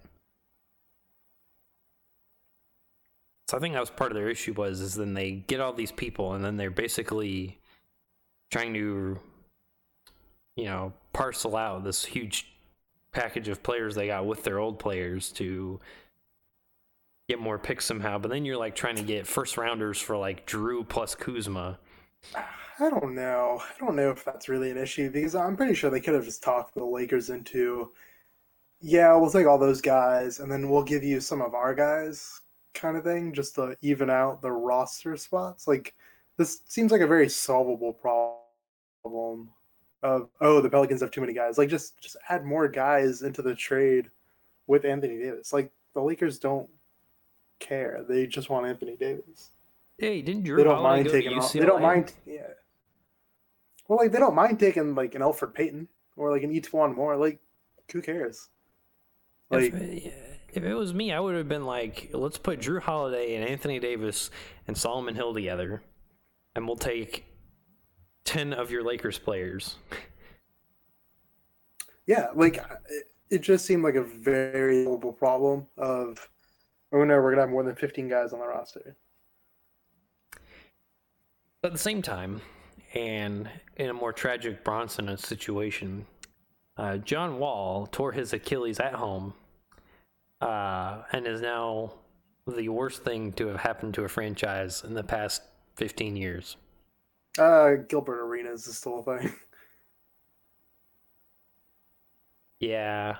So 3.48 3.56
I 3.56 3.60
think 3.60 3.72
that 3.74 3.80
was 3.80 3.90
part 3.90 4.12
of 4.12 4.16
their 4.16 4.28
issue 4.28 4.52
was 4.52 4.80
is 4.80 4.94
then 4.94 5.14
they 5.14 5.32
get 5.32 5.60
all 5.60 5.72
these 5.72 5.92
people 5.92 6.34
and 6.34 6.44
then 6.44 6.58
they're 6.58 6.70
basically 6.70 7.58
trying 8.50 8.74
to 8.74 9.18
you 10.56 10.64
know 10.64 10.92
parcel 11.14 11.56
out 11.56 11.82
this 11.82 12.04
huge 12.04 12.46
package 13.12 13.48
of 13.48 13.62
players 13.62 13.94
they 13.94 14.08
got 14.08 14.26
with 14.26 14.42
their 14.42 14.58
old 14.58 14.78
players 14.78 15.30
to 15.32 15.80
get 17.28 17.38
more 17.38 17.58
picks 17.58 17.84
somehow. 17.84 18.18
But 18.18 18.30
then 18.30 18.44
you're 18.44 18.56
like 18.56 18.74
trying 18.74 18.96
to 18.96 19.02
get 19.02 19.26
first 19.26 19.56
rounders 19.56 20.00
for 20.00 20.16
like 20.16 20.46
Jrue 20.46 20.88
plus 20.88 21.14
Kuzma. 21.14 21.78
I 22.34 22.90
don't 22.90 23.14
know. 23.14 23.60
I 23.62 23.84
don't 23.84 23.96
know 23.96 24.10
if 24.10 24.24
that's 24.24 24.48
really 24.48 24.70
an 24.70 24.78
issue 24.78 25.10
because 25.10 25.34
I'm 25.34 25.56
pretty 25.56 25.74
sure 25.74 25.90
they 25.90 26.00
could 26.00 26.14
have 26.14 26.24
just 26.24 26.42
talked 26.42 26.74
the 26.74 26.84
Lakers 26.84 27.30
into, 27.30 27.92
yeah, 28.80 29.14
we'll 29.16 29.30
take 29.30 29.46
all 29.46 29.58
those 29.58 29.80
guys 29.80 30.40
and 30.40 30.50
then 30.50 30.68
we'll 30.68 30.84
give 30.84 31.02
you 31.02 31.20
some 31.20 31.42
of 31.42 31.54
our 31.54 31.74
guys 31.74 32.40
kind 32.74 32.96
of 32.96 33.04
thing 33.04 33.32
just 33.32 33.56
to 33.56 33.76
even 33.82 34.08
out 34.10 34.40
the 34.40 34.52
roster 34.52 35.16
spots. 35.16 35.66
Like 35.66 35.94
this 36.36 36.60
seems 36.68 36.92
like 36.92 37.00
a 37.00 37.06
very 37.06 37.28
solvable 37.28 37.92
problem 37.92 39.50
of 40.02 40.28
oh 40.40 40.60
the 40.60 40.70
Pelicans 40.70 41.00
have 41.00 41.10
too 41.10 41.20
many 41.20 41.32
guys. 41.32 41.58
Like 41.58 41.68
just 41.68 42.00
just 42.00 42.16
add 42.28 42.44
more 42.44 42.68
guys 42.68 43.22
into 43.22 43.42
the 43.42 43.54
trade 43.54 44.10
with 44.66 44.84
Anthony 44.84 45.18
Davis. 45.18 45.52
Like 45.52 45.72
the 45.94 46.00
Lakers 46.00 46.38
don't 46.38 46.68
care. 47.58 48.04
They 48.08 48.26
just 48.26 48.50
want 48.50 48.66
Anthony 48.66 48.96
Davis. 48.96 49.50
Hey, 49.98 50.22
didn't 50.22 50.44
Jrue 50.44 50.58
they 50.58 50.64
don't 50.64 50.82
mind 50.82 51.08
taking 51.08 51.38
off. 51.38 51.52
They 51.52 51.60
don't 51.60 51.82
mind. 51.82 52.12
Yeah. 52.24 52.42
Well, 53.88 53.98
like 53.98 54.12
they 54.12 54.18
don't 54.18 54.34
mind 54.34 54.60
taking 54.60 54.94
like 54.94 55.14
an 55.14 55.22
Elfrid 55.22 55.54
Payton 55.54 55.88
or 56.16 56.30
like 56.30 56.42
an 56.42 56.52
E'Twaun 56.52 56.94
Moore. 56.94 57.16
Like, 57.16 57.40
who 57.92 58.02
cares? 58.02 58.48
Like, 59.50 59.72
if, 59.72 60.12
if 60.52 60.62
it 60.62 60.74
was 60.74 60.92
me, 60.92 61.10
I 61.10 61.18
would 61.18 61.34
have 61.34 61.48
been 61.48 61.64
like, 61.64 62.10
let's 62.12 62.36
put 62.36 62.60
Jrue 62.60 62.82
Holiday 62.82 63.34
and 63.34 63.48
Anthony 63.48 63.80
Davis 63.80 64.30
and 64.66 64.76
Solomon 64.76 65.14
Hill 65.14 65.32
together, 65.32 65.82
and 66.54 66.66
we'll 66.66 66.76
take 66.76 67.24
ten 68.28 68.52
of 68.52 68.70
your 68.70 68.84
Lakers 68.84 69.18
players. 69.18 69.76
Yeah, 72.06 72.28
like 72.34 72.62
it, 73.30 73.38
just 73.38 73.64
seemed 73.64 73.82
like 73.82 73.94
a 73.94 74.02
very 74.02 74.84
global 74.84 75.12
problem 75.12 75.66
of, 75.78 76.28
oh 76.92 77.04
no, 77.04 77.16
we're 77.16 77.30
gonna 77.30 77.42
have 77.42 77.50
more 77.50 77.62
than 77.62 77.74
fifteen 77.74 78.06
guys 78.06 78.34
on 78.34 78.40
the 78.40 78.46
roster. 78.46 78.96
At 81.64 81.72
the 81.72 81.78
same 81.78 82.02
time, 82.02 82.42
and 82.94 83.48
in 83.76 83.88
a 83.88 83.94
more 83.94 84.12
tragic 84.12 84.62
Bronson 84.62 85.16
situation, 85.16 86.06
uh, 86.76 86.98
John 86.98 87.38
Wall 87.38 87.86
tore 87.86 88.12
his 88.12 88.34
Achilles 88.34 88.78
at 88.78 88.94
home 88.94 89.32
uh, 90.42 91.02
and 91.12 91.26
is 91.26 91.40
now 91.40 91.94
the 92.46 92.68
worst 92.68 93.04
thing 93.04 93.32
to 93.32 93.46
have 93.48 93.60
happened 93.60 93.94
to 93.94 94.04
a 94.04 94.08
franchise 94.08 94.84
in 94.84 94.94
the 94.94 95.02
past 95.02 95.42
15 95.76 96.16
years. 96.16 96.56
Uh, 97.38 97.76
Gilbert 97.88 98.20
Arenas 98.20 98.66
is 98.66 98.76
still 98.76 99.00
a 99.00 99.18
thing. 99.18 99.32
Yeah. 102.60 103.18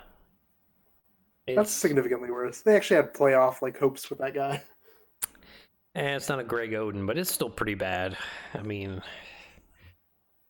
It's... 1.47 1.57
That's 1.57 1.71
significantly 1.71 2.31
worse. 2.31 2.61
They 2.61 2.77
actually 2.77 2.97
had 2.97 3.15
playoff 3.15 3.63
like 3.63 3.79
hopes 3.79 4.11
with 4.11 4.19
that 4.19 4.35
guy. 4.35 4.63
And 5.95 6.07
eh, 6.09 6.17
it's 6.17 6.29
not 6.29 6.41
a 6.41 6.45
Greg 6.45 6.73
Oden, 6.73 7.07
but 7.07 7.17
it's 7.17 7.33
still 7.33 7.49
pretty 7.49 7.75
bad. 7.75 8.17
I 8.55 8.63
mean, 8.63 9.01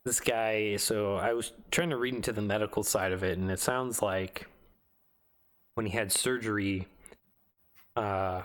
this 0.04 0.20
guy. 0.20 0.76
So 0.76 1.16
I 1.16 1.34
was 1.34 1.52
trying 1.70 1.90
to 1.90 1.96
read 1.96 2.14
into 2.14 2.32
the 2.32 2.42
medical 2.42 2.82
side 2.82 3.12
of 3.12 3.22
it, 3.22 3.38
and 3.38 3.50
it 3.50 3.60
sounds 3.60 4.02
like 4.02 4.46
when 5.74 5.86
he 5.86 5.92
had 5.92 6.10
surgery, 6.10 6.88
uh, 7.94 8.42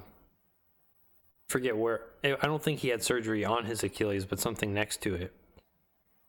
forget 1.54 1.78
where. 1.78 2.02
I 2.24 2.48
don't 2.48 2.62
think 2.62 2.80
he 2.80 2.90
had 2.90 3.04
surgery 3.04 3.46
on 3.46 3.66
his 3.66 3.84
Achilles, 3.84 4.26
but 4.26 4.40
something 4.40 4.74
next 4.74 5.02
to 5.04 5.14
it. 5.14 5.32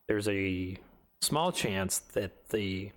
There's 0.07 0.29
a 0.29 0.77
small 1.22 1.51
chance 1.51 1.99
that 2.12 2.51
the 2.51 2.93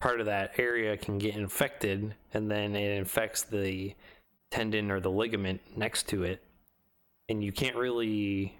part 0.00 0.20
of 0.20 0.26
that 0.26 0.58
area 0.58 0.96
can 0.96 1.18
get 1.18 1.36
infected, 1.36 2.14
and 2.32 2.50
then 2.50 2.74
it 2.74 2.96
infects 2.96 3.42
the 3.42 3.94
tendon 4.50 4.90
or 4.90 5.00
the 5.00 5.10
ligament 5.10 5.60
next 5.76 6.08
to 6.08 6.22
it, 6.22 6.42
and 7.28 7.44
you 7.44 7.52
can't 7.52 7.76
really 7.76 8.56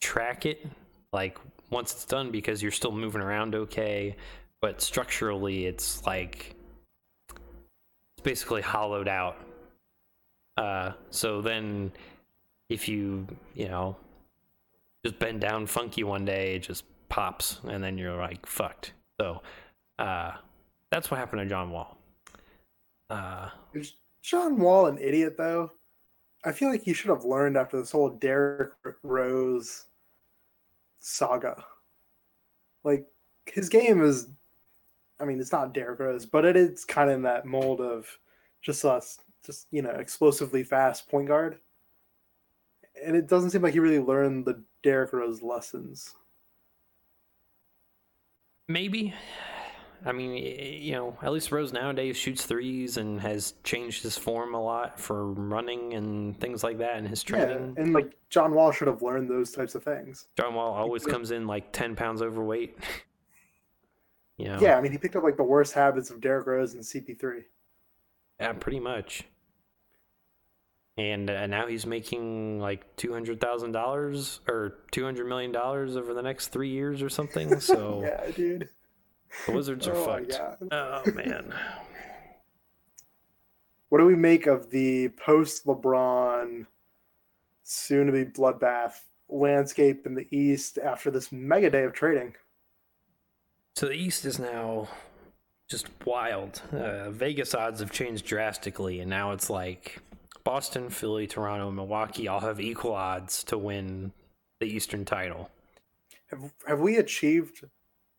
track 0.00 0.44
it 0.44 0.66
like 1.12 1.38
once 1.70 1.92
it's 1.92 2.04
done 2.04 2.30
because 2.30 2.60
you're 2.60 2.70
still 2.70 2.92
moving 2.92 3.22
around 3.22 3.54
okay, 3.54 4.14
but 4.60 4.82
structurally 4.82 5.64
it's 5.64 6.04
like 6.04 6.54
it's 7.30 8.22
basically 8.22 8.60
hollowed 8.60 9.08
out. 9.08 9.38
Uh, 10.56 10.92
so 11.10 11.40
then, 11.40 11.92
if 12.68 12.88
you 12.88 13.26
you 13.54 13.68
know 13.68 13.96
just 15.04 15.18
bend 15.18 15.40
down 15.40 15.66
funky 15.66 16.04
one 16.04 16.24
day, 16.24 16.56
it 16.56 16.60
just 16.60 16.84
pops, 17.08 17.60
and 17.68 17.82
then 17.82 17.98
you're 17.98 18.16
like 18.16 18.46
fucked. 18.46 18.92
So 19.20 19.42
uh, 19.98 20.32
that's 20.90 21.10
what 21.10 21.18
happened 21.18 21.42
to 21.42 21.46
John 21.46 21.70
Wall. 21.70 21.96
Uh, 23.10 23.50
Is 23.74 23.94
John 24.22 24.58
Wall 24.58 24.86
an 24.86 24.98
idiot 24.98 25.36
though? 25.36 25.72
I 26.44 26.52
feel 26.52 26.70
like 26.70 26.82
he 26.82 26.92
should 26.92 27.10
have 27.10 27.24
learned 27.24 27.56
after 27.56 27.78
this 27.78 27.92
whole 27.92 28.10
Derrick 28.10 28.72
Rose 29.02 29.84
saga. 30.98 31.64
Like 32.84 33.06
his 33.46 33.68
game 33.68 34.02
is 34.02 34.28
I 35.22 35.24
mean, 35.24 35.38
it's 35.38 35.52
not 35.52 35.72
Derrick 35.72 36.00
Rose, 36.00 36.26
but 36.26 36.44
it 36.44 36.56
is 36.56 36.84
kind 36.84 37.08
of 37.08 37.16
in 37.16 37.22
that 37.22 37.46
mold 37.46 37.80
of 37.80 38.06
just 38.60 38.84
us, 38.84 39.20
just 39.44 39.66
you 39.70 39.82
know, 39.82 39.90
explosively 39.90 40.62
fast 40.62 41.08
point 41.08 41.28
guard. 41.28 41.58
And 43.04 43.16
it 43.16 43.26
doesn't 43.26 43.50
seem 43.50 43.62
like 43.62 43.72
he 43.72 43.80
really 43.80 43.98
learned 43.98 44.44
the 44.44 44.62
Derrick 44.82 45.12
Rose 45.12 45.42
lessons. 45.42 46.14
Maybe. 48.68 49.14
I 50.04 50.12
mean, 50.12 50.34
you 50.82 50.92
know, 50.92 51.16
at 51.22 51.32
least 51.32 51.52
Rose 51.52 51.72
nowadays 51.72 52.16
shoots 52.16 52.44
threes 52.44 52.96
and 52.96 53.20
has 53.20 53.54
changed 53.62 54.02
his 54.02 54.18
form 54.18 54.54
a 54.54 54.60
lot 54.60 54.98
for 54.98 55.32
running 55.32 55.94
and 55.94 56.38
things 56.40 56.64
like 56.64 56.78
that 56.78 56.96
in 56.96 57.06
his 57.06 57.22
training. 57.22 57.74
Yeah, 57.76 57.82
and 57.82 57.92
like 57.92 58.16
John 58.28 58.52
Wall 58.52 58.72
should 58.72 58.88
have 58.88 59.02
learned 59.02 59.30
those 59.30 59.52
types 59.52 59.74
of 59.74 59.84
things. 59.84 60.26
John 60.36 60.54
Wall 60.54 60.74
always 60.74 61.06
comes 61.06 61.30
in 61.30 61.46
like 61.46 61.72
10 61.72 61.94
pounds 61.96 62.22
overweight. 62.22 62.78
You 64.38 64.48
know? 64.48 64.58
Yeah, 64.60 64.76
I 64.76 64.80
mean, 64.80 64.90
he 64.90 64.98
picked 64.98 65.14
up 65.14 65.22
like 65.22 65.36
the 65.36 65.44
worst 65.44 65.72
habits 65.72 66.10
of 66.10 66.20
Derrick 66.20 66.46
Rose 66.46 66.74
and 66.74 66.82
CP3. 66.82 67.44
Yeah, 68.40 68.52
pretty 68.54 68.80
much. 68.80 69.24
And 70.98 71.30
uh, 71.30 71.46
now 71.46 71.66
he's 71.66 71.86
making 71.86 72.60
like 72.60 72.96
two 72.96 73.12
hundred 73.12 73.40
thousand 73.40 73.72
dollars 73.72 74.40
or 74.46 74.78
two 74.90 75.04
hundred 75.04 75.26
million 75.26 75.50
dollars 75.50 75.96
over 75.96 76.12
the 76.12 76.22
next 76.22 76.48
three 76.48 76.68
years 76.68 77.02
or 77.02 77.08
something. 77.08 77.50
So 77.60 78.02
yeah, 78.02 78.30
dude, 78.30 78.68
the 79.46 79.52
Wizards 79.52 79.88
are 79.88 79.96
oh 79.96 80.04
fucked. 80.04 80.40
Oh 80.70 81.02
man. 81.12 81.52
What 83.88 83.98
do 83.98 84.06
we 84.06 84.16
make 84.16 84.46
of 84.46 84.70
the 84.70 85.10
post 85.10 85.66
LeBron, 85.66 86.64
soon 87.62 88.06
to 88.06 88.12
be 88.12 88.24
bloodbath 88.24 88.94
landscape 89.28 90.06
in 90.06 90.14
the 90.14 90.26
East 90.34 90.78
after 90.82 91.10
this 91.10 91.30
mega 91.30 91.68
day 91.68 91.82
of 91.84 91.92
trading? 91.92 92.34
So 93.76 93.86
the 93.86 93.92
East 93.92 94.24
is 94.24 94.38
now 94.38 94.88
just 95.68 95.88
wild. 96.06 96.62
Uh, 96.72 97.10
Vegas 97.10 97.54
odds 97.54 97.80
have 97.80 97.90
changed 97.90 98.24
drastically, 98.24 99.00
and 99.00 99.10
now 99.10 99.32
it's 99.32 99.50
like 99.50 100.00
Boston, 100.44 100.90
Philly, 100.90 101.26
Toronto, 101.26 101.68
and 101.68 101.76
Milwaukee 101.76 102.28
all 102.28 102.40
have 102.40 102.60
equal 102.60 102.94
odds 102.94 103.44
to 103.44 103.58
win 103.58 104.12
the 104.60 104.66
Eastern 104.66 105.04
title. 105.04 105.50
Have 106.26 106.52
Have 106.66 106.80
we 106.80 106.96
achieved 106.96 107.64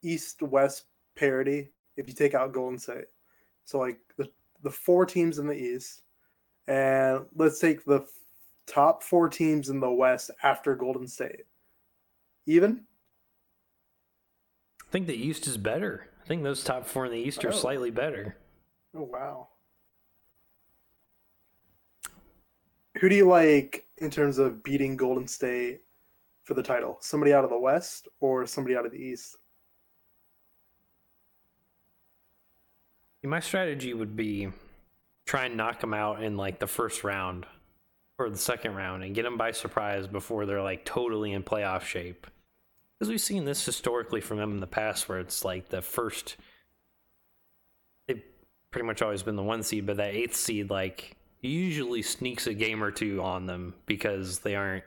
East 0.02 0.42
West 0.42 0.86
parity 1.16 1.72
if 1.98 2.08
you 2.08 2.14
take 2.14 2.34
out 2.34 2.54
Golden 2.54 2.80
State? 2.80 3.06
So 3.66 3.80
like 3.80 4.00
the 4.18 4.30
the 4.62 4.72
four 4.72 5.06
teams 5.06 5.40
in 5.40 5.48
the 5.48 5.54
East, 5.54 6.04
and 6.68 7.26
let's 7.36 7.60
take 7.60 7.84
the 7.84 8.06
top 8.66 9.04
four 9.04 9.28
teams 9.28 9.70
in 9.70 9.80
the 9.82 9.92
West 9.92 10.32
after 10.42 10.76
Golden 10.76 11.08
State. 11.08 11.44
Even? 12.46 12.86
I 14.88 14.92
think 14.92 15.08
the 15.08 15.16
East 15.16 15.48
is 15.48 15.58
better. 15.58 16.08
I 16.24 16.28
think 16.28 16.44
those 16.44 16.64
top 16.64 16.86
four 16.86 17.06
in 17.06 17.12
the 17.12 17.18
East 17.18 17.44
are 17.44 17.50
Oh. 17.50 17.52
slightly 17.52 17.90
better. 17.92 18.38
Oh 18.96 19.04
wow. 19.04 19.50
Who 23.00 23.10
do 23.10 23.16
you 23.16 23.28
like 23.28 23.88
in 23.98 24.10
terms 24.10 24.38
of 24.38 24.64
beating 24.64 24.96
Golden 24.96 25.28
State 25.28 25.82
for 26.44 26.54
the 26.54 26.64
title? 26.64 26.98
Somebody 27.02 27.34
out 27.34 27.44
of 27.44 27.50
the 27.50 27.58
West 27.58 28.08
or 28.20 28.46
somebody 28.46 28.76
out 28.76 28.86
of 28.86 28.92
the 28.92 29.00
East? 29.00 29.38
My 33.24 33.40
strategy 33.40 33.94
would 33.94 34.16
be 34.16 34.50
try 35.26 35.46
and 35.46 35.56
knock 35.56 35.80
them 35.80 35.94
out 35.94 36.22
in 36.22 36.36
like 36.36 36.60
the 36.60 36.68
first 36.68 37.04
round 37.04 37.46
or 38.20 38.30
the 38.30 38.38
second 38.38 38.76
round 38.76 39.04
and 39.04 39.16
get 39.16 39.24
them 39.24 39.38
by 39.38 39.52
surprise 39.52 40.08
before 40.08 40.46
they're 40.46 40.62
like 40.62 40.86
totally 40.86 41.32
in 41.32 41.42
playoff 41.42 41.84
shape. 41.84 42.28
Because 43.00 43.10
we've 43.10 43.22
seen 43.22 43.46
this 43.46 43.66
historically 43.66 44.22
from 44.22 44.38
them 44.38 44.52
in 44.52 44.60
the 44.60 44.68
past 44.68 45.10
where 45.10 45.20
it's 45.20 45.44
like 45.44 45.70
the 45.70 45.82
first. 45.82 46.36
They've 48.08 48.22
pretty 48.70 48.86
much 48.86 49.02
always 49.02 49.24
been 49.24 49.38
the 49.38 49.44
one 49.44 49.64
seed, 49.64 49.86
but 49.86 49.98
that 49.98 50.14
eighth 50.14 50.36
seed 50.36 50.70
like 50.70 51.16
usually 51.50 52.02
sneaks 52.02 52.48
a 52.48 52.54
game 52.54 52.84
or 52.84 52.92
two 52.92 53.22
on 53.22 53.46
them 53.46 53.76
because 53.86 54.40
they 54.40 54.56
aren't 54.56 54.84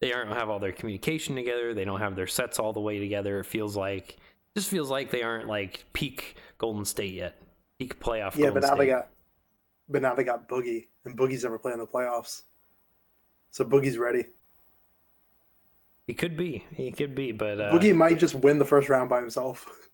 they 0.00 0.12
aren't 0.12 0.32
have 0.32 0.50
all 0.50 0.58
their 0.58 0.72
communication 0.72 1.36
together. 1.36 1.74
They 1.74 1.84
don't 1.84 2.00
have 2.00 2.16
their 2.16 2.26
sets 2.26 2.58
all 2.58 2.72
the 2.72 2.80
way 2.80 2.98
together. 2.98 3.40
It 3.40 3.46
feels 3.46 3.76
like 3.76 4.16
just 4.56 4.68
feels 4.68 4.90
like 4.90 5.10
they 5.10 5.22
aren't 5.22 5.48
like 5.48 5.84
peak 5.92 6.36
Golden 6.58 6.84
State 6.84 7.14
yet. 7.14 7.40
Peak 7.78 8.00
playoff. 8.00 8.36
Yeah, 8.36 8.46
Golden 8.46 8.54
but 8.54 8.60
now 8.62 8.66
State. 8.68 8.78
they 8.78 8.86
got 8.86 9.08
but 9.88 10.02
now 10.02 10.14
they 10.14 10.24
got 10.24 10.48
Boogie 10.48 10.86
and 11.04 11.16
Boogie's 11.16 11.44
never 11.44 11.58
playing 11.58 11.78
the 11.78 11.86
playoffs. 11.86 12.42
So 13.50 13.64
Boogie's 13.64 13.98
ready. 13.98 14.26
He 16.06 16.14
could 16.14 16.36
be. 16.36 16.64
He 16.72 16.92
could 16.92 17.14
be, 17.14 17.32
but 17.32 17.60
uh, 17.60 17.72
Boogie 17.72 17.94
might 17.94 18.18
just 18.18 18.34
win 18.34 18.58
the 18.58 18.64
first 18.64 18.88
round 18.88 19.10
by 19.10 19.20
himself. 19.20 19.88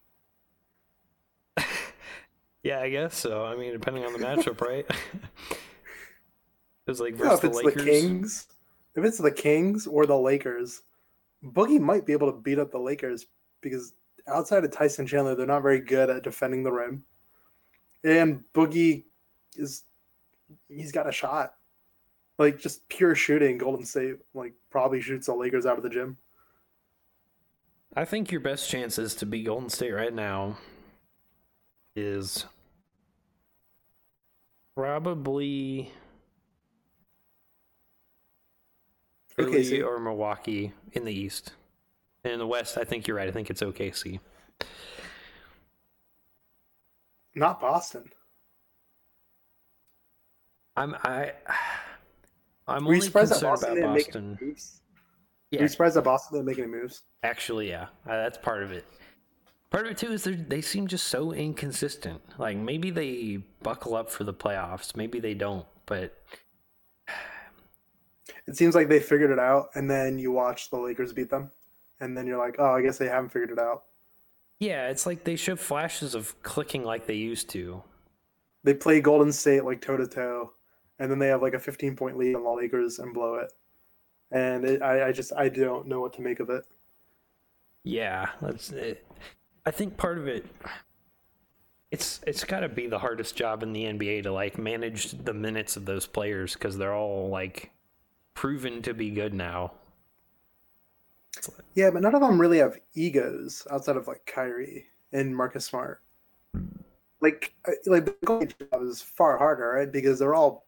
yeah, 2.63 2.81
I 2.81 2.91
guess 2.91 3.17
so. 3.17 3.45
I 3.45 3.57
mean, 3.57 3.73
depending 3.73 4.05
on 4.05 4.13
the 4.13 4.19
matchup, 4.19 4.61
right? 4.61 4.87
it 6.87 6.91
was 6.91 7.01
like 7.01 7.19
Yeah, 7.19 7.35
if 7.35 7.41
the 7.41 7.49
it's 7.49 7.57
Lakers. 7.63 7.85
the 7.85 7.91
Kings, 7.91 8.47
if 8.97 9.05
it's 9.05 9.19
the 9.19 9.31
Kings 9.31 9.87
or 9.87 10.07
the 10.07 10.17
Lakers, 10.19 10.83
Boogie 11.45 11.81
might 11.81 12.07
be 12.07 12.13
able 12.13 12.31
to 12.31 12.39
beat 12.39 12.59
up 12.59 12.71
the 12.71 12.79
Lakers 12.79 13.27
because 13.61 13.95
outside 14.27 14.65
of 14.65 14.71
Tyson 14.71 15.07
Chandler, 15.07 15.35
they're 15.35 15.47
not 15.47 15.63
very 15.63 15.81
good 15.81 16.11
at 16.11 16.23
defending 16.23 16.63
the 16.63 16.73
rim. 16.73 17.05
And 18.05 18.43
Boogie 18.55 19.05
is 19.57 19.85
he's 20.69 20.93
got 20.93 21.09
a 21.09 21.13
shot. 21.13 21.55
Like 22.39 22.59
just 22.59 22.89
pure 22.89 23.15
shooting, 23.15 23.59
Golden 23.59 23.85
State 23.85 24.17
like 24.35 24.55
probably 24.71 25.01
shoots 25.01 25.27
the 25.27 25.35
Lakers 25.35 25.67
out 25.67 25.77
of 25.77 25.83
the 25.83 25.91
gym. 25.91 26.17
I 27.95 28.05
think 28.05 28.33
your 28.33 28.41
best 28.41 28.71
chances 28.71 29.15
to 29.17 29.27
beat 29.27 29.45
Golden 29.45 29.69
State 29.69 29.93
right 29.93 30.15
now 30.15 30.57
is 31.95 32.47
probably 34.75 35.93
Philly 39.37 39.63
OKC. 39.63 39.85
or 39.87 39.99
Milwaukee 39.99 40.73
in 40.93 41.05
the 41.05 41.13
East. 41.13 41.53
And 42.25 42.35
in 42.35 42.39
the 42.39 42.47
West, 42.47 42.79
I 42.79 42.85
think 42.85 43.07
you're 43.07 43.17
right. 43.17 43.29
I 43.29 43.33
think 43.33 43.51
it's 43.51 43.63
OKC. 43.63 44.21
Not 47.35 47.61
Boston. 47.61 48.05
I'm 50.77 50.95
I 51.03 51.33
I'm 52.67 52.85
Were 52.85 52.93
you 52.93 52.97
only 52.97 53.07
surprised 53.07 53.33
that 53.33 53.43
Boston 53.43 53.69
about 53.73 53.75
didn't 53.77 53.95
make 53.95 54.07
Boston. 54.07 54.39
any 54.41 54.49
moves? 54.51 54.81
Yeah, 55.51 55.59
Were 55.61 55.65
you 55.65 55.69
surprised 55.69 55.97
that 55.97 56.03
Boston 56.05 56.39
didn't 56.39 56.47
make 56.47 56.59
any 56.59 56.69
moves? 56.69 57.03
Actually, 57.23 57.69
yeah, 57.69 57.85
uh, 58.07 58.17
that's 58.23 58.39
part 58.39 58.63
of 58.63 58.73
it. 58.73 58.85
Part 59.71 59.87
of 59.87 59.93
it 59.93 59.99
too 59.99 60.13
is 60.13 60.25
they 60.25 60.61
seem 60.61 60.87
just 60.87 61.09
so 61.09 61.33
inconsistent. 61.33 62.21
Like 62.39 62.57
maybe 62.59 62.91
they 62.91 63.39
buckle 63.63 63.95
up 63.95 64.11
for 64.11 64.25
the 64.25 64.35
playoffs, 64.35 64.95
maybe 64.97 65.19
they 65.21 65.35
don't. 65.35 65.67
But 65.87 66.15
It 68.49 68.57
seems 68.57 68.75
like 68.75 68.89
they 68.89 69.01
figured 69.01 69.31
it 69.31 69.39
out, 69.39 69.71
and 69.75 69.91
then 69.91 70.19
you 70.19 70.33
watch 70.33 70.71
the 70.71 70.79
Lakers 70.79 71.13
beat 71.13 71.31
them, 71.31 71.51
and 72.01 72.17
then 72.17 72.27
you're 72.27 72.39
like, 72.39 72.57
oh, 72.59 72.73
I 72.75 72.83
guess 72.83 72.99
they 72.99 73.09
haven't 73.09 73.31
figured 73.31 73.51
it 73.51 73.59
out. 73.59 73.85
yeah, 74.59 74.89
it's 74.89 75.07
like 75.07 75.25
they 75.25 75.37
show 75.37 75.57
flashes 75.57 76.15
of 76.15 76.41
clicking 76.43 76.85
like 76.85 77.07
they 77.07 77.15
used 77.15 77.49
to. 77.51 77.83
They 78.65 78.75
play 78.75 79.01
Golden 79.01 79.33
State 79.33 79.65
like 79.65 79.81
toe 79.81 79.97
to 79.97 80.07
toe, 80.07 80.53
and 80.99 81.11
then 81.11 81.19
they 81.19 81.29
have 81.29 81.43
like 81.43 81.55
a 81.55 81.59
15 81.59 81.97
point 81.97 82.17
lead 82.17 82.35
on 82.37 82.45
the 82.45 82.51
Lakers 82.51 82.99
and 82.99 83.13
blow 83.15 83.35
it. 83.37 83.53
And 84.31 84.65
it, 84.65 84.83
I, 84.83 85.09
I 85.09 85.13
just 85.13 85.33
I 85.35 85.49
don't 85.49 85.87
know 85.89 86.01
what 86.01 86.13
to 86.15 86.23
make 86.23 86.41
of 86.41 86.49
it. 86.51 86.65
Yeah, 87.85 88.29
that's 88.41 88.71
it. 88.71 89.05
I 89.67 89.71
think 89.73 89.97
part 89.97 90.19
of 90.19 90.29
it. 90.29 90.47
It's 91.91 92.21
it's 92.27 92.45
got 92.45 92.61
to 92.61 92.69
be 92.69 92.87
the 92.87 92.99
hardest 92.99 93.37
job 93.37 93.63
in 93.63 93.73
the 93.73 93.85
NBA 93.85 94.23
to 94.23 94.33
like 94.33 94.57
manage 94.59 95.11
the 95.11 95.35
minutes 95.35 95.77
of 95.77 95.85
those 95.85 96.07
players 96.07 96.55
because 96.55 96.79
they're 96.79 96.95
all 96.95 97.29
like 97.29 97.71
proven 98.35 98.83
to 98.83 98.95
be 98.95 99.11
good 99.11 99.35
now. 99.35 99.73
Yeah, 101.75 101.91
but 101.91 102.03
none 102.03 102.15
of 102.15 102.21
them 102.21 102.41
really 102.41 102.59
have 102.59 102.79
egos 102.95 103.67
outside 103.71 103.97
of 103.97 104.07
like 104.07 104.25
Kyrie 104.27 104.87
and 105.13 105.35
Marcus 105.35 105.65
Smart. 105.65 106.03
Like 107.21 107.55
like 107.87 108.05
the 108.05 108.15
State 108.25 108.71
job 108.71 108.83
is 108.83 109.01
far 109.01 109.39
harder, 109.39 109.75
right? 109.77 109.91
Because 109.91 110.19
they're 110.19 110.35
all 110.35 110.67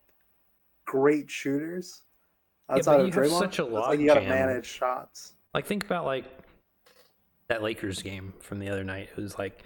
great 0.85 1.31
shooters. 1.31 2.03
Outside 2.69 3.01
you 3.01 3.09
of 3.09 3.15
have 3.15 3.25
Draymond, 3.25 3.39
such 3.39 3.59
a 3.59 3.65
it's 3.65 3.73
like 3.73 4.01
you 4.01 4.07
got 4.07 4.15
to 4.15 4.29
manage 4.29 4.67
shots. 4.67 5.35
Like 5.53 5.67
think 5.67 5.85
about 5.85 6.07
like 6.07 6.25
that 7.49 7.63
Lakers 7.63 8.01
game 8.03 8.33
from 8.41 8.59
the 8.59 8.71
other 8.71 8.85
night. 8.85 9.11
It 9.17 9.21
was 9.21 9.39
like 9.39 9.63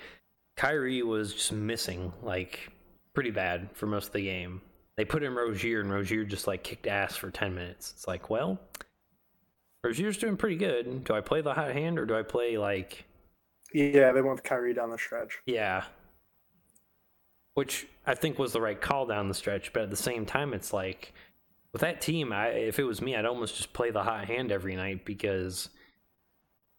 Kyrie 0.57 1.03
was 1.03 1.35
just 1.35 1.53
missing 1.53 2.13
like 2.23 2.71
pretty 3.15 3.31
bad 3.31 3.69
for 3.75 3.87
most 3.87 4.09
of 4.09 4.13
the 4.15 4.23
game. 4.23 4.61
They 4.99 5.05
put 5.05 5.23
in 5.23 5.33
Rozier 5.35 5.81
and 5.81 5.93
Rozier 5.93 6.25
just 6.25 6.49
like 6.49 6.65
kicked 6.65 6.89
ass 6.89 7.15
for 7.15 7.31
10 7.31 7.55
minutes. 7.55 7.93
It's 7.97 8.09
like, 8.09 8.31
well, 8.31 8.59
Rozier's 9.85 10.19
doing 10.19 10.37
pretty 10.37 10.57
good. 10.57 11.05
Do 11.05 11.15
I 11.15 11.21
play 11.21 11.41
the 11.41 11.55
hot 11.55 11.71
hand 11.73 12.01
or 12.01 12.05
do 12.05 12.17
I 12.17 12.25
play 12.25 12.59
like 12.59 13.05
Yeah, 13.73 14.11
they 14.11 14.21
went 14.21 14.33
with 14.35 14.43
Kyrie 14.43 14.75
down 14.75 14.91
the 14.91 14.99
stretch. 14.99 15.39
yeah. 15.47 15.85
Which 17.55 17.87
I 18.07 18.15
think 18.15 18.41
was 18.41 18.53
the 18.53 18.61
right 18.61 18.81
call 18.81 19.07
down 19.07 19.29
the 19.29 19.35
stretch, 19.35 19.73
but 19.73 19.85
at 19.85 19.91
the 19.91 19.97
same 19.97 20.27
time 20.27 20.53
it's 20.53 20.73
like 20.73 21.13
with 21.73 21.83
that 21.83 22.01
team, 22.01 22.33
I 22.33 22.49
if 22.49 22.81
it 22.81 22.85
was 22.85 23.01
me, 23.01 23.15
I'd 23.15 23.25
almost 23.25 23.57
just 23.57 23.73
play 23.73 23.93
the 23.93 24.03
hot 24.03 24.25
hand 24.25 24.51
every 24.51 24.75
night 24.75 25.05
because 25.05 25.69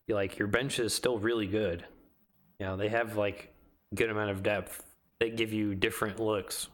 you 0.07 0.15
like 0.15 0.37
your 0.37 0.49
bench 0.49 0.77
is 0.79 0.93
still 0.93 1.19
really 1.19 1.47
good. 1.47 1.85
You 2.59 2.65
know, 2.65 2.75
they 2.75 2.89
have 2.89 3.15
like 3.15 3.53
a 3.93 3.95
good 3.95 4.09
amount 4.09 4.31
of 4.31 4.43
depth. 4.43 4.83
They 5.21 5.29
give 5.29 5.53
you 5.53 5.73
different 5.73 6.19
looks. 6.19 6.67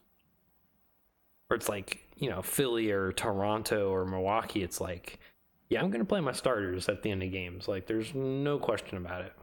Or 1.50 1.56
it's 1.56 1.70
like, 1.70 2.06
you 2.18 2.30
know, 2.30 2.42
Philly 2.42 2.92
or 2.92 3.12
Toronto 3.12 3.90
or 3.92 4.06
Milwaukee, 4.06 4.64
it's 4.64 4.82
like, 4.82 5.20
yeah, 5.70 5.82
I'm 5.82 5.92
gonna 5.92 6.06
play 6.06 6.22
my 6.22 6.32
starters 6.32 6.90
at 6.90 7.04
the 7.04 7.12
end 7.12 7.24
of 7.24 7.32
games. 7.32 7.68
Like 7.68 7.88
there's 7.88 8.14
no 8.16 8.58
question 8.58 8.98
about 8.98 9.22
it. 9.22 9.34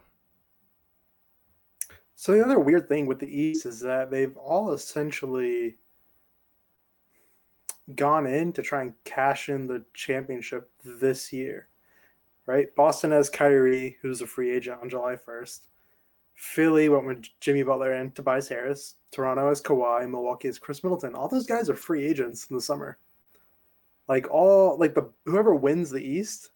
So 2.14 2.32
the 2.32 2.44
other 2.44 2.60
weird 2.60 2.88
thing 2.88 3.06
with 3.06 3.18
the 3.18 3.26
East 3.26 3.66
is 3.66 3.80
that 3.80 4.10
they've 4.10 4.36
all 4.36 4.72
essentially 4.72 5.76
gone 7.96 8.26
in 8.26 8.52
to 8.52 8.62
try 8.62 8.82
and 8.82 8.94
cash 9.04 9.48
in 9.48 9.66
the 9.66 9.84
championship 9.94 10.70
this 10.84 11.32
year. 11.32 11.68
Right? 12.46 12.74
Boston 12.74 13.12
has 13.12 13.30
Kyrie, 13.30 13.96
who's 14.02 14.20
a 14.20 14.26
free 14.26 14.50
agent 14.50 14.80
on 14.82 14.88
July 14.88 15.16
1st. 15.16 15.60
Philly 16.42 16.88
went 16.88 17.06
with 17.06 17.24
Jimmy 17.40 17.62
Butler 17.62 17.92
and 17.92 18.14
Tobias 18.14 18.48
Harris. 18.48 18.96
Toronto 19.12 19.48
has 19.48 19.62
Kawhi. 19.62 20.10
Milwaukee 20.10 20.48
has 20.48 20.58
Khris 20.58 20.82
Middleton. 20.82 21.14
All 21.14 21.28
those 21.28 21.46
guys 21.46 21.70
are 21.70 21.76
free 21.76 22.04
agents 22.04 22.48
in 22.50 22.56
the 22.56 22.62
summer. 22.62 22.98
Like 24.08 24.28
all 24.28 24.76
like 24.76 24.94
the 24.94 25.08
whoever 25.24 25.54
wins 25.54 25.88
the 25.90 26.02
East 26.02 26.50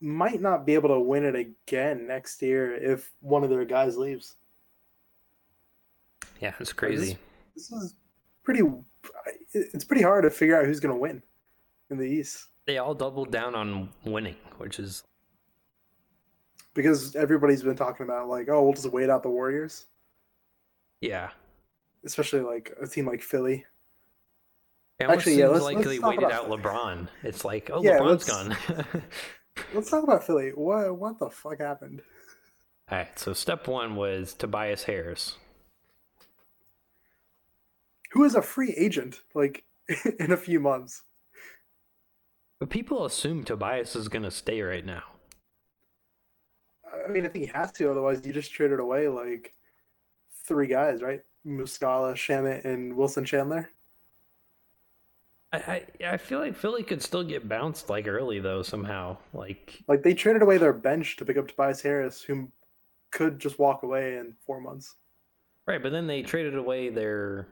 might 0.00 0.40
not 0.40 0.66
be 0.66 0.74
able 0.74 0.88
to 0.88 0.98
win 0.98 1.24
it 1.24 1.36
again 1.36 2.06
next 2.06 2.42
year 2.42 2.74
if 2.74 3.12
one 3.20 3.44
of 3.44 3.50
their 3.50 3.64
guys 3.64 3.96
leaves. 3.96 4.34
Yeah, 6.40 6.54
it's 6.58 6.72
crazy. 6.72 7.16
This 7.54 7.70
is 7.70 7.94
pretty. 8.42 8.62
It's 9.52 9.84
pretty 9.84 10.02
hard 10.02 10.24
to 10.24 10.30
figure 10.30 10.58
out 10.58 10.66
who's 10.66 10.80
going 10.80 10.94
to 10.94 11.00
win 11.00 11.22
in 11.90 11.96
the 11.96 12.04
East 12.04 12.48
they 12.66 12.78
all 12.78 12.94
doubled 12.94 13.30
down 13.30 13.54
on 13.54 13.90
winning, 14.04 14.36
which 14.58 14.78
is 14.78 15.04
because 16.74 17.14
everybody's 17.16 17.62
been 17.62 17.76
talking 17.76 18.04
about 18.04 18.28
like, 18.28 18.48
oh, 18.48 18.62
we'll 18.62 18.72
just 18.72 18.90
wait 18.92 19.08
out 19.10 19.22
the 19.22 19.30
Warriors, 19.30 19.86
yeah. 21.00 21.30
especially 22.04 22.40
like 22.40 22.72
a 22.80 22.86
team 22.86 23.06
like 23.06 23.22
Philly. 23.22 23.64
It 25.00 25.04
Actually, 25.04 25.38
yeah, 25.38 25.48
let's- 25.48 25.64
like 25.64 25.76
let's 25.76 25.88
they 25.88 25.98
waited 25.98 26.30
out 26.30 26.48
LeBron. 26.48 27.08
It's 27.22 27.44
like, 27.44 27.70
oh, 27.72 27.82
Yeah, 27.82 27.98
LeBron's 27.98 28.28
let's- 28.28 28.66
gone. 28.66 29.02
Let's 29.72 29.88
talk 29.88 30.02
about 30.02 30.24
Philly. 30.24 30.50
What 30.50 30.98
what 30.98 31.20
the 31.20 31.30
fuck 31.30 31.60
happened? 31.60 32.02
All 32.90 32.98
right, 32.98 33.16
so 33.16 33.32
step 33.32 33.68
one 33.68 33.94
was 33.94 34.34
Tobias 34.34 34.82
Harris. 34.82 35.36
Who 38.10 38.24
is 38.24 38.34
a 38.34 38.42
free 38.42 38.74
agent 38.76 39.20
like 39.32 39.62
in 40.18 40.32
a 40.32 40.36
few 40.36 40.58
months? 40.58 41.02
But 42.58 42.70
people 42.70 43.04
assume 43.04 43.44
Tobias 43.44 43.94
is 43.94 44.08
going 44.08 44.24
to 44.24 44.30
stay 44.32 44.60
right 44.60 44.84
now. 44.84 45.04
I 47.06 47.10
mean, 47.10 47.24
I 47.24 47.28
think 47.28 47.44
he 47.44 47.50
has 47.52 47.72
to. 47.72 47.90
Otherwise, 47.90 48.24
you 48.24 48.32
just 48.32 48.52
traded 48.52 48.80
away 48.80 49.08
like 49.08 49.54
three 50.46 50.66
guys, 50.66 51.02
right? 51.02 51.22
Muscala, 51.46 52.14
Shamet, 52.14 52.64
and 52.64 52.96
Wilson 52.96 53.24
Chandler. 53.24 53.70
I, 55.52 55.56
I 55.56 56.12
I 56.12 56.16
feel 56.16 56.40
like 56.40 56.56
Philly 56.56 56.82
could 56.82 57.02
still 57.02 57.22
get 57.22 57.48
bounced 57.48 57.88
like 57.88 58.08
early 58.08 58.40
though 58.40 58.62
somehow. 58.62 59.16
Like 59.32 59.82
Like 59.86 60.02
they 60.02 60.14
traded 60.14 60.42
away 60.42 60.58
their 60.58 60.72
bench 60.72 61.16
to 61.16 61.24
pick 61.24 61.36
up 61.36 61.48
Tobias 61.48 61.80
Harris, 61.82 62.22
who 62.22 62.50
could 63.10 63.38
just 63.38 63.58
walk 63.58 63.82
away 63.82 64.16
in 64.16 64.34
four 64.44 64.60
months. 64.60 64.96
right, 65.66 65.82
but 65.82 65.92
then 65.92 66.06
they 66.06 66.22
traded 66.22 66.56
away 66.56 66.88
their 66.88 67.48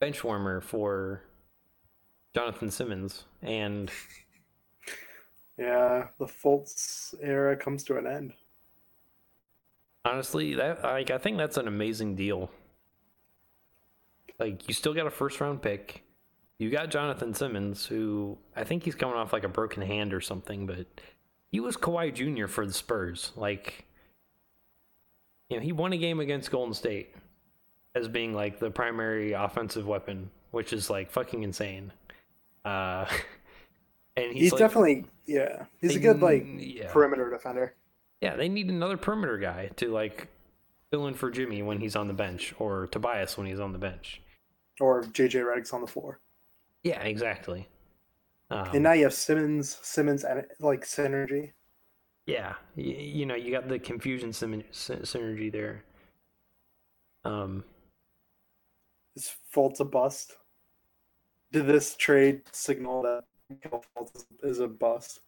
bench 0.00 0.22
warmer 0.22 0.60
for 0.60 1.22
Jonathan 2.34 2.70
Simmons, 2.70 3.24
and 3.42 3.90
Yeah, 5.56 6.08
the 6.18 6.26
Fultz 6.26 7.14
era 7.22 7.56
comes 7.56 7.84
to 7.84 7.96
an 7.96 8.06
end. 8.06 8.34
Honestly, 10.04 10.54
that 10.54 10.82
like 10.82 11.10
I 11.10 11.18
think 11.18 11.38
that's 11.38 11.56
an 11.56 11.68
amazing 11.68 12.14
deal. 12.16 12.50
Like 14.38 14.68
you 14.68 14.74
still 14.74 14.94
got 14.94 15.06
a 15.06 15.10
first 15.10 15.40
round 15.40 15.62
pick. 15.62 16.02
You 16.58 16.70
got 16.70 16.90
Jonathan 16.90 17.34
Simmons, 17.34 17.84
who 17.86 18.38
I 18.54 18.64
think 18.64 18.84
he's 18.84 18.94
coming 18.94 19.16
off 19.16 19.32
like 19.32 19.44
a 19.44 19.48
broken 19.48 19.82
hand 19.82 20.14
or 20.14 20.20
something, 20.20 20.66
but 20.66 20.86
he 21.50 21.60
was 21.60 21.76
Kawhi 21.76 22.14
Jr. 22.14 22.46
for 22.46 22.64
the 22.66 22.72
Spurs. 22.72 23.32
Like, 23.36 23.86
you 25.48 25.56
know, 25.56 25.62
he 25.62 25.72
won 25.72 25.92
a 25.92 25.96
game 25.96 26.20
against 26.20 26.50
Golden 26.50 26.74
State 26.74 27.14
as 27.94 28.08
being 28.08 28.34
like 28.34 28.60
the 28.60 28.70
primary 28.70 29.32
offensive 29.32 29.86
weapon, 29.86 30.30
which 30.52 30.72
is 30.72 30.90
like 30.90 31.10
fucking 31.10 31.42
insane. 31.42 31.92
Uh, 32.64 33.06
and 34.16 34.32
he's, 34.32 34.42
He's, 34.44 34.52
like- 34.52 34.58
definitely 34.60 35.04
yeah. 35.26 35.64
He's 35.80 35.96
a 35.96 36.00
good 36.00 36.20
like 36.22 36.46
yeah. 36.56 36.90
perimeter 36.92 37.30
defender. 37.30 37.74
Yeah, 38.20 38.36
they 38.36 38.48
need 38.48 38.68
another 38.70 38.96
perimeter 38.96 39.38
guy 39.38 39.68
to 39.76 39.88
like 39.90 40.28
fill 40.90 41.06
in 41.06 41.14
for 41.14 41.30
Jimmy 41.30 41.62
when 41.62 41.80
he's 41.80 41.96
on 41.96 42.08
the 42.08 42.14
bench, 42.14 42.54
or 42.58 42.86
Tobias 42.86 43.36
when 43.36 43.46
he's 43.46 43.60
on 43.60 43.72
the 43.72 43.78
bench. 43.78 44.22
Or 44.80 45.02
JJ 45.02 45.42
Redick's 45.44 45.72
on 45.72 45.80
the 45.80 45.86
floor. 45.86 46.20
Yeah, 46.82 47.00
exactly. 47.02 47.68
Um, 48.50 48.68
and 48.74 48.82
now 48.82 48.92
you 48.92 49.04
have 49.04 49.14
Simmons, 49.14 49.78
Simmons 49.82 50.24
and 50.24 50.44
like 50.60 50.82
synergy. 50.84 51.52
yeah, 52.26 52.54
y- 52.76 52.82
you 52.84 53.26
know, 53.26 53.34
you 53.34 53.50
got 53.50 53.68
the 53.68 53.78
confusion 53.78 54.30
synergy 54.30 55.50
there. 55.52 55.84
Um, 57.24 57.64
Is 59.16 59.34
Fultz 59.54 59.80
a 59.80 59.84
bust? 59.84 60.36
Did 61.52 61.66
this 61.66 61.96
trade 61.96 62.42
signal 62.52 63.02
that 63.02 63.24
Fultz 63.96 64.26
is 64.42 64.58
a 64.60 64.68
bust? 64.68 65.20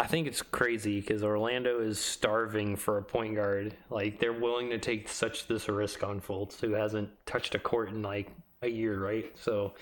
I 0.00 0.06
think 0.06 0.26
it's 0.26 0.40
crazy 0.40 0.98
because 0.98 1.22
Orlando 1.22 1.78
is 1.82 1.98
starving 1.98 2.74
for 2.76 2.96
a 2.96 3.02
point 3.02 3.34
guard. 3.34 3.76
Like 3.90 4.18
they're 4.18 4.32
willing 4.32 4.70
to 4.70 4.78
take 4.78 5.10
such 5.10 5.46
this 5.46 5.68
risk 5.68 6.02
on 6.02 6.22
Fultz, 6.22 6.58
who 6.58 6.72
hasn't 6.72 7.10
touched 7.26 7.54
a 7.54 7.58
court 7.58 7.90
in 7.90 8.00
like 8.00 8.30
a 8.62 8.68
year, 8.68 8.98
right? 8.98 9.30
So 9.38 9.74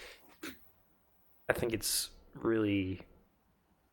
I 1.48 1.52
think 1.52 1.72
it's 1.72 2.10
really 2.34 3.02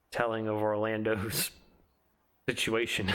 telling 0.10 0.48
of 0.48 0.56
Orlando's 0.56 1.52
situation. 2.50 3.14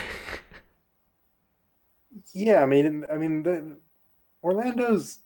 Yeah, 2.31 2.63
I 2.63 2.65
mean, 2.65 3.05
I 3.11 3.17
mean, 3.17 3.43
the, 3.43 3.75
Orlando's 4.41 5.19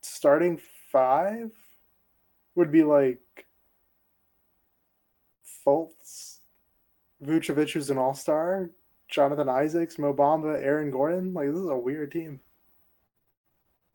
starting 0.00 0.58
five 0.90 1.50
would 2.54 2.72
be 2.72 2.82
like 2.82 3.20
Fultz, 5.66 6.33
Vucevic, 7.24 7.72
who's 7.72 7.90
an 7.90 7.98
all 7.98 8.14
star, 8.14 8.70
Jonathan 9.08 9.48
Isaacs, 9.48 9.98
Mo 9.98 10.12
Bamba, 10.14 10.62
Aaron 10.62 10.90
Gordon. 10.90 11.34
Like, 11.34 11.48
this 11.48 11.58
is 11.58 11.68
a 11.68 11.76
weird 11.76 12.12
team. 12.12 12.40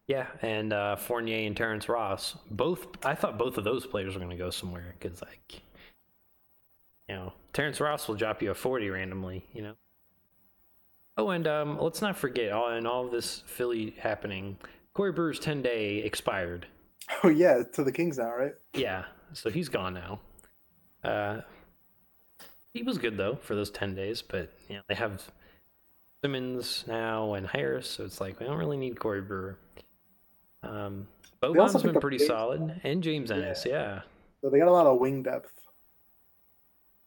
yeah, 0.10 0.26
and 0.42 0.74
uh, 0.74 0.96
Fournier 0.96 1.46
and 1.46 1.56
Terrence 1.56 1.88
Ross 1.88 2.36
both. 2.50 2.88
I 3.06 3.14
thought 3.14 3.38
both 3.38 3.60
of 3.60 3.64
those 3.64 3.86
players 3.86 4.16
were 4.16 4.20
going 4.20 4.36
to 4.36 4.44
go 4.44 4.50
somewhere 4.50 4.96
because, 5.00 5.22
like, 5.22 5.62
you 7.08 7.16
know, 7.16 7.32
Terrence 7.54 7.80
Ross 7.80 8.08
will 8.08 8.16
drop 8.16 8.42
you 8.42 8.50
a 8.50 8.56
forty 8.56 8.90
randomly. 8.90 9.46
You 9.54 9.62
know. 9.62 9.74
Oh, 11.16 11.30
and 11.30 11.48
um, 11.48 11.78
let's 11.80 12.02
not 12.02 12.18
forget, 12.18 12.52
all 12.52 12.72
in 12.72 12.88
all 12.88 13.06
of 13.06 13.12
this 13.12 13.44
Philly 13.46 13.94
happening, 14.00 14.58
Corey 14.96 15.12
Brewer's 15.12 15.40
ten 15.40 15.62
day 15.62 15.98
expired. 15.98 16.66
Oh, 17.24 17.30
yeah, 17.30 17.62
to 17.74 17.84
the 17.84 17.92
Kings 17.92 18.18
now, 18.18 18.36
right? 18.36 18.54
Yeah, 18.74 19.06
so 19.34 19.52
he's 19.52 19.70
gone 19.70 19.94
now. 19.94 20.20
Uh, 21.04 21.42
he 22.74 22.84
was 22.84 22.98
good 22.98 23.18
though 23.18 23.36
for 23.36 23.56
those 23.56 23.70
ten 23.70 23.96
days, 23.96 24.22
but 24.22 24.52
you 24.68 24.76
know 24.76 24.82
they 24.88 24.96
have 24.96 25.24
Simmons 26.24 26.84
now 26.88 27.34
and 27.34 27.48
Harris, 27.48 27.90
so 27.90 28.04
it's 28.06 28.20
like 28.20 28.40
we 28.40 28.46
don't 28.46 28.58
really 28.58 28.78
need 28.78 29.00
Corey 29.00 29.22
Brewer. 29.22 29.58
Um, 30.64 31.08
Boban's 31.42 31.82
been 31.82 32.00
pretty 32.00 32.20
solid, 32.20 32.82
and 32.84 33.02
James 33.02 33.32
Ennis, 33.32 33.66
yeah. 33.66 34.02
So 34.42 34.50
they 34.50 34.60
got 34.60 34.68
a 34.68 34.72
lot 34.72 34.86
of 34.86 35.00
wing 35.00 35.24
depth. 35.24 35.52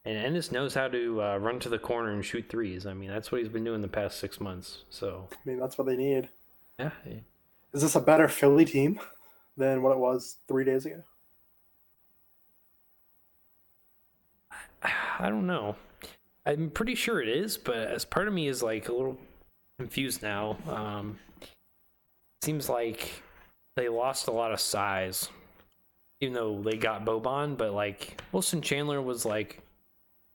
And 0.05 0.17
Ennis 0.17 0.51
knows 0.51 0.73
how 0.73 0.89
to 0.89 1.21
uh, 1.21 1.37
run 1.37 1.59
to 1.61 1.69
the 1.69 1.79
corner 1.79 2.11
and 2.11 2.25
shoot 2.25 2.45
threes. 2.49 2.85
I 2.85 2.93
mean, 2.93 3.09
that's 3.09 3.31
what 3.31 3.39
he's 3.39 3.49
been 3.49 3.63
doing 3.63 3.81
the 3.81 3.87
past 3.87 4.19
six 4.19 4.41
months. 4.41 4.83
So 4.89 5.27
I 5.31 5.35
mean, 5.45 5.59
that's 5.59 5.77
what 5.77 5.87
they 5.87 5.95
need. 5.95 6.29
yeah, 6.77 6.91
Is 7.73 7.83
this 7.83 7.95
a 7.95 8.01
better 8.01 8.27
Philly 8.27 8.65
team 8.65 8.99
than 9.55 9.81
what 9.81 9.93
it 9.93 9.99
was 9.99 10.37
three 10.47 10.65
days 10.65 10.85
ago? 10.85 11.03
I 15.19 15.29
don't 15.29 15.47
know. 15.47 15.75
I'm 16.45 16.69
pretty 16.69 16.95
sure 16.95 17.21
it 17.21 17.29
is, 17.29 17.57
but 17.57 17.77
as 17.77 18.03
part 18.03 18.27
of 18.27 18.33
me 18.33 18.47
is 18.47 18.61
like 18.61 18.89
a 18.89 18.93
little 18.93 19.17
confused 19.79 20.21
now. 20.21 20.57
Um, 20.67 21.19
seems 22.41 22.67
like 22.67 23.23
they 23.75 23.87
lost 23.87 24.27
a 24.27 24.31
lot 24.31 24.51
of 24.51 24.59
size, 24.59 25.29
even 26.19 26.33
though 26.33 26.61
they 26.61 26.77
got 26.77 27.05
Boban. 27.05 27.57
But 27.57 27.73
like 27.73 28.21
Wilson 28.31 28.61
Chandler 28.61 29.01
was 29.01 29.25
like 29.25 29.61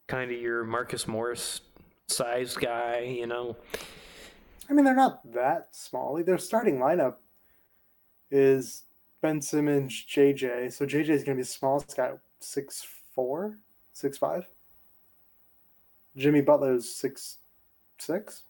kind 0.06 0.30
of 0.30 0.40
your 0.40 0.64
Marcus 0.64 1.06
Morris 1.06 1.60
size 2.08 2.56
guy, 2.56 3.00
you 3.00 3.26
know. 3.26 3.56
I 4.70 4.72
mean, 4.72 4.84
they're 4.84 4.94
not 4.94 5.32
that 5.32 5.74
small. 5.74 6.22
Their 6.22 6.38
starting 6.38 6.78
lineup 6.78 7.16
is 8.30 8.84
Ben 9.22 9.40
Simmons, 9.40 9.92
JJ. 9.92 10.72
So 10.72 10.84
JJ 10.86 11.08
is 11.10 11.24
going 11.24 11.36
to 11.36 11.40
be 11.40 11.42
the 11.42 11.44
smallest 11.44 11.96
guy, 11.96 12.12
six 12.40 12.86
four, 13.14 13.56
six 13.98 14.16
five. 14.16 14.46
Jimmy 16.16 16.40
Butler's 16.40 16.88
six 16.88 17.38
six. 17.98 18.42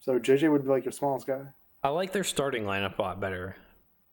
So 0.00 0.18
JJ 0.18 0.50
would 0.50 0.64
be 0.64 0.70
like 0.70 0.84
your 0.84 0.92
smallest 0.92 1.26
guy. 1.26 1.42
I 1.82 1.88
like 1.90 2.12
their 2.12 2.24
starting 2.24 2.64
lineup 2.64 2.98
a 2.98 3.02
lot 3.02 3.20
better. 3.20 3.56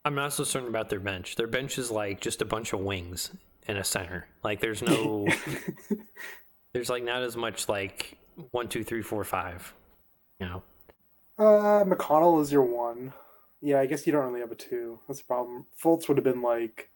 I'm 0.05 0.15
not 0.15 0.33
so 0.33 0.43
certain 0.43 0.69
about 0.69 0.89
their 0.89 0.99
bench. 0.99 1.35
Their 1.35 1.47
bench 1.47 1.77
is 1.77 1.91
like 1.91 2.21
just 2.21 2.41
a 2.41 2.45
bunch 2.45 2.73
of 2.73 2.79
wings 2.79 3.31
and 3.67 3.77
a 3.77 3.83
center. 3.83 4.27
Like 4.43 4.61
there's 4.61 4.81
no, 4.81 5.27
there's 6.73 6.89
like 6.89 7.03
not 7.03 7.23
as 7.23 7.35
much 7.35 7.67
like 7.67 8.17
one, 8.51 8.69
two, 8.69 8.83
three, 8.83 9.01
four, 9.01 9.23
five. 9.23 9.73
You 10.39 10.47
know. 10.47 10.63
uh, 11.39 11.83
McConnell 11.83 12.41
is 12.41 12.51
your 12.51 12.63
one. 12.63 13.11
Yeah, 13.61 13.79
I 13.79 13.85
guess 13.85 14.05
you 14.05 14.13
don't 14.13 14.25
really 14.27 14.41
have 14.41 14.51
a 14.51 14.55
two. 14.55 14.99
That's 15.07 15.19
the 15.19 15.25
problem. 15.25 15.65
Fultz 15.83 16.07
would 16.07 16.17
have 16.17 16.23
been 16.23 16.41
like 16.41 16.89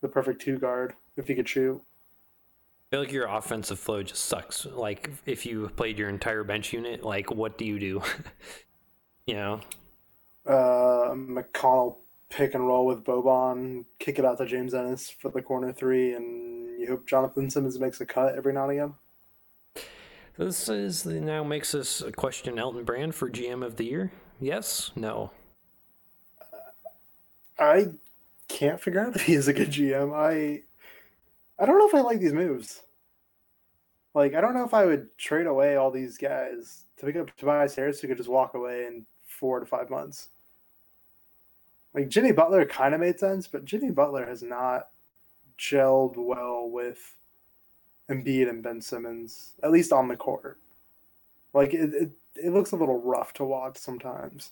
the 0.00 0.08
perfect 0.08 0.40
two 0.40 0.58
guard 0.58 0.94
if 1.16 1.28
he 1.28 1.34
could 1.34 1.48
shoot. 1.48 1.80
I 1.80 2.84
feel 2.90 3.00
like 3.00 3.12
your 3.12 3.26
offensive 3.26 3.78
flow 3.78 4.02
just 4.02 4.24
sucks. 4.24 4.66
Like 4.66 5.10
if 5.26 5.46
you 5.46 5.68
played 5.76 5.98
your 5.98 6.08
entire 6.08 6.44
bench 6.44 6.72
unit, 6.72 7.02
like 7.02 7.30
what 7.30 7.58
do 7.58 7.64
you 7.64 7.78
do? 7.78 8.02
you 9.26 9.34
know. 9.34 9.60
uh, 10.46 11.12
McConnell 11.14 11.96
pick 12.30 12.54
and 12.54 12.66
roll 12.66 12.86
with 12.86 13.04
Boban, 13.04 13.84
kick 13.98 14.18
it 14.18 14.24
out 14.24 14.38
to 14.38 14.46
James 14.46 14.74
Ennis 14.74 15.08
for 15.08 15.30
the 15.30 15.42
corner 15.42 15.72
three, 15.72 16.14
and 16.14 16.80
you 16.80 16.86
hope 16.88 17.06
Jonathan 17.06 17.48
Simmons 17.48 17.78
makes 17.78 18.00
a 18.00 18.06
cut 18.06 18.34
every 18.36 18.52
now 18.52 18.68
and 18.68 18.72
again. 18.72 18.94
This 20.36 20.68
is 20.68 21.06
now 21.06 21.44
makes 21.44 21.74
us 21.76 22.02
question 22.16 22.58
Elton 22.58 22.84
Brand 22.84 23.14
for 23.14 23.30
GM 23.30 23.64
of 23.64 23.76
the 23.76 23.84
year. 23.84 24.10
Yes, 24.40 24.90
no. 24.96 25.30
I 27.56 27.86
can't 28.48 28.80
figure 28.80 29.00
out 29.00 29.14
if 29.14 29.22
he 29.22 29.34
is 29.34 29.46
a 29.46 29.52
good 29.52 29.70
GM. 29.70 30.12
I 30.12 30.62
I 31.58 31.66
don't 31.66 31.78
know 31.78 31.88
if 31.88 31.94
I 31.94 32.00
like 32.00 32.20
these 32.20 32.32
moves. 32.32 32.82
Like 34.14 34.34
I 34.34 34.40
don't 34.40 34.54
know 34.54 34.64
if 34.64 34.74
I 34.74 34.86
would 34.86 35.16
trade 35.18 35.46
away 35.46 35.76
all 35.76 35.90
these 35.90 36.18
guys 36.18 36.84
to 36.98 37.06
pick 37.06 37.16
up 37.16 37.34
Tobias 37.36 37.74
Harris 37.74 38.00
who 38.00 38.08
could 38.08 38.16
just 38.16 38.28
walk 38.28 38.54
away 38.54 38.86
in 38.86 39.04
four 39.26 39.60
to 39.60 39.66
five 39.66 39.90
months. 39.90 40.28
Like 41.92 42.08
Jimmy 42.08 42.32
Butler 42.32 42.64
kind 42.64 42.94
of 42.94 43.00
made 43.00 43.18
sense, 43.18 43.46
but 43.46 43.64
Jimmy 43.64 43.90
Butler 43.90 44.26
has 44.26 44.42
not 44.42 44.88
gelled 45.58 46.16
well 46.16 46.68
with 46.68 47.14
Embiid 48.10 48.48
and 48.48 48.62
Ben 48.62 48.80
Simmons, 48.80 49.52
at 49.62 49.70
least 49.70 49.92
on 49.92 50.08
the 50.08 50.16
court. 50.16 50.58
Like 51.52 51.72
it, 51.72 51.94
it, 51.94 52.10
it 52.36 52.52
looks 52.52 52.72
a 52.72 52.76
little 52.76 53.00
rough 53.00 53.32
to 53.34 53.44
watch 53.44 53.78
sometimes. 53.78 54.50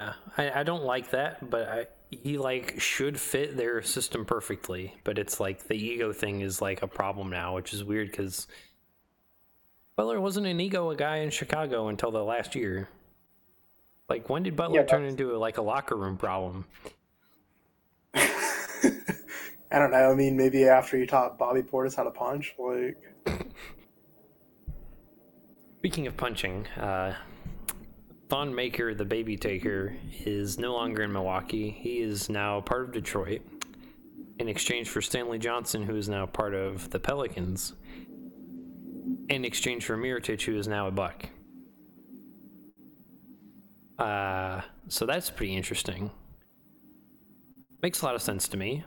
I, 0.00 0.60
I 0.60 0.62
don't 0.62 0.84
like 0.84 1.10
that, 1.10 1.48
but 1.48 1.68
I 1.68 1.86
he 2.22 2.38
like 2.38 2.80
should 2.80 3.18
fit 3.18 3.56
their 3.56 3.82
system 3.82 4.24
perfectly, 4.24 4.94
but 5.04 5.18
it's 5.18 5.40
like 5.40 5.66
the 5.66 5.74
ego 5.74 6.12
thing 6.12 6.40
is 6.42 6.60
like 6.60 6.82
a 6.82 6.86
problem 6.86 7.30
now, 7.30 7.54
which 7.54 7.72
is 7.72 7.82
weird 7.82 8.10
because 8.10 8.46
Butler 9.96 10.20
wasn't 10.20 10.46
an 10.46 10.60
ego 10.60 10.92
guy 10.94 11.18
in 11.18 11.30
Chicago 11.30 11.88
until 11.88 12.10
the 12.10 12.22
last 12.22 12.54
year. 12.54 12.88
Like 14.08 14.28
when 14.28 14.42
did 14.42 14.56
Butler 14.56 14.80
Yeah, 14.80 14.86
turn 14.86 15.04
into 15.04 15.36
like 15.38 15.58
a 15.58 15.62
locker 15.62 15.96
room 15.96 16.16
problem? 16.16 16.66
I 18.14 19.78
don't 19.78 19.90
know. 19.90 20.12
I 20.12 20.14
mean, 20.14 20.36
maybe 20.36 20.68
after 20.68 20.98
you 20.98 21.06
taught 21.06 21.38
Bobby 21.38 21.62
Portis 21.62 21.96
how 21.96 22.04
to 22.04 22.10
punch, 22.10 22.54
like 22.58 22.98
Speaking 25.78 26.06
of 26.06 26.16
punching, 26.16 26.66
uh, 26.76 27.14
Thon 28.32 28.54
Maker, 28.54 28.94
the 28.94 29.04
baby 29.04 29.36
taker, 29.36 29.94
is 30.24 30.58
no 30.58 30.72
longer 30.72 31.02
in 31.02 31.12
Milwaukee. 31.12 31.68
He 31.68 32.00
is 32.00 32.30
now 32.30 32.62
part 32.62 32.84
of 32.84 32.92
Detroit 32.92 33.42
in 34.38 34.48
exchange 34.48 34.88
for 34.88 35.02
Stanley 35.02 35.38
Johnson, 35.38 35.82
who 35.82 35.96
is 35.96 36.08
now 36.08 36.24
part 36.24 36.54
of 36.54 36.88
the 36.88 36.98
Pelicans, 36.98 37.74
in 39.28 39.44
exchange 39.44 39.84
for 39.84 39.98
Mirotic, 39.98 40.40
who 40.40 40.56
is 40.56 40.66
now 40.66 40.86
a 40.86 40.90
Buck. 40.90 41.26
Uh, 43.98 44.62
so 44.88 45.04
that's 45.04 45.28
pretty 45.28 45.54
interesting. 45.54 46.10
Makes 47.82 48.00
a 48.00 48.06
lot 48.06 48.14
of 48.14 48.22
sense 48.22 48.48
to 48.48 48.56
me. 48.56 48.82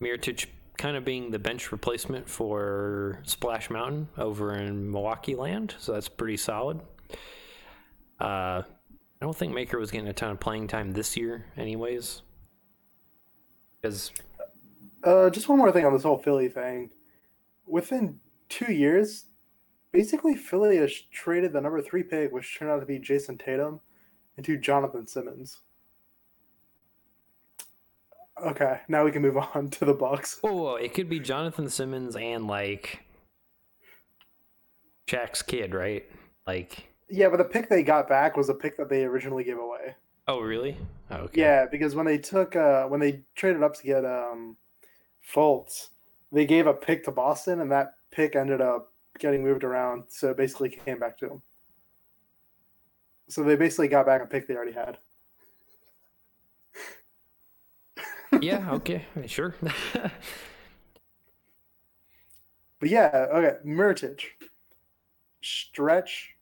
Mirotic 0.00 0.46
kind 0.78 0.96
of 0.96 1.04
being 1.04 1.32
the 1.32 1.38
bench 1.38 1.70
replacement 1.70 2.30
for 2.30 3.20
Splash 3.24 3.68
Mountain 3.68 4.08
over 4.16 4.54
in 4.54 4.90
Milwaukee 4.90 5.34
land, 5.34 5.74
so 5.78 5.92
that's 5.92 6.08
pretty 6.08 6.38
solid. 6.38 6.80
Uh, 8.20 8.62
I 8.64 9.24
don't 9.24 9.36
think 9.36 9.54
Maker 9.54 9.78
was 9.78 9.90
getting 9.90 10.08
a 10.08 10.12
ton 10.12 10.30
of 10.30 10.40
playing 10.40 10.68
time 10.68 10.92
this 10.92 11.16
year, 11.16 11.46
anyways. 11.56 12.22
Because 13.80 14.12
Uh, 15.04 15.30
just 15.30 15.48
one 15.48 15.58
more 15.58 15.72
thing 15.72 15.84
on 15.84 15.92
this 15.92 16.02
whole 16.04 16.18
Philly 16.18 16.48
thing. 16.48 16.90
Within 17.66 18.20
two 18.48 18.72
years, 18.72 19.26
basically 19.92 20.34
Philly 20.34 20.76
has 20.78 20.92
traded 21.12 21.52
the 21.52 21.60
number 21.60 21.80
three 21.82 22.02
pick, 22.02 22.32
which 22.32 22.56
turned 22.58 22.70
out 22.70 22.80
to 22.80 22.86
be 22.86 22.98
Jayson 22.98 23.38
Tatum, 23.38 23.80
into 24.36 24.56
Jonathan 24.56 25.06
Simmons. 25.06 25.60
Okay, 28.44 28.80
now 28.88 29.04
we 29.04 29.12
can 29.12 29.22
move 29.22 29.36
on 29.54 29.68
to 29.70 29.84
the 29.84 29.94
Bucks. 29.94 30.40
oh, 30.42 30.76
it 30.76 30.94
could 30.94 31.08
be 31.08 31.20
Jonathan 31.20 31.68
Simmons 31.68 32.16
and 32.16 32.46
like 32.46 33.04
Shaq's 35.06 35.42
kid, 35.42 35.74
right? 35.74 36.04
Like, 36.46 36.88
Yeah, 37.12 37.28
but 37.28 37.36
the 37.36 37.44
pick 37.44 37.68
they 37.68 37.82
got 37.82 38.08
back 38.08 38.38
was 38.38 38.48
a 38.48 38.54
pick 38.54 38.78
that 38.78 38.88
they 38.88 39.04
originally 39.04 39.44
gave 39.44 39.58
away. 39.58 39.94
oh, 40.28 40.40
really? 40.40 40.78
Oh, 41.10 41.16
okay. 41.16 41.42
Yeah, 41.42 41.66
because 41.70 41.94
when 41.94 42.06
they 42.06 42.16
took 42.16 42.56
uh 42.56 42.86
when 42.86 43.00
they 43.00 43.22
traded 43.34 43.62
up 43.62 43.74
to 43.74 43.82
get 43.82 44.04
um 44.06 44.56
Fultz, 45.34 45.88
they 46.32 46.46
gave 46.46 46.66
a 46.66 46.72
pick 46.72 47.04
to 47.04 47.10
Boston 47.10 47.60
and 47.60 47.70
that 47.70 47.96
pick 48.10 48.34
ended 48.34 48.62
up 48.62 48.92
getting 49.18 49.44
moved 49.44 49.62
around, 49.62 50.04
so 50.08 50.30
it 50.30 50.38
basically 50.38 50.70
came 50.70 50.98
back 50.98 51.18
to 51.18 51.28
them. 51.28 51.42
So 53.28 53.42
they 53.42 53.56
basically 53.56 53.88
got 53.88 54.06
back 54.06 54.22
a 54.22 54.26
pick 54.26 54.48
they 54.48 54.54
already 54.54 54.72
had. 54.72 54.96
yeah. 58.40 58.72
Okay. 58.72 59.04
Sure. 59.26 59.54
But 62.80 62.90
yeah, 62.90 63.28
okay, 63.30 63.58
Mirotic. 63.64 64.22
Stretch. 65.40 66.34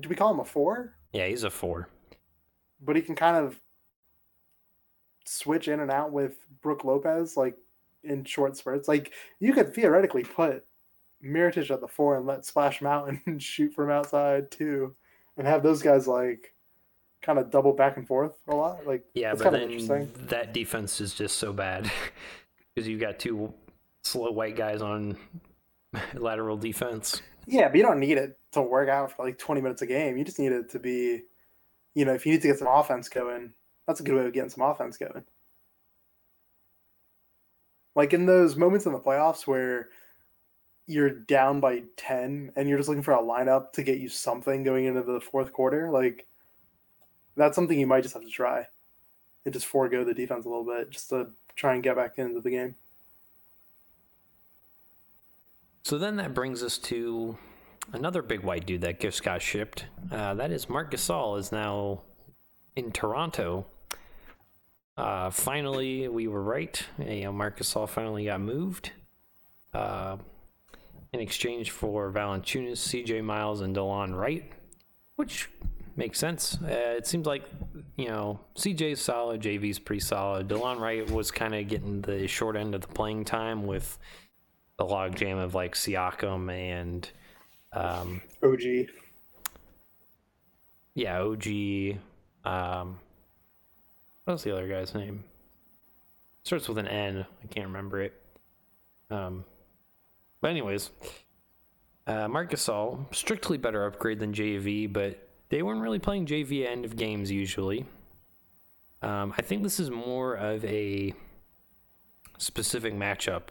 Do 0.00 0.08
we 0.08 0.14
call 0.16 0.32
him 0.32 0.40
a 0.40 0.44
four? 0.44 0.94
yeah, 1.12 1.26
he's 1.26 1.44
a 1.44 1.50
four. 1.50 1.88
But 2.80 2.96
he 2.96 3.02
can 3.02 3.14
kind 3.14 3.36
of 3.36 3.60
switch 5.24 5.68
in 5.68 5.80
and 5.80 5.90
out 5.90 6.12
with 6.12 6.36
Brook 6.62 6.84
Lopez, 6.84 7.36
like 7.36 7.56
in 8.02 8.24
short 8.24 8.56
spurts. 8.56 8.88
Like 8.88 9.12
you 9.38 9.52
could 9.52 9.74
theoretically 9.74 10.24
put 10.24 10.64
Mirotic 11.24 11.70
at 11.70 11.80
the 11.80 11.88
four 11.88 12.16
and 12.16 12.26
let 12.26 12.44
Splash 12.44 12.82
Mountain 12.82 13.20
shoot 13.38 13.72
from 13.74 13.90
outside 13.90 14.50
too, 14.50 14.94
and 15.36 15.46
have 15.46 15.62
those 15.62 15.82
guys 15.82 16.08
like 16.08 16.54
kind 17.20 17.38
of 17.38 17.50
double 17.50 17.72
back 17.72 17.96
and 17.96 18.06
forth 18.08 18.36
a 18.48 18.54
lot. 18.54 18.86
Like 18.86 19.04
Yeah, 19.14 19.30
that's 19.30 19.42
but 19.42 19.52
kind 19.52 19.62
of 19.62 19.68
then 19.68 19.78
interesting. 19.78 20.26
that 20.28 20.52
defense 20.52 21.00
is 21.00 21.14
just 21.14 21.38
so 21.38 21.52
bad 21.52 21.90
because 22.74 22.88
you've 22.88 23.00
got 23.00 23.18
two 23.20 23.52
slow 24.02 24.32
white 24.32 24.56
guys 24.56 24.82
on 24.82 25.16
lateral 26.14 26.56
defense. 26.56 27.22
Yeah, 27.46 27.68
but 27.68 27.76
you 27.76 27.82
don't 27.82 28.00
need 28.00 28.18
it 28.18 28.38
to 28.52 28.62
work 28.62 28.88
out 28.88 29.12
for 29.12 29.24
like 29.24 29.38
20 29.38 29.60
minutes 29.60 29.82
a 29.82 29.86
game. 29.86 30.16
You 30.16 30.24
just 30.24 30.38
need 30.38 30.52
it 30.52 30.70
to 30.70 30.78
be, 30.78 31.22
you 31.94 32.04
know, 32.04 32.14
if 32.14 32.24
you 32.24 32.32
need 32.32 32.42
to 32.42 32.48
get 32.48 32.58
some 32.58 32.68
offense 32.68 33.08
going, 33.08 33.52
that's 33.86 34.00
a 34.00 34.02
good 34.02 34.14
way 34.14 34.26
of 34.26 34.32
getting 34.32 34.50
some 34.50 34.64
offense 34.64 34.96
going. 34.96 35.24
Like 37.94 38.12
in 38.12 38.26
those 38.26 38.56
moments 38.56 38.86
in 38.86 38.92
the 38.92 39.00
playoffs 39.00 39.46
where 39.46 39.88
you're 40.86 41.10
down 41.10 41.60
by 41.60 41.82
10 41.96 42.52
and 42.56 42.68
you're 42.68 42.78
just 42.78 42.88
looking 42.88 43.02
for 43.02 43.14
a 43.14 43.22
lineup 43.22 43.72
to 43.72 43.82
get 43.82 43.98
you 43.98 44.08
something 44.08 44.62
going 44.62 44.86
into 44.86 45.02
the 45.02 45.20
fourth 45.20 45.52
quarter, 45.52 45.90
like 45.90 46.26
that's 47.36 47.54
something 47.54 47.78
you 47.78 47.86
might 47.86 48.02
just 48.02 48.14
have 48.14 48.24
to 48.24 48.30
try 48.30 48.66
and 49.44 49.52
just 49.52 49.66
forego 49.66 50.04
the 50.04 50.14
defense 50.14 50.44
a 50.44 50.48
little 50.48 50.64
bit 50.64 50.90
just 50.90 51.10
to 51.10 51.28
try 51.56 51.74
and 51.74 51.82
get 51.82 51.96
back 51.96 52.18
into 52.18 52.40
the 52.40 52.50
game. 52.50 52.74
So 55.84 55.98
then 55.98 56.16
that 56.16 56.34
brings 56.34 56.62
us 56.62 56.78
to 56.78 57.36
another 57.92 58.22
big 58.22 58.40
white 58.40 58.66
dude 58.66 58.82
that 58.82 59.00
just 59.00 59.22
got 59.22 59.42
shipped. 59.42 59.86
Uh, 60.10 60.34
that 60.34 60.50
is 60.50 60.68
Marc 60.68 60.92
Gasol 60.92 61.38
is 61.38 61.52
now 61.52 62.02
in 62.76 62.92
Toronto. 62.92 63.66
Uh, 64.96 65.30
finally, 65.30 66.06
we 66.08 66.28
were 66.28 66.42
right. 66.42 66.82
You 66.98 67.24
know, 67.24 67.32
Marc 67.32 67.58
Gasol 67.58 67.88
finally 67.88 68.26
got 68.26 68.40
moved. 68.40 68.92
Uh, 69.72 70.18
in 71.12 71.20
exchange 71.20 71.70
for 71.70 72.10
Valanciunas, 72.10 72.78
CJ 72.78 73.22
Miles, 73.22 73.60
and 73.60 73.76
DeLon 73.76 74.14
Wright, 74.14 74.50
which 75.16 75.50
makes 75.96 76.18
sense. 76.18 76.58
Uh, 76.62 76.94
it 76.96 77.06
seems 77.06 77.26
like 77.26 77.44
you 77.96 78.08
know 78.08 78.40
CJ's 78.56 79.00
solid, 79.00 79.40
JV's 79.42 79.78
pretty 79.78 80.00
solid. 80.00 80.48
DeLon 80.48 80.78
Wright 80.78 81.10
was 81.10 81.30
kind 81.30 81.54
of 81.54 81.68
getting 81.68 82.00
the 82.02 82.26
short 82.28 82.56
end 82.56 82.74
of 82.74 82.82
the 82.82 82.88
playing 82.88 83.24
time 83.24 83.66
with 83.66 83.98
the 84.78 84.84
logjam 84.84 85.42
of 85.42 85.54
like 85.54 85.74
Siakam 85.74 86.50
and 86.50 87.08
um, 87.72 88.20
OG. 88.42 88.60
yeah, 90.94 91.20
OG. 91.20 91.98
Um, 92.44 92.98
what's 94.24 94.42
the 94.42 94.52
other 94.52 94.68
guy's 94.68 94.94
name? 94.94 95.24
Starts 96.44 96.68
with 96.68 96.78
an 96.78 96.88
N. 96.88 97.24
I 97.42 97.46
can't 97.46 97.66
remember 97.66 98.02
it. 98.02 98.20
Um, 99.10 99.44
but 100.40 100.50
anyways, 100.50 100.90
uh, 102.06 102.26
Marc 102.28 102.50
Gasol, 102.50 103.14
strictly 103.14 103.58
better 103.58 103.86
upgrade 103.86 104.18
than 104.18 104.32
JV, 104.32 104.92
but 104.92 105.28
they 105.50 105.62
weren't 105.62 105.80
really 105.80 105.98
playing 105.98 106.26
JV 106.26 106.64
at 106.64 106.72
end 106.72 106.84
of 106.84 106.96
games 106.96 107.30
usually. 107.30 107.86
Um, 109.02 109.34
I 109.36 109.42
think 109.42 109.62
this 109.62 109.78
is 109.78 109.90
more 109.90 110.34
of 110.34 110.64
a 110.64 111.12
specific 112.38 112.94
matchup. 112.94 113.42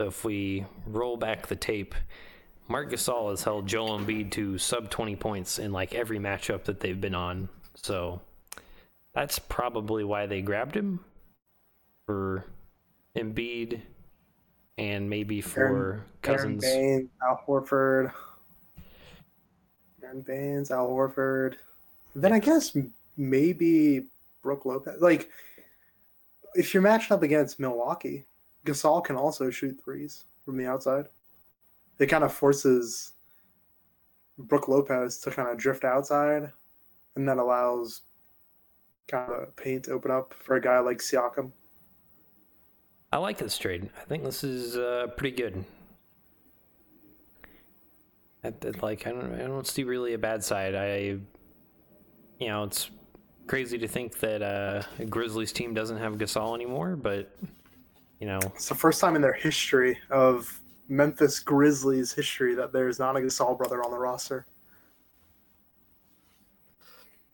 If 0.00 0.24
we 0.24 0.64
roll 0.86 1.16
back 1.16 1.46
the 1.46 1.56
tape, 1.56 1.94
Marc 2.68 2.90
Gasol 2.90 3.30
has 3.30 3.42
held 3.44 3.66
Joel 3.66 3.98
Embiid 3.98 4.30
to 4.32 4.56
sub 4.58 4.90
20 4.90 5.16
points 5.16 5.58
in 5.58 5.72
like 5.72 5.94
every 5.94 6.18
matchup 6.18 6.64
that 6.64 6.80
they've 6.80 7.00
been 7.00 7.14
on. 7.14 7.48
So 7.74 8.20
that's 9.14 9.38
probably 9.38 10.04
why 10.04 10.26
they 10.26 10.40
grabbed 10.40 10.76
him 10.76 11.00
for 12.06 12.44
Embiid 13.16 13.80
and 14.78 15.10
maybe 15.10 15.40
for 15.40 15.60
Aaron- 15.66 16.02
Cousins. 16.22 16.64
Aron 16.64 16.76
Baynes, 16.78 17.08
Al 17.28 17.42
Horford. 17.46 18.12
Aron 20.02 20.20
Baynes, 20.22 20.70
Al 20.70 20.88
Horford. 20.88 21.56
Then 22.14 22.32
I 22.32 22.38
guess 22.38 22.76
maybe 23.16 24.06
Brook 24.42 24.64
Lopez. 24.64 25.00
Like, 25.00 25.28
if 26.54 26.72
you're 26.72 26.82
matched 26.82 27.12
up 27.12 27.22
against 27.22 27.60
Milwaukee, 27.60 28.24
Gasol 28.64 29.04
can 29.04 29.16
also 29.16 29.50
shoot 29.50 29.80
threes 29.82 30.24
from 30.44 30.56
the 30.56 30.66
outside. 30.66 31.06
It 31.98 32.06
kind 32.06 32.24
of 32.24 32.32
forces 32.32 33.12
Brook 34.38 34.68
Lopez 34.68 35.18
to 35.20 35.30
kind 35.30 35.48
of 35.48 35.58
drift 35.58 35.84
outside, 35.84 36.50
and 37.16 37.28
that 37.28 37.38
allows 37.38 38.02
kind 39.08 39.30
of 39.32 39.56
paint 39.56 39.84
to 39.84 39.92
open 39.92 40.10
up 40.10 40.34
for 40.34 40.56
a 40.56 40.60
guy 40.60 40.78
like 40.78 40.98
Siakam. 40.98 41.52
I 43.12 43.18
like 43.18 43.38
this 43.38 43.58
trade. 43.58 43.90
I 44.00 44.04
think 44.04 44.22
this 44.22 44.44
is 44.44 44.76
uh, 44.76 45.08
pretty 45.16 45.36
good. 45.36 45.64
I, 48.44 48.52
like 48.80 49.06
I 49.06 49.10
don't 49.10 49.34
I 49.34 49.46
don't 49.46 49.66
see 49.66 49.84
really 49.84 50.14
a 50.14 50.18
bad 50.18 50.42
side. 50.42 50.74
I 50.74 51.18
you 52.38 52.48
know 52.48 52.64
it's 52.64 52.90
crazy 53.46 53.76
to 53.78 53.88
think 53.88 54.18
that 54.20 54.42
uh, 54.42 54.82
Grizzlies 55.06 55.52
team 55.52 55.74
doesn't 55.74 55.98
have 55.98 56.14
Gasol 56.14 56.54
anymore, 56.54 56.96
but 56.96 57.36
you 58.20 58.26
know 58.26 58.38
It's 58.54 58.68
the 58.68 58.74
first 58.74 59.00
time 59.00 59.16
in 59.16 59.22
their 59.22 59.32
history 59.32 59.98
of 60.10 60.60
Memphis 60.88 61.40
Grizzlies 61.40 62.12
history 62.12 62.54
that 62.54 62.72
there's 62.72 62.98
not 62.98 63.16
a 63.16 63.20
Gasol 63.20 63.56
brother 63.56 63.82
on 63.82 63.90
the 63.90 63.98
roster. 63.98 64.46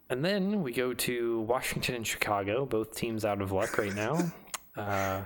And 0.09 0.24
then 0.24 0.62
we 0.62 0.72
go 0.72 0.95
to 0.95 1.41
Washington 1.41 1.97
and 1.97 2.07
Chicago, 2.07 2.64
both 2.64 2.95
teams 2.95 3.24
out 3.24 3.43
of 3.43 3.53
luck 3.53 3.76
right 3.78 3.95
now. 3.95 4.32
Uh, 4.76 5.24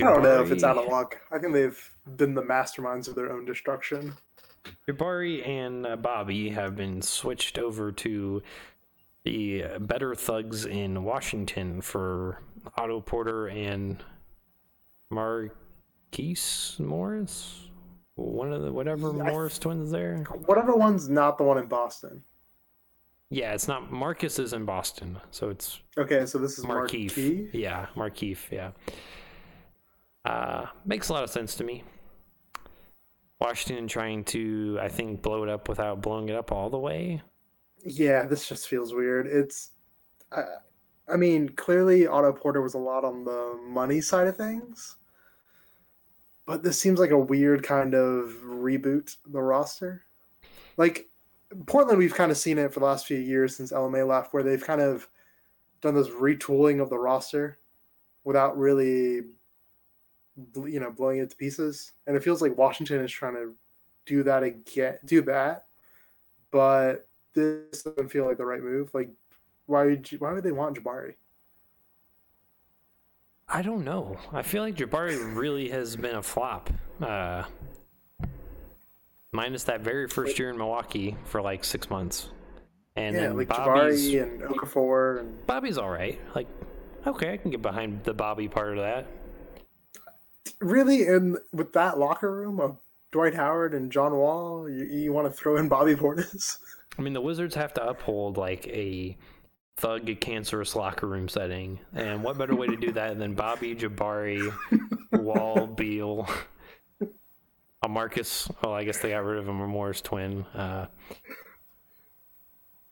I 0.00 0.04
don't 0.04 0.22
know 0.22 0.42
if 0.42 0.50
it's 0.50 0.64
out 0.64 0.78
of 0.78 0.88
luck. 0.88 1.18
I 1.30 1.38
think 1.38 1.52
they've 1.52 1.90
been 2.16 2.32
the 2.32 2.40
masterminds 2.40 3.08
of 3.08 3.14
their 3.14 3.30
own 3.30 3.44
destruction. 3.44 4.14
Jabari 4.88 5.46
and 5.46 5.86
uh, 5.86 5.96
Bobby 5.96 6.48
have 6.48 6.74
been 6.74 7.02
switched 7.02 7.58
over 7.58 7.92
to 7.92 8.42
the 9.24 9.64
uh, 9.64 9.78
better 9.80 10.14
thugs 10.14 10.64
in 10.64 11.04
Washington 11.04 11.82
for 11.82 12.40
Otto 12.78 13.00
Porter 13.02 13.48
and 13.48 14.02
Marquise 15.10 16.76
Morris. 16.78 17.68
One 18.16 18.52
of 18.52 18.62
the 18.62 18.72
whatever 18.72 19.12
Morris 19.12 19.58
twins 19.58 19.90
there. 19.90 20.18
Whatever 20.46 20.74
one's 20.74 21.08
not 21.08 21.36
the 21.36 21.44
one 21.44 21.58
in 21.58 21.66
Boston. 21.66 22.22
Yeah, 23.30 23.52
it's 23.54 23.66
not 23.66 23.90
Marcus 23.90 24.38
is 24.38 24.52
in 24.52 24.64
Boston, 24.64 25.18
so 25.32 25.50
it's 25.50 25.80
Okay, 25.98 26.24
so 26.26 26.38
this 26.38 26.58
is 26.58 26.64
Markeith. 26.64 27.16
Marquis. 27.16 27.48
Yeah, 27.52 27.86
Markeith. 27.96 28.50
Yeah. 28.52 28.70
Uh, 30.24 30.66
makes 30.84 31.08
a 31.08 31.12
lot 31.12 31.24
of 31.24 31.30
sense 31.30 31.56
to 31.56 31.64
me. 31.64 31.82
Washington 33.40 33.88
trying 33.88 34.24
to, 34.24 34.78
I 34.80 34.88
think, 34.88 35.20
blow 35.20 35.42
it 35.42 35.48
up 35.48 35.68
without 35.68 36.00
blowing 36.00 36.28
it 36.28 36.36
up 36.36 36.52
all 36.52 36.70
the 36.70 36.78
way. 36.78 37.20
Yeah, 37.84 38.24
this 38.24 38.48
just 38.48 38.68
feels 38.68 38.94
weird. 38.94 39.26
It's, 39.26 39.72
I 41.08 41.16
mean, 41.16 41.50
clearly 41.50 42.06
Otto 42.06 42.32
Porter 42.32 42.62
was 42.62 42.74
a 42.74 42.78
lot 42.78 43.04
on 43.04 43.24
the 43.24 43.58
money 43.62 44.00
side 44.00 44.26
of 44.26 44.36
things, 44.36 44.96
but 46.46 46.62
this 46.62 46.80
seems 46.80 46.98
like 46.98 47.10
a 47.10 47.18
weird 47.18 47.62
kind 47.62 47.94
of 47.94 48.30
reboot 48.44 49.16
the 49.26 49.42
roster. 49.42 50.02
Like 50.76 51.08
Portland, 51.66 51.98
we've 51.98 52.14
kind 52.14 52.30
of 52.30 52.38
seen 52.38 52.58
it 52.58 52.72
for 52.72 52.80
the 52.80 52.86
last 52.86 53.06
few 53.06 53.18
years 53.18 53.54
since 53.54 53.72
LMA 53.72 54.06
left, 54.06 54.32
where 54.32 54.42
they've 54.42 54.64
kind 54.64 54.80
of 54.80 55.08
done 55.80 55.94
this 55.94 56.08
retooling 56.08 56.80
of 56.80 56.88
the 56.90 56.98
roster 56.98 57.58
without 58.24 58.56
really, 58.56 59.22
you 60.56 60.80
know, 60.80 60.90
blowing 60.90 61.18
it 61.18 61.30
to 61.30 61.36
pieces. 61.36 61.92
And 62.06 62.16
it 62.16 62.24
feels 62.24 62.40
like 62.40 62.56
Washington 62.56 63.04
is 63.04 63.12
trying 63.12 63.34
to 63.34 63.54
do 64.06 64.22
that 64.22 64.42
again, 64.42 64.98
do 65.04 65.20
that, 65.22 65.66
but 66.50 67.06
this 67.34 67.82
doesn't 67.82 68.10
feel 68.10 68.24
like 68.24 68.38
the 68.38 68.46
right 68.46 68.62
move. 68.62 68.92
Like, 68.94 69.10
why 69.66 69.84
would 69.86 70.10
you, 70.10 70.18
why 70.18 70.32
would 70.32 70.44
they 70.44 70.52
want 70.52 70.76
Jabari? 70.78 71.14
I 73.48 73.62
don't 73.62 73.84
know. 73.84 74.16
I 74.32 74.42
feel 74.42 74.62
like 74.62 74.76
Jabari 74.76 75.36
really 75.36 75.68
has 75.68 75.96
been 75.96 76.16
a 76.16 76.22
flop. 76.22 76.70
Uh, 77.00 77.44
minus 79.32 79.64
that 79.64 79.80
very 79.80 80.08
first 80.08 80.38
year 80.38 80.48
in 80.50 80.56
Milwaukee 80.56 81.16
for 81.24 81.42
like 81.42 81.64
six 81.64 81.90
months. 81.90 82.30
And 82.96 83.14
yeah, 83.14 83.22
then 83.22 83.36
like 83.36 83.48
Bobby's, 83.48 84.08
Jabari 84.10 84.22
and 84.22 84.42
Okafor 84.42 85.20
and 85.20 85.46
Bobby's 85.46 85.78
all 85.78 85.90
right. 85.90 86.18
Like, 86.34 86.46
okay, 87.06 87.32
I 87.32 87.36
can 87.36 87.50
get 87.50 87.60
behind 87.60 88.04
the 88.04 88.14
Bobby 88.14 88.48
part 88.48 88.78
of 88.78 88.84
that. 88.84 89.06
really, 90.60 91.06
and 91.06 91.38
with 91.52 91.72
that 91.72 91.98
locker 91.98 92.32
room 92.32 92.60
of 92.60 92.78
Dwight 93.12 93.34
Howard 93.34 93.74
and 93.74 93.90
John 93.90 94.14
Wall, 94.14 94.68
you, 94.68 94.84
you 94.84 95.12
want 95.12 95.26
to 95.26 95.32
throw 95.32 95.56
in 95.56 95.68
Bobby 95.68 95.94
Portis? 95.94 96.58
I 96.98 97.02
mean, 97.02 97.12
the 97.12 97.20
Wizards 97.20 97.54
have 97.56 97.74
to 97.74 97.86
uphold 97.86 98.36
like 98.36 98.66
a 98.68 99.16
thug 99.76 100.20
cancerous 100.20 100.76
locker 100.76 101.06
room 101.06 101.28
setting, 101.28 101.78
and 101.94 102.22
what 102.22 102.38
better 102.38 102.54
way 102.54 102.66
to 102.66 102.76
do 102.76 102.92
that 102.92 103.18
than 103.18 103.34
Bobby 103.34 103.74
Jabari, 103.74 104.52
Wall, 105.12 105.66
Beal, 105.66 106.28
a 107.82 107.88
Marcus? 107.88 108.48
Well, 108.62 108.74
I 108.74 108.84
guess 108.84 108.98
they 108.98 109.10
got 109.10 109.24
rid 109.24 109.38
of 109.38 109.48
him, 109.48 109.60
or 109.60 109.66
Moore's 109.66 110.00
twin. 110.00 110.44
Uh, 110.54 110.86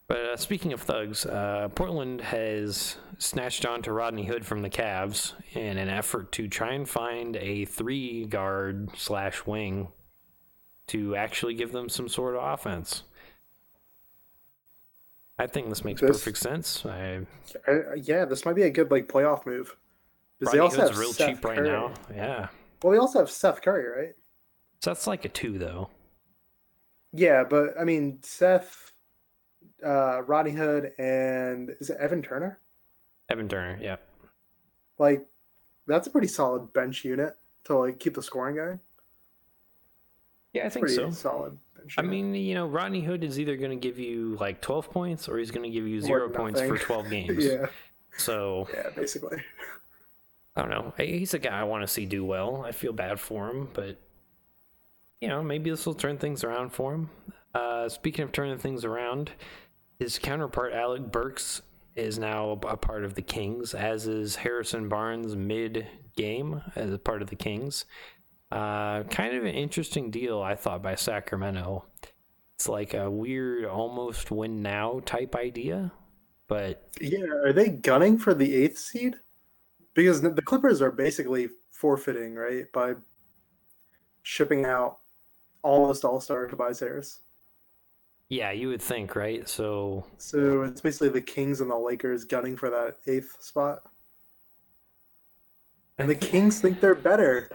but 0.08 0.18
uh, 0.18 0.36
speaking 0.36 0.72
of 0.72 0.82
thugs, 0.82 1.24
uh, 1.24 1.68
Portland 1.74 2.20
has 2.20 2.96
snatched 3.16 3.64
on 3.64 3.80
to 3.82 3.92
Rodney 3.92 4.26
Hood 4.26 4.44
from 4.44 4.60
the 4.60 4.68
Cavs 4.68 5.32
in 5.54 5.78
an 5.78 5.88
effort 5.88 6.32
to 6.32 6.48
try 6.48 6.74
and 6.74 6.88
find 6.88 7.36
a 7.36 7.64
three 7.64 8.26
guard 8.26 8.90
slash 8.96 9.46
wing 9.46 9.88
to 10.88 11.16
actually 11.16 11.54
give 11.54 11.72
them 11.72 11.88
some 11.88 12.08
sort 12.08 12.34
of 12.36 12.42
offense. 12.42 13.04
I 15.42 15.46
think 15.48 15.68
this 15.68 15.84
makes 15.84 16.00
This- 16.00 16.10
perfect 16.22 16.38
sense. 16.38 16.86
I, 16.86 17.26
Uh, 17.66 17.94
yeah, 17.96 18.24
this 18.24 18.44
might 18.44 18.54
be 18.54 18.62
a 18.62 18.70
good 18.70 18.92
like 18.92 19.08
playoff 19.08 19.44
move. 19.44 19.76
Because 20.38 20.52
they 20.52 20.60
also 20.60 20.82
have 20.82 20.96
real 20.96 21.12
Seth 21.12 21.28
cheap 21.36 21.44
right 21.44 21.56
Curry. 21.58 21.68
now. 21.68 21.92
Yeah. 22.14 22.48
Well, 22.82 22.92
they 22.92 22.98
also 22.98 23.18
have 23.18 23.30
Seth 23.30 23.60
Curry, 23.60 23.86
right? 23.88 24.14
So 24.80 24.90
that's 24.90 25.06
like 25.08 25.24
a 25.24 25.28
two, 25.28 25.58
though. 25.58 25.90
Yeah, 27.12 27.42
but 27.42 27.74
I 27.78 27.82
mean 27.84 28.22
Seth, 28.22 28.92
uh, 29.84 30.22
Rodney 30.22 30.52
Hood, 30.52 30.92
and 30.98 31.70
is 31.80 31.90
it 31.90 31.96
Evan 31.98 32.22
Turner? 32.22 32.58
Evan 33.28 33.48
Turner, 33.48 33.78
yeah. 33.82 33.96
Like, 34.98 35.26
that's 35.88 36.06
a 36.06 36.10
pretty 36.10 36.28
solid 36.28 36.72
bench 36.72 37.04
unit 37.04 37.34
to 37.64 37.76
like 37.76 37.98
keep 37.98 38.14
the 38.14 38.22
scoring 38.22 38.54
going. 38.56 38.78
Yeah, 40.52 40.66
I 40.66 40.68
think 40.68 40.84
Pretty 40.86 40.96
so. 40.96 41.10
solid. 41.10 41.58
I 41.98 42.02
mean, 42.02 42.34
you 42.34 42.54
know, 42.54 42.66
Rodney 42.66 43.00
Hood 43.00 43.24
is 43.24 43.38
either 43.38 43.56
going 43.56 43.70
to 43.70 43.76
give 43.76 43.98
you 43.98 44.36
like 44.40 44.60
12 44.60 44.90
points 44.90 45.28
or 45.28 45.38
he's 45.38 45.50
going 45.50 45.64
to 45.64 45.70
give 45.70 45.86
you 45.86 46.00
zero 46.00 46.28
points 46.28 46.60
for 46.60 46.76
12 46.78 47.10
games. 47.10 47.44
yeah, 47.44 47.66
So, 48.16 48.68
yeah, 48.72 48.90
basically. 48.94 49.38
I 50.56 50.60
don't 50.62 50.70
know. 50.70 50.92
He's 50.98 51.34
a 51.34 51.38
guy 51.38 51.58
I 51.60 51.64
want 51.64 51.82
to 51.82 51.88
see 51.88 52.04
do 52.06 52.24
well. 52.24 52.62
I 52.66 52.72
feel 52.72 52.92
bad 52.92 53.18
for 53.18 53.48
him, 53.48 53.68
but, 53.72 53.98
you 55.20 55.28
know, 55.28 55.42
maybe 55.42 55.70
this 55.70 55.86
will 55.86 55.94
turn 55.94 56.18
things 56.18 56.44
around 56.44 56.70
for 56.70 56.94
him. 56.94 57.10
Uh, 57.54 57.88
speaking 57.88 58.24
of 58.24 58.32
turning 58.32 58.58
things 58.58 58.84
around, 58.84 59.30
his 59.98 60.18
counterpart, 60.18 60.72
Alec 60.72 61.10
Burks, 61.10 61.62
is 61.94 62.18
now 62.18 62.58
a 62.66 62.76
part 62.76 63.04
of 63.04 63.14
the 63.14 63.22
Kings, 63.22 63.74
as 63.74 64.06
is 64.06 64.36
Harrison 64.36 64.88
Barnes 64.88 65.36
mid 65.36 65.86
game 66.16 66.62
as 66.74 66.92
a 66.92 66.98
part 66.98 67.22
of 67.22 67.28
the 67.28 67.36
Kings. 67.36 67.84
Uh, 68.52 69.04
kind 69.04 69.34
of 69.34 69.44
an 69.44 69.54
interesting 69.54 70.10
deal, 70.10 70.42
I 70.42 70.54
thought, 70.56 70.82
by 70.82 70.94
Sacramento. 70.94 71.86
It's 72.54 72.68
like 72.68 72.92
a 72.92 73.10
weird, 73.10 73.64
almost 73.64 74.30
win 74.30 74.60
now 74.62 75.00
type 75.06 75.34
idea, 75.34 75.90
but 76.48 76.86
Yeah, 77.00 77.24
are 77.24 77.52
they 77.52 77.70
gunning 77.70 78.18
for 78.18 78.34
the 78.34 78.54
eighth 78.54 78.78
seed? 78.78 79.16
Because 79.94 80.20
the 80.20 80.42
Clippers 80.42 80.82
are 80.82 80.90
basically 80.90 81.48
forfeiting, 81.70 82.34
right, 82.34 82.70
by 82.72 82.94
shipping 84.22 84.64
out 84.66 84.98
almost 85.62 86.04
all 86.04 86.20
star 86.20 86.46
Tobias 86.46 86.80
Harris. 86.80 87.20
yeah, 88.28 88.50
you 88.50 88.68
would 88.68 88.82
think, 88.82 89.16
right? 89.16 89.48
So 89.48 90.04
So 90.18 90.62
it's 90.62 90.80
basically 90.80 91.08
the 91.08 91.20
Kings 91.22 91.60
and 91.62 91.70
the 91.70 91.76
Lakers 91.76 92.24
gunning 92.24 92.56
for 92.56 92.70
that 92.70 92.96
eighth 93.06 93.42
spot. 93.42 93.82
And 95.98 96.08
the 96.08 96.14
Kings 96.14 96.60
think 96.60 96.80
they're 96.80 96.94
better. 96.94 97.48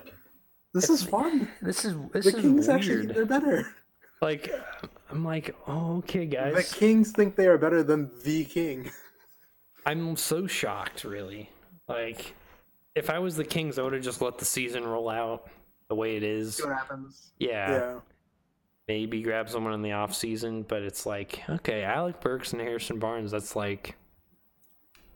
This 0.74 0.90
is 0.90 1.04
fun. 1.04 1.48
this 1.62 1.86
is 1.86 1.96
this 2.14 2.26
The 2.26 2.38
is 2.38 2.42
Kings 2.44 2.70
actually 2.70 2.98
think 3.06 3.14
they're 3.16 3.26
better. 3.26 3.68
Like, 4.22 4.52
I'm 5.12 5.24
like, 5.24 5.56
oh, 5.68 5.98
okay, 5.98 6.26
guys. 6.26 6.70
The. 6.72 6.76
Kings 6.76 7.12
think 7.12 7.36
they 7.36 7.46
are 7.48 7.58
better 7.58 7.84
than 7.84 8.10
the 8.24 8.46
King. 8.46 8.90
I'm 9.86 10.18
so 10.18 10.48
shocked, 10.48 11.04
really. 11.04 11.50
Like, 11.88 12.34
if 12.96 13.10
I 13.10 13.20
was 13.20 13.36
the 13.36 13.44
Kings, 13.46 13.78
I 13.80 13.84
would 13.84 13.94
have 13.94 14.02
just 14.02 14.22
let 14.22 14.38
the 14.40 14.46
season 14.46 14.86
roll 14.86 15.08
out 15.10 15.48
the 15.88 15.96
way 15.96 16.18
it 16.18 16.24
is. 16.24 16.60
what 16.60 16.74
happens. 16.74 17.32
Yeah, 17.40 17.70
Yeah. 17.72 18.00
maybe 18.88 19.22
grab 19.22 19.50
someone 19.50 19.74
in 19.74 19.82
the 19.84 19.92
off 19.94 20.14
season, 20.16 20.64
but 20.64 20.82
it's 20.82 21.06
like, 21.06 21.42
okay, 21.48 21.84
Alec 21.84 22.20
Burks 22.20 22.54
and 22.54 22.62
Harrison 22.62 22.98
Barnes, 23.00 23.32
that's 23.32 23.56
like 23.56 23.96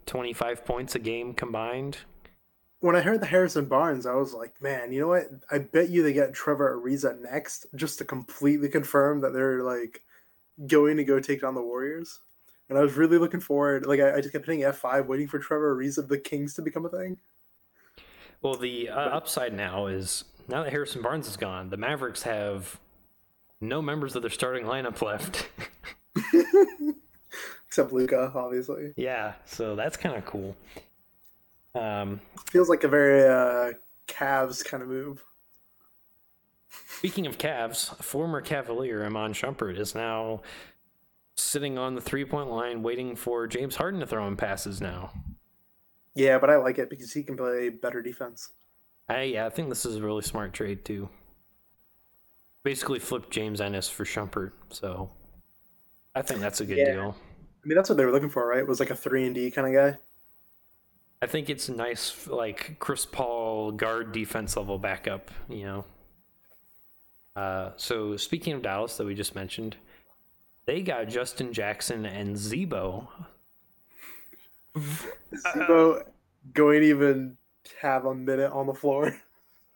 25 0.06 0.64
points 0.64 0.96
a 0.96 1.00
game 1.00 1.34
combined. 1.34 1.98
When 2.82 2.96
I 2.96 3.02
heard 3.02 3.22
the 3.22 3.28
Harrison 3.28 3.66
Barnes, 3.66 4.06
I 4.06 4.16
was 4.16 4.34
like, 4.34 4.60
man, 4.62 4.92
you 4.92 5.00
know 5.02 5.08
what? 5.08 5.28
I 5.50 5.60
bet 5.60 5.90
you 5.90 6.04
they 6.04 6.14
get 6.14 6.34
Trevor 6.34 6.80
Ariza 6.80 7.20
next 7.22 7.68
just 7.76 8.00
to 8.00 8.06
completely 8.06 8.70
confirm 8.70 9.22
that 9.22 9.34
they're 9.34 9.64
like 9.64 10.02
going 10.68 10.98
to 10.98 11.04
go 11.04 11.20
take 11.20 11.42
down 11.42 11.56
the 11.56 11.62
Warriors. 11.62 12.20
And 12.70 12.78
I 12.78 12.82
was 12.82 12.94
really 12.94 13.18
looking 13.18 13.40
forward. 13.40 13.86
Like, 13.86 14.00
I, 14.00 14.16
I 14.16 14.22
just 14.22 14.32
kept 14.32 14.46
hitting 14.46 14.62
F5, 14.62 15.06
waiting 15.06 15.28
for 15.28 15.40
Trevor 15.40 15.76
Ariza 15.76 16.00
of 16.00 16.08
the 16.08 16.18
Kings 16.18 16.54
to 16.56 16.62
become 16.62 16.86
a 16.86 16.90
thing. 16.90 17.18
Well, 18.42 18.56
the 18.56 18.90
uh, 18.90 19.00
upside 19.00 19.54
now 19.54 19.88
is 19.88 20.24
now 20.48 20.64
that 20.64 20.72
Harrison 20.72 21.02
Barnes 21.02 21.28
is 21.28 21.38
gone, 21.38 21.70
the 21.70 21.78
Mavericks 21.78 22.24
have 22.24 22.80
no 23.60 23.82
members 23.82 24.16
of 24.16 24.24
their 24.24 24.32
starting 24.32 24.66
lineup 24.66 25.02
left. 25.02 25.50
Except 27.68 27.94
Luka, 27.94 28.32
obviously. 28.36 28.94
yeah, 28.98 29.34
so 29.46 29.76
that's 29.76 29.96
kind 29.96 30.16
of 30.16 30.26
cool. 30.26 30.56
Um, 31.76 32.20
Feels 32.50 32.70
like 32.70 32.84
a 32.84 32.88
very 32.88 33.24
uh, 33.24 33.74
Cavs 34.08 34.64
kind 34.64 34.84
of 34.84 34.90
move. 34.90 35.24
Speaking 36.98 37.26
of 37.28 37.38
Cavs, 37.38 37.96
former 38.04 38.42
Cavalier 38.42 39.04
Iman 39.06 39.34
Shumpert 39.34 39.78
is 39.80 39.96
now 39.96 40.42
sitting 41.36 41.78
on 41.78 41.96
the 41.96 42.02
three 42.02 42.26
point 42.26 42.50
line 42.50 42.84
waiting 42.84 43.16
for 43.16 43.48
James 43.48 43.76
Harden 43.76 44.00
to 44.02 44.06
throw 44.06 44.28
him 44.28 44.38
passes 44.38 44.82
now. 44.82 45.12
Yeah, 46.14 46.38
but 46.40 46.50
I 46.50 46.58
like 46.58 46.78
it 46.78 46.90
because 46.90 47.14
he 47.14 47.24
can 47.24 47.38
play 47.38 47.70
better 47.70 48.02
defense. 48.02 48.50
I, 49.08 49.24
yeah, 49.24 49.46
I 49.46 49.50
think 49.50 49.70
this 49.70 49.86
is 49.86 49.96
a 49.96 50.02
really 50.02 50.22
smart 50.22 50.54
trade, 50.54 50.86
too. 50.86 51.10
Basically, 52.64 53.00
flip 53.00 53.30
James 53.30 53.60
Ennis 53.60 53.90
for 53.90 54.06
Shumpert, 54.06 54.52
so 54.70 55.10
I 56.14 56.22
think 56.22 56.42
that's 56.42 56.62
a 56.62 56.66
good 56.66 56.78
Yeah. 56.78 56.92
deal. 56.94 57.16
I 57.64 57.68
mean, 57.68 57.76
that's 57.76 57.90
what 57.90 57.98
they 57.98 58.06
were 58.06 58.12
looking 58.12 58.30
for, 58.30 58.48
right? 58.48 58.60
It 58.60 58.68
Was 58.68 58.80
like 58.80 58.90
a 58.92 58.96
three 58.96 59.26
and 59.26 59.34
D 59.34 59.50
kind 59.52 59.68
of 59.68 59.74
guy. 59.74 60.00
I 61.22 61.28
think 61.28 61.50
it's 61.50 61.70
nice, 61.70 62.28
like 62.28 62.78
Chris 62.80 63.06
Paul 63.06 63.72
guard 63.74 64.12
defense 64.12 64.58
level 64.58 64.80
backup. 64.80 65.30
You 65.50 65.66
know. 65.66 65.86
Uh, 67.36 67.72
so 67.78 68.18
speaking 68.18 68.54
of 68.54 68.62
Dallas, 68.62 68.98
that 68.98 69.06
we 69.06 69.14
just 69.14 69.36
mentioned, 69.36 69.78
they 70.66 70.82
got 70.82 71.08
Justin 71.08 71.54
Jackson 71.54 72.06
and 72.06 72.38
Z-Bo. 72.38 73.08
Z-Bo 74.78 76.04
going 76.54 76.82
to 76.82 76.88
even 76.88 77.38
have 77.82 78.06
a 78.06 78.16
minute 78.16 78.52
on 78.52 78.68
the 78.68 78.74
floor. 78.74 79.16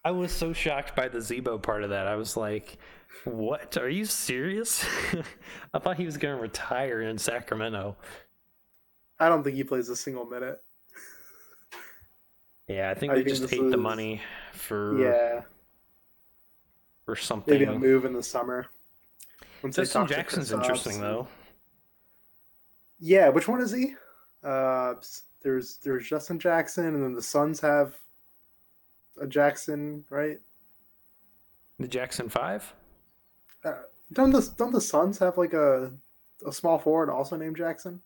I 0.04 0.12
was 0.12 0.32
so 0.32 0.54
shocked 0.54 0.96
by 0.96 1.08
the 1.08 1.22
Z-Bo 1.22 1.60
part 1.60 1.84
of 1.84 1.92
that. 1.92 2.08
I 2.08 2.16
was 2.16 2.36
like, 2.38 2.78
"What? 3.24 3.78
Are 3.78 3.90
you 3.90 4.06
serious?" 4.06 4.86
I 5.74 5.80
thought 5.80 5.98
he 5.98 6.06
was 6.06 6.18
going 6.18 6.36
to 6.36 6.42
retire 6.42 7.02
in 7.02 7.18
Sacramento. 7.18 7.96
I 9.20 9.30
don't 9.30 9.44
think 9.44 9.56
he 9.56 9.64
plays 9.64 9.90
a 9.90 9.96
single 9.96 10.26
minute. 10.26 10.60
Yeah, 12.68 12.90
I 12.90 12.94
think 12.94 13.12
I 13.12 13.16
they 13.16 13.24
think 13.24 13.38
just 13.38 13.50
hate 13.50 13.62
is... 13.62 13.72
the 13.72 13.78
money 13.78 14.22
for 14.54 15.00
yeah 15.00 15.42
or 17.08 17.16
something. 17.16 17.54
Maybe 17.54 17.66
a 17.66 17.78
move 17.78 18.06
in 18.06 18.14
the 18.14 18.24
summer. 18.24 18.68
Once 19.62 19.76
Justin 19.76 20.08
Jackson's 20.08 20.52
interesting 20.52 21.00
though. 21.00 21.28
Yeah, 23.00 23.30
which 23.30 23.48
one 23.48 23.62
is 23.62 23.72
he? 23.72 23.96
Uh, 24.44 24.96
there's 25.42 25.78
there's 25.84 26.08
Justin 26.08 26.40
Jackson, 26.40 26.86
and 26.86 27.04
then 27.04 27.14
the 27.14 27.22
Suns 27.22 27.60
have 27.60 27.96
a 29.20 29.28
Jackson, 29.28 30.04
right? 30.10 30.40
The 31.80 31.88
Jackson 31.88 32.30
Five. 32.30 32.74
Uh, 33.64 33.74
don't 34.14 34.32
the 34.32 34.50
don't 34.58 34.72
the 34.72 34.82
Suns 34.82 35.20
have 35.20 35.38
like 35.38 35.54
a 35.54 35.92
a 36.46 36.52
small 36.52 36.80
forward 36.80 37.10
also 37.10 37.36
named 37.36 37.58
Jackson? 37.58 38.02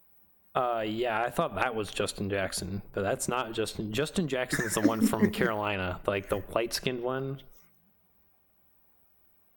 Uh, 0.56 0.84
yeah, 0.86 1.22
I 1.22 1.30
thought 1.30 1.56
that 1.56 1.76
was 1.76 1.91
Justin 1.91 2.30
Jackson, 2.30 2.82
but 2.93 3.04
that's 3.04 3.28
not 3.28 3.54
Justin. 3.54 3.93
Justin 3.93 4.28
Jackson 4.28 4.66
is 4.66 4.74
the 4.74 4.82
one 4.82 5.02
from 5.02 5.30
Carolina, 5.32 6.00
like 6.08 6.30
the 6.30 6.41
light 6.54 6.74
skinned 6.74 7.04
one. 7.04 7.39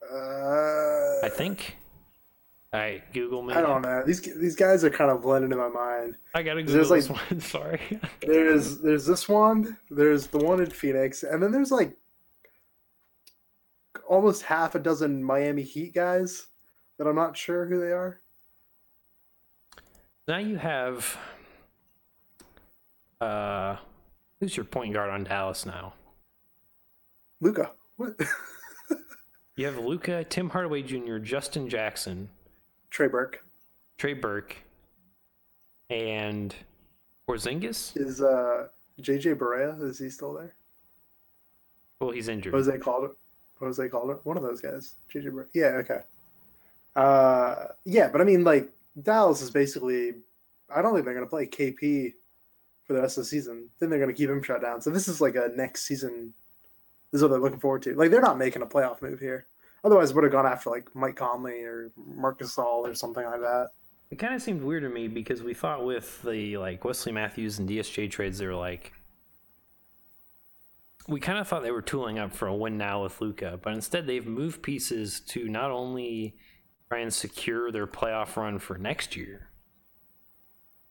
Uh, 0.03 1.25
I 1.25 1.31
think. 1.31 1.79
All 2.75 2.81
right, 2.81 3.03
Google 3.13 3.43
me. 3.43 3.53
I 3.53 3.61
don't 3.61 3.83
know. 3.83 4.03
These 4.07 4.21
these 4.37 4.57
guys 4.57 4.83
are 4.83 4.91
kind 4.91 5.11
of 5.11 5.23
blended 5.23 5.53
in 5.53 5.59
my 5.59 5.69
mind. 5.69 6.17
I 6.35 6.43
gotta 6.43 6.63
Google 6.63 6.77
there's 6.77 6.89
this 6.89 7.11
like, 7.11 7.31
one. 7.31 7.41
Sorry. 7.41 8.01
there's 8.21 8.79
there's 8.79 9.05
this 9.05 9.29
one. 9.29 9.77
There's 9.91 10.27
the 10.29 10.39
one 10.39 10.61
in 10.61 10.71
Phoenix, 10.71 11.23
and 11.23 11.43
then 11.43 11.53
there's 11.53 11.71
like 11.71 11.97
almost 14.09 14.43
half 14.43 14.75
a 14.75 14.79
dozen 14.79 15.23
Miami 15.23 15.63
Heat 15.63 15.95
guys 15.95 16.47
that 16.99 17.07
I'm 17.07 17.17
not 17.17 17.37
sure 17.37 17.67
who 17.67 17.79
they 17.79 17.93
are. 17.93 18.22
Now 20.29 20.39
you 20.39 20.57
have 20.57 21.19
uh 23.21 23.77
who's 24.41 24.57
your 24.57 24.65
point 24.65 24.93
guard 24.93 25.11
on 25.11 25.25
Dallas 25.25 25.67
now? 25.67 25.95
Luka. 27.41 27.73
What? 27.97 28.15
you 29.57 29.67
have 29.67 29.79
Luka, 29.79 30.25
Tim 30.25 30.51
Hardaway 30.51 30.83
Jr., 30.83 31.19
Justin 31.19 31.69
Jackson, 31.69 32.29
Trey 32.91 33.09
Burke, 33.09 33.45
Trey 33.99 34.15
Burke, 34.15 34.57
and 35.91 36.55
Porzingis. 37.29 37.97
Is 37.97 38.23
uh 38.23 38.69
JJ 39.01 39.37
Barea 39.37 39.81
is 39.83 39.99
he 39.99 40.09
still 40.09 40.35
there? 40.35 40.55
Well, 42.01 42.11
he's 42.11 42.29
injured. 42.29 42.55
Jose 42.55 42.79
Calder. 42.79 43.11
Jose 43.59 43.89
Calder. 43.89 44.19
One 44.23 44.37
of 44.37 44.45
those 44.45 44.61
guys. 44.61 44.95
JJ 45.13 45.33
Barea. 45.33 45.47
Yeah. 45.53 45.67
Okay. 45.81 46.01
Uh. 46.95 47.67
Yeah, 47.85 48.09
but 48.09 48.21
I 48.21 48.25
mean, 48.25 48.45
like 48.45 48.69
Dallas 49.01 49.43
is 49.43 49.51
basically. 49.51 50.13
I 50.75 50.81
don't 50.81 50.95
think 50.95 51.05
they're 51.05 51.15
going 51.15 51.27
to 51.27 51.31
play 51.31 51.47
KP 51.47 52.15
for 52.85 52.95
the 52.95 53.03
rest 53.03 53.19
of 53.19 53.25
the 53.25 53.29
season. 53.29 53.69
Then 53.79 53.91
they're 53.91 53.99
going 53.99 54.11
to 54.11 54.17
keep 54.17 54.31
him 54.31 54.43
shut 54.43 54.63
down. 54.63 54.81
So 54.81 54.91
this 54.91 55.07
is 55.09 55.21
like 55.21 55.35
a 55.35 55.51
next 55.55 55.85
season. 55.85 56.33
This 57.11 57.19
is 57.19 57.23
what 57.23 57.31
they're 57.31 57.41
looking 57.41 57.61
forward 57.61 57.83
to. 57.83 57.95
Like 57.95 58.11
they're 58.11 58.23
not 58.23 58.39
making 58.39 58.63
a 58.63 58.67
playoff 58.67 59.03
move 59.03 59.21
here. 59.21 59.47
Otherwise, 59.85 60.15
would 60.15 60.25
have 60.25 60.33
gone 60.33 60.47
after 60.47 60.71
like 60.71 60.89
Mike 60.95 61.17
Conley 61.17 61.63
or 61.63 61.91
Marc 61.97 62.39
Gasol 62.39 62.89
or 62.89 62.95
something 62.95 63.25
like 63.25 63.41
that. 63.41 63.69
It 64.11 64.19
kind 64.19 64.35
of 64.35 64.43
seemed 64.43 64.63
weird 64.63 64.83
to 64.83 64.89
me 64.89 65.09
because 65.09 65.43
we 65.43 65.55
thought 65.55 65.85
with 65.85 66.23
the 66.23 66.57
like 66.59 66.85
Wesley 66.85 67.13
Matthews 67.13 67.59
and 67.59 67.69
DSJ 67.69 68.11
trades, 68.11 68.39
they 68.39 68.47
were 68.47 68.55
like, 68.55 68.93
we 71.09 71.19
kind 71.19 71.39
of 71.39 71.49
thought 71.49 71.63
they 71.63 71.71
were 71.71 71.83
tooling 71.83 72.19
up 72.19 72.33
for 72.33 72.47
a 72.47 72.55
win 72.55 72.79
now 72.79 73.03
with 73.03 73.21
Luka, 73.21 73.59
but 73.63 73.73
instead 73.73 74.07
they've 74.07 74.27
moved 74.27 74.63
pieces 74.63 75.21
to 75.21 75.49
not 75.49 75.71
only 75.71 76.37
try 76.93 77.01
and 77.01 77.15
secure 77.15 77.73
their 77.73 77.87
playoff 77.87 78.37
run 78.37 78.59
for 78.59 78.77
next 78.77 79.17
year, 79.17 79.49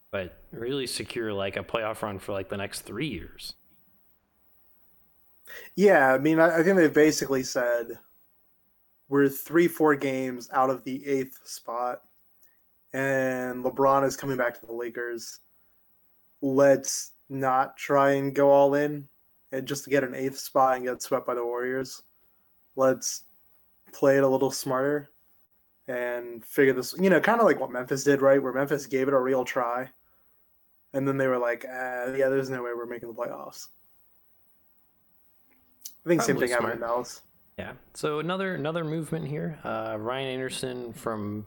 but 0.09 0.35
really 0.51 0.87
secure 0.87 1.31
like 1.31 1.57
a 1.57 1.63
playoff 1.63 2.01
run 2.01 2.17
for 2.17 2.31
like 2.31 2.49
the 2.49 2.57
next 2.57 2.81
three 2.81 3.07
years. 3.07 3.53
Yeah, 5.75 6.11
I 6.11 6.17
mean, 6.17 6.39
I, 6.39 6.57
I 6.57 6.63
think 6.63 6.77
they've 6.77 6.91
basically 6.91 7.43
said 7.43 7.99
we're 9.09 9.29
three, 9.29 9.67
four 9.67 9.95
games 9.95 10.49
out 10.51 10.71
of 10.71 10.83
the 10.85 11.05
eighth 11.05 11.37
spot, 11.43 12.01
and 12.93 13.63
LeBron 13.63 14.03
is 14.03 14.17
coming 14.17 14.37
back 14.37 14.59
to 14.59 14.65
the 14.65 14.73
Lakers. 14.73 15.41
Let's 16.41 17.11
not 17.29 17.77
try 17.77 18.13
and 18.13 18.33
go 18.33 18.49
all 18.49 18.73
in 18.73 19.07
and 19.51 19.67
just 19.67 19.83
to 19.83 19.91
get 19.91 20.03
an 20.03 20.15
eighth 20.15 20.39
spot 20.39 20.77
and 20.77 20.85
get 20.85 21.03
swept 21.03 21.27
by 21.27 21.35
the 21.35 21.45
Warriors. 21.45 22.01
Let's 22.75 23.25
play 23.93 24.17
it 24.17 24.23
a 24.23 24.27
little 24.27 24.49
smarter 24.49 25.11
and 25.91 26.45
figure 26.45 26.73
this, 26.73 26.95
you 26.99 27.09
know, 27.09 27.19
kind 27.19 27.39
of 27.39 27.45
like 27.45 27.59
what 27.59 27.71
Memphis 27.71 28.03
did, 28.03 28.21
right? 28.21 28.41
Where 28.41 28.53
Memphis 28.53 28.85
gave 28.85 29.07
it 29.07 29.13
a 29.13 29.19
real 29.19 29.43
try, 29.43 29.89
and 30.93 31.07
then 31.07 31.17
they 31.17 31.27
were 31.27 31.37
like, 31.37 31.65
uh, 31.65 32.13
"Yeah, 32.15 32.29
there's 32.29 32.49
no 32.49 32.63
way 32.63 32.71
we're 32.75 32.85
making 32.85 33.09
the 33.09 33.15
playoffs." 33.15 33.67
I 36.05 36.09
think 36.09 36.21
Probably 36.21 36.33
same 36.33 36.39
thing 36.39 36.47
smart. 36.47 36.61
happened 36.61 36.73
in 36.81 36.87
Dallas. 36.87 37.21
Yeah. 37.59 37.73
So 37.93 38.19
another 38.19 38.55
another 38.55 38.83
movement 38.83 39.27
here. 39.27 39.59
Uh, 39.63 39.97
Ryan 39.99 40.27
Anderson 40.29 40.93
from 40.93 41.45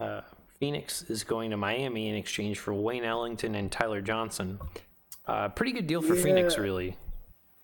uh, 0.00 0.20
Phoenix 0.60 1.02
is 1.02 1.24
going 1.24 1.50
to 1.50 1.56
Miami 1.56 2.08
in 2.08 2.14
exchange 2.14 2.58
for 2.58 2.72
Wayne 2.72 3.04
Ellington 3.04 3.54
and 3.56 3.70
Tyler 3.70 4.00
Johnson. 4.00 4.60
Uh, 5.26 5.48
pretty 5.48 5.72
good 5.72 5.86
deal 5.86 6.00
for 6.00 6.14
yeah. 6.14 6.22
Phoenix, 6.22 6.56
really. 6.56 6.96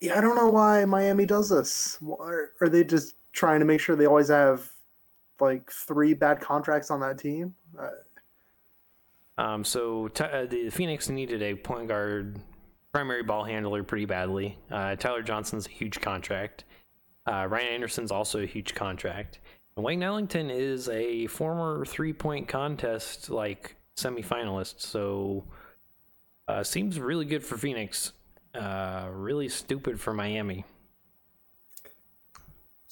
Yeah, 0.00 0.18
I 0.18 0.20
don't 0.20 0.36
know 0.36 0.50
why 0.50 0.84
Miami 0.84 1.24
does 1.24 1.48
this. 1.48 1.98
Are, 2.20 2.50
are 2.61 2.68
they 2.68 2.84
just 2.84 3.14
trying 3.32 3.61
to 3.61 3.64
make 3.64 3.80
sure 3.80 3.96
they 3.96 4.07
always 4.07 4.28
have 4.28 4.70
like 5.41 5.70
three 5.70 6.14
bad 6.14 6.41
contracts 6.41 6.91
on 6.91 7.01
that 7.01 7.18
team. 7.18 7.55
Uh, 7.78 9.43
um, 9.43 9.64
so 9.64 10.09
t- 10.09 10.24
uh, 10.24 10.47
the 10.47 10.70
Phoenix 10.70 11.09
needed 11.09 11.43
a 11.43 11.55
point 11.55 11.89
guard, 11.89 12.39
primary 12.93 13.22
ball 13.22 13.45
handler 13.45 13.82
pretty 13.82 14.05
badly. 14.05 14.59
Uh, 14.70 14.95
Tyler 14.97 15.22
Johnson's 15.22 15.66
a 15.66 15.70
huge 15.70 16.01
contract. 16.01 16.64
Uh, 17.26 17.47
Ryan 17.49 17.68
Anderson's 17.68 18.11
also 18.11 18.41
a 18.41 18.47
huge 18.47 18.74
contract. 18.74 19.41
And 19.76 19.85
Wayne 19.85 20.03
Ellington 20.03 20.51
is 20.51 20.89
a 20.89 21.26
former 21.26 21.85
three 21.85 22.12
point 22.12 22.47
contest 22.49 23.30
like 23.30 23.76
semifinalist. 23.97 24.80
So 24.80 25.45
uh, 26.47 26.62
seems 26.62 27.01
really 27.01 27.24
good 27.24 27.45
for 27.45 27.57
Phoenix. 27.57 28.12
Uh, 28.55 29.09
really 29.11 29.49
stupid 29.49 30.01
for 30.01 30.12
Miami. 30.12 30.64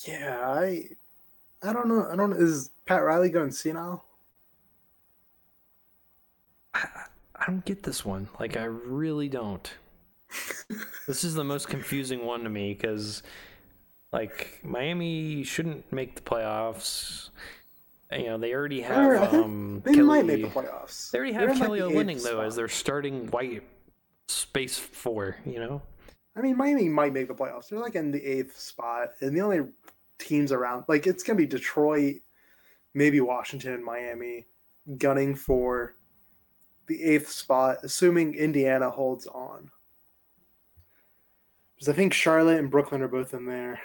Yeah, 0.06 0.40
I 0.44 0.88
I 1.62 1.72
don't 1.72 1.88
know. 1.88 2.08
I 2.10 2.16
don't. 2.16 2.32
Is 2.32 2.70
Pat 2.86 3.02
Riley 3.02 3.30
going 3.30 3.52
senile? 3.52 4.04
I, 6.74 6.86
I 7.36 7.46
don't 7.46 7.64
get 7.64 7.82
this 7.82 8.04
one. 8.04 8.28
Like, 8.40 8.56
I 8.56 8.64
really 8.64 9.28
don't. 9.28 9.70
this 11.06 11.24
is 11.24 11.34
the 11.34 11.44
most 11.44 11.68
confusing 11.68 12.24
one 12.24 12.42
to 12.42 12.50
me 12.50 12.74
because, 12.74 13.22
like, 14.12 14.60
Miami 14.64 15.44
shouldn't 15.44 15.92
make 15.92 16.16
the 16.16 16.22
playoffs. 16.22 17.30
You 18.10 18.26
know, 18.26 18.38
they 18.38 18.52
already 18.52 18.80
have. 18.82 19.32
Um, 19.32 19.82
they 19.84 19.94
Kelly, 19.94 20.06
might 20.06 20.26
make 20.26 20.42
the 20.42 20.48
playoffs. 20.48 21.10
They 21.10 21.18
already 21.18 21.32
have 21.32 21.56
Kelly 21.56 21.80
like 21.80 21.94
Olynyk 21.94 22.22
though 22.22 22.40
as 22.40 22.56
their 22.56 22.68
starting 22.68 23.28
white 23.28 23.62
space 24.28 24.76
four. 24.76 25.36
You 25.46 25.60
know. 25.60 25.82
I 26.36 26.40
mean, 26.40 26.56
Miami 26.56 26.88
might 26.88 27.12
make 27.12 27.28
the 27.28 27.34
playoffs. 27.34 27.68
They're 27.68 27.78
like 27.78 27.94
in 27.94 28.10
the 28.10 28.22
eighth 28.22 28.58
spot, 28.58 29.10
and 29.20 29.34
the 29.36 29.40
only 29.40 29.60
teams 30.22 30.52
around. 30.52 30.84
Like 30.88 31.06
it's 31.06 31.22
gonna 31.22 31.36
be 31.36 31.46
Detroit, 31.46 32.16
maybe 32.94 33.20
Washington 33.20 33.74
and 33.74 33.84
Miami, 33.84 34.46
gunning 34.98 35.34
for 35.34 35.96
the 36.86 37.02
eighth 37.02 37.28
spot, 37.28 37.78
assuming 37.82 38.34
Indiana 38.34 38.90
holds 38.90 39.26
on. 39.26 39.70
Because 41.74 41.88
I 41.88 41.92
think 41.92 42.12
Charlotte 42.12 42.58
and 42.58 42.70
Brooklyn 42.70 43.02
are 43.02 43.08
both 43.08 43.34
in 43.34 43.46
there. 43.46 43.80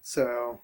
So 0.00 0.60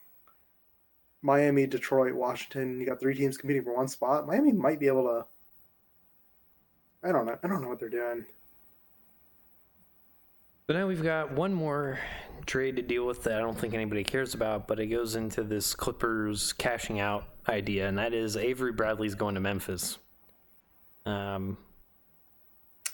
Miami, 1.22 1.66
Detroit, 1.66 2.14
Washington, 2.14 2.80
you 2.80 2.86
got 2.86 3.00
three 3.00 3.14
teams 3.14 3.36
competing 3.36 3.64
for 3.64 3.74
one 3.74 3.88
spot. 3.88 4.26
Miami 4.26 4.52
might 4.52 4.80
be 4.80 4.86
able 4.86 5.04
to 5.04 5.26
I 7.04 7.12
don't 7.12 7.26
know. 7.26 7.36
I 7.42 7.48
don't 7.48 7.60
know 7.60 7.68
what 7.68 7.78
they're 7.78 7.90
doing. 7.90 8.24
But 10.66 10.76
now 10.76 10.86
we've 10.86 11.02
got 11.02 11.32
one 11.32 11.52
more 11.52 11.98
trade 12.46 12.76
to 12.76 12.82
deal 12.82 13.06
with 13.06 13.24
that 13.24 13.34
I 13.34 13.40
don't 13.40 13.58
think 13.58 13.74
anybody 13.74 14.02
cares 14.02 14.32
about, 14.34 14.66
but 14.66 14.80
it 14.80 14.86
goes 14.86 15.14
into 15.14 15.42
this 15.42 15.74
Clippers 15.74 16.54
cashing 16.54 17.00
out 17.00 17.24
idea, 17.48 17.86
and 17.86 17.98
that 17.98 18.14
is 18.14 18.36
Avery 18.36 18.72
Bradley's 18.72 19.14
going 19.14 19.34
to 19.34 19.40
Memphis. 19.40 19.98
Um, 21.04 21.58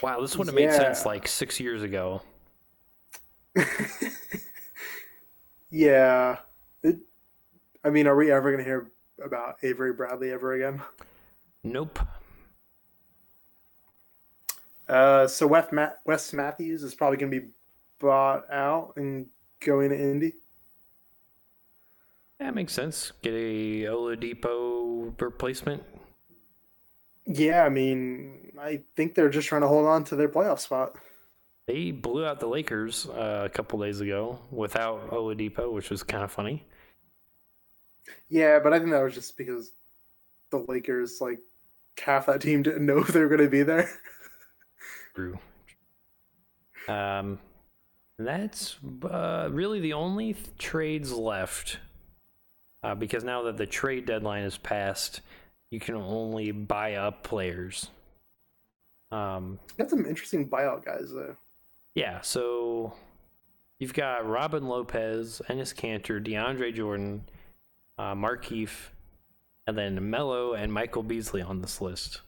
wow, 0.02 0.20
this 0.20 0.36
would 0.36 0.48
have 0.48 0.54
made 0.56 0.72
sense 0.72 1.06
like 1.06 1.28
six 1.28 1.60
years 1.60 1.84
ago. 1.84 2.22
yeah. 5.70 6.38
It, 6.82 6.96
I 7.84 7.90
mean, 7.90 8.08
are 8.08 8.16
we 8.16 8.32
ever 8.32 8.50
going 8.50 8.64
to 8.64 8.68
hear 8.68 8.90
about 9.24 9.56
Avery 9.62 9.92
Bradley 9.92 10.32
ever 10.32 10.54
again? 10.54 10.82
Nope. 11.62 12.00
Uh, 14.88 15.28
so 15.28 15.46
Wes, 15.46 15.68
Ma- 15.70 15.90
Wes 16.04 16.32
Matthews 16.32 16.82
is 16.82 16.96
probably 16.96 17.16
going 17.16 17.30
to 17.30 17.40
be 17.40 17.46
bought 18.00 18.50
out 18.50 18.94
and 18.96 19.26
going 19.64 19.90
to 19.90 19.98
Indy. 19.98 20.32
That 22.40 22.54
makes 22.54 22.72
sense. 22.72 23.12
Get 23.22 23.34
a 23.34 23.84
Oladipo 23.84 25.20
replacement. 25.20 25.82
Yeah, 27.26 27.64
I 27.64 27.68
mean, 27.68 28.52
I 28.58 28.80
think 28.96 29.14
they're 29.14 29.28
just 29.28 29.46
trying 29.46 29.60
to 29.60 29.68
hold 29.68 29.86
on 29.86 30.04
to 30.04 30.16
their 30.16 30.28
playoff 30.28 30.58
spot. 30.58 30.96
They 31.66 31.92
blew 31.92 32.24
out 32.26 32.40
the 32.40 32.48
Lakers 32.48 33.06
uh, 33.06 33.42
a 33.44 33.48
couple 33.48 33.78
days 33.80 34.00
ago 34.00 34.40
without 34.50 35.10
Oladipo, 35.10 35.70
which 35.72 35.90
was 35.90 36.02
kind 36.02 36.24
of 36.24 36.32
funny. 36.32 36.64
Yeah, 38.28 38.58
but 38.58 38.72
I 38.72 38.78
think 38.78 38.90
that 38.90 39.02
was 39.02 39.14
just 39.14 39.36
because 39.36 39.70
the 40.50 40.64
Lakers, 40.66 41.18
like, 41.20 41.38
half 42.02 42.26
that 42.26 42.40
team 42.40 42.62
didn't 42.62 42.86
know 42.86 42.98
if 43.02 43.08
they 43.08 43.20
were 43.20 43.28
going 43.28 43.42
to 43.42 43.48
be 43.48 43.62
there. 43.62 43.88
True. 45.14 45.38
Um, 46.88 47.38
that's 48.26 48.76
uh, 49.08 49.48
really 49.50 49.80
the 49.80 49.92
only 49.92 50.32
th- 50.34 50.46
trades 50.58 51.12
left. 51.12 51.78
Uh, 52.82 52.94
because 52.94 53.24
now 53.24 53.42
that 53.42 53.56
the 53.58 53.66
trade 53.66 54.06
deadline 54.06 54.42
is 54.44 54.56
passed, 54.56 55.20
you 55.70 55.78
can 55.78 55.94
only 55.96 56.50
buy 56.50 56.94
up 56.94 57.22
players. 57.22 57.88
Um, 59.12 59.58
Got 59.76 59.90
some 59.90 60.06
interesting 60.06 60.48
buyout 60.48 60.84
guys, 60.84 61.10
though. 61.12 61.36
yeah, 61.94 62.20
so 62.22 62.94
you've 63.78 63.92
got 63.92 64.26
Robin 64.26 64.66
Lopez, 64.66 65.42
Enes 65.48 65.74
Kanter, 65.74 66.24
DeAndre 66.24 66.74
Jordan, 66.74 67.24
uh, 67.98 68.14
Markieff, 68.14 68.90
and 69.66 69.76
then 69.76 70.08
Melo 70.10 70.54
and 70.54 70.72
Michael 70.72 71.02
Beasley 71.02 71.42
on 71.42 71.60
this 71.60 71.80
list. 71.82 72.22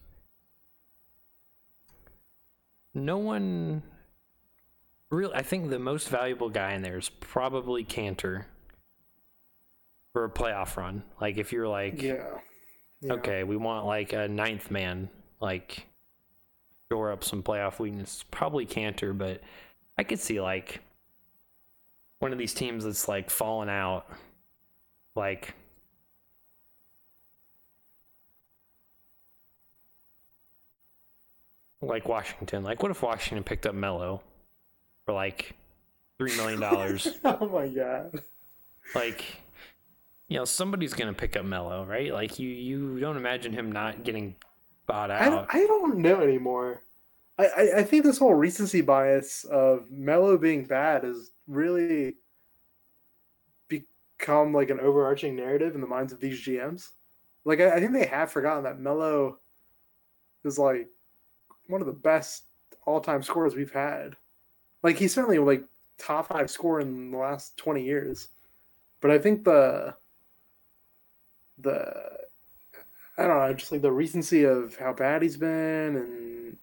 No 2.94 3.16
one 3.16 3.82
really. 5.12 5.34
I 5.34 5.42
think 5.42 5.70
the 5.70 5.78
most 5.78 6.08
valuable 6.08 6.48
guy 6.50 6.72
in 6.72 6.82
there 6.82 6.98
is 6.98 7.08
probably 7.08 7.84
Kanter 7.84 8.46
for 10.12 10.24
a 10.24 10.30
playoff 10.30 10.76
run. 10.76 11.02
Like 11.20 11.38
if 11.38 11.52
you're 11.52 11.68
like, 11.68 12.02
Yeah. 12.02 12.24
Yeah. 13.00 13.14
okay, 13.14 13.44
we 13.44 13.56
want 13.56 13.86
like 13.86 14.12
a 14.12 14.28
ninth 14.28 14.70
man, 14.70 15.08
like 15.40 15.86
shore 16.90 17.12
up 17.12 17.24
some 17.24 17.42
playoff 17.42 17.78
weakness. 17.78 18.24
Probably 18.30 18.66
Kanter, 18.66 19.16
but 19.16 19.40
I 19.98 20.04
could 20.04 20.20
see 20.20 20.40
like 20.40 20.80
one 22.18 22.32
of 22.32 22.38
these 22.38 22.54
teams 22.54 22.84
that's 22.84 23.08
like 23.08 23.30
falling 23.30 23.68
out, 23.68 24.06
like 25.14 25.54
like 31.80 32.08
Washington. 32.08 32.62
Like, 32.62 32.82
what 32.82 32.90
if 32.92 33.02
Washington 33.02 33.42
picked 33.42 33.66
up 33.66 33.74
Melo 33.74 34.22
for 35.04 35.12
like 35.12 35.54
three 36.18 36.36
million 36.36 36.60
dollars? 36.70 37.08
oh 37.24 37.48
my 37.48 37.68
god. 37.68 38.22
like 38.94 39.24
you 40.28 40.36
know 40.38 40.44
somebody's 40.44 40.94
gonna 40.94 41.12
pick 41.12 41.36
up 41.36 41.44
Melo, 41.44 41.84
right? 41.84 42.12
Like 42.12 42.38
you 42.38 42.48
you 42.48 43.00
don't 43.00 43.16
imagine 43.16 43.52
him 43.52 43.70
not 43.70 44.04
getting 44.04 44.34
bought 44.86 45.10
I 45.10 45.26
don't, 45.26 45.38
out. 45.40 45.48
I 45.50 45.66
don't 45.66 45.98
know 45.98 46.20
anymore. 46.20 46.82
I, 47.38 47.46
I, 47.46 47.78
I 47.78 47.82
think 47.82 48.04
this 48.04 48.18
whole 48.18 48.34
recency 48.34 48.80
bias 48.80 49.44
of 49.44 49.90
Melo 49.90 50.36
being 50.36 50.64
bad 50.64 51.04
has 51.04 51.30
really 51.46 52.14
become 53.68 54.52
like 54.52 54.70
an 54.70 54.80
overarching 54.80 55.36
narrative 55.36 55.74
in 55.74 55.80
the 55.80 55.86
minds 55.86 56.12
of 56.12 56.20
these 56.20 56.40
GMs. 56.40 56.90
Like 57.44 57.60
I, 57.60 57.76
I 57.76 57.80
think 57.80 57.92
they 57.92 58.06
have 58.06 58.30
forgotten 58.30 58.64
that 58.64 58.80
Melo 58.80 59.38
is 60.44 60.58
like 60.58 60.88
one 61.68 61.80
of 61.80 61.86
the 61.86 61.92
best 61.92 62.44
all 62.86 63.00
time 63.00 63.22
scorers 63.22 63.54
we've 63.54 63.72
had. 63.72 64.14
Like 64.82 64.96
he's 64.96 65.14
certainly 65.14 65.38
like 65.38 65.64
top 65.98 66.28
five 66.28 66.50
scorer 66.50 66.80
in 66.80 67.10
the 67.10 67.18
last 67.18 67.56
twenty 67.56 67.84
years. 67.84 68.28
But 69.00 69.10
I 69.10 69.18
think 69.18 69.44
the 69.44 69.94
the 71.58 72.12
I 73.18 73.26
don't 73.26 73.38
know, 73.38 73.54
just 73.54 73.72
like 73.72 73.82
the 73.82 73.92
recency 73.92 74.44
of 74.44 74.76
how 74.76 74.92
bad 74.92 75.22
he's 75.22 75.36
been 75.36 75.96
and 75.96 76.56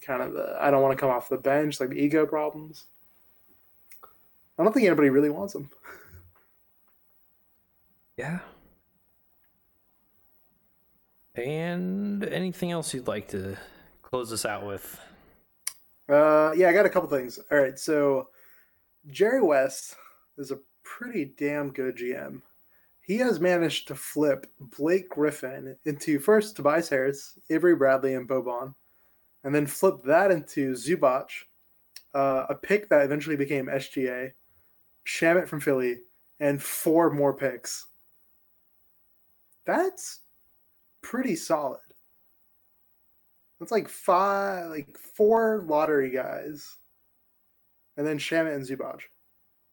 kind 0.00 0.22
of 0.22 0.32
the 0.32 0.56
I 0.60 0.70
don't 0.70 0.82
want 0.82 0.92
to 0.92 1.00
come 1.00 1.10
off 1.10 1.28
the 1.28 1.36
bench, 1.36 1.80
like 1.80 1.90
the 1.90 2.00
ego 2.00 2.26
problems. 2.26 2.86
I 4.58 4.64
don't 4.64 4.72
think 4.72 4.86
anybody 4.86 5.10
really 5.10 5.30
wants 5.30 5.54
him. 5.54 5.68
yeah. 8.16 8.38
And 11.34 12.24
anything 12.24 12.70
else 12.70 12.94
you'd 12.94 13.08
like 13.08 13.28
to 13.28 13.58
close 14.02 14.32
us 14.32 14.46
out 14.46 14.64
with? 14.64 14.98
Uh, 16.08 16.52
yeah, 16.56 16.68
I 16.68 16.72
got 16.72 16.86
a 16.86 16.90
couple 16.90 17.08
things. 17.08 17.38
All 17.50 17.58
right, 17.58 17.78
so 17.78 18.28
Jerry 19.10 19.42
West 19.42 19.96
is 20.38 20.50
a 20.50 20.58
pretty 20.82 21.32
damn 21.36 21.70
good 21.70 21.96
GM. 21.96 22.42
He 23.00 23.18
has 23.18 23.38
managed 23.38 23.88
to 23.88 23.94
flip 23.94 24.46
Blake 24.58 25.08
Griffin 25.10 25.76
into 25.84 26.18
first 26.18 26.56
Tobias 26.56 26.88
Harris, 26.88 27.38
Avery 27.50 27.76
Bradley, 27.76 28.14
and 28.14 28.28
Boban, 28.28 28.74
and 29.44 29.54
then 29.54 29.66
flip 29.66 30.02
that 30.04 30.32
into 30.32 30.72
Zubac, 30.72 31.28
uh, 32.14 32.46
a 32.48 32.54
pick 32.54 32.88
that 32.88 33.04
eventually 33.04 33.36
became 33.36 33.66
SGA, 33.66 34.32
Shamet 35.06 35.46
from 35.46 35.60
Philly, 35.60 36.00
and 36.40 36.60
four 36.60 37.10
more 37.10 37.32
picks. 37.32 37.86
That's 39.66 40.20
pretty 41.00 41.36
solid. 41.36 41.80
That's 43.60 43.72
like 43.72 43.88
five, 43.88 44.70
like 44.70 44.98
four 44.98 45.64
lottery 45.66 46.10
guys, 46.10 46.68
and 47.96 48.06
then 48.06 48.18
Shamet 48.18 48.54
and 48.54 48.64
Zubac, 48.64 49.00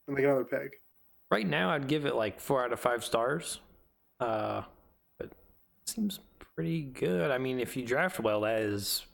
and 0.06 0.16
like 0.16 0.24
another 0.24 0.44
pick. 0.44 0.80
Right 1.30 1.46
now, 1.46 1.70
I'd 1.70 1.88
give 1.88 2.06
it 2.06 2.14
like 2.14 2.40
four 2.40 2.64
out 2.64 2.72
of 2.72 2.80
five 2.80 3.04
stars. 3.04 3.60
Uh, 4.20 4.62
but 5.18 5.26
it 5.26 5.34
seems 5.86 6.20
pretty 6.54 6.82
good. 6.82 7.30
I 7.30 7.38
mean, 7.38 7.58
if 7.60 7.76
you 7.76 7.84
draft 7.84 8.20
well, 8.20 8.42
that 8.42 8.60
is 8.60 9.04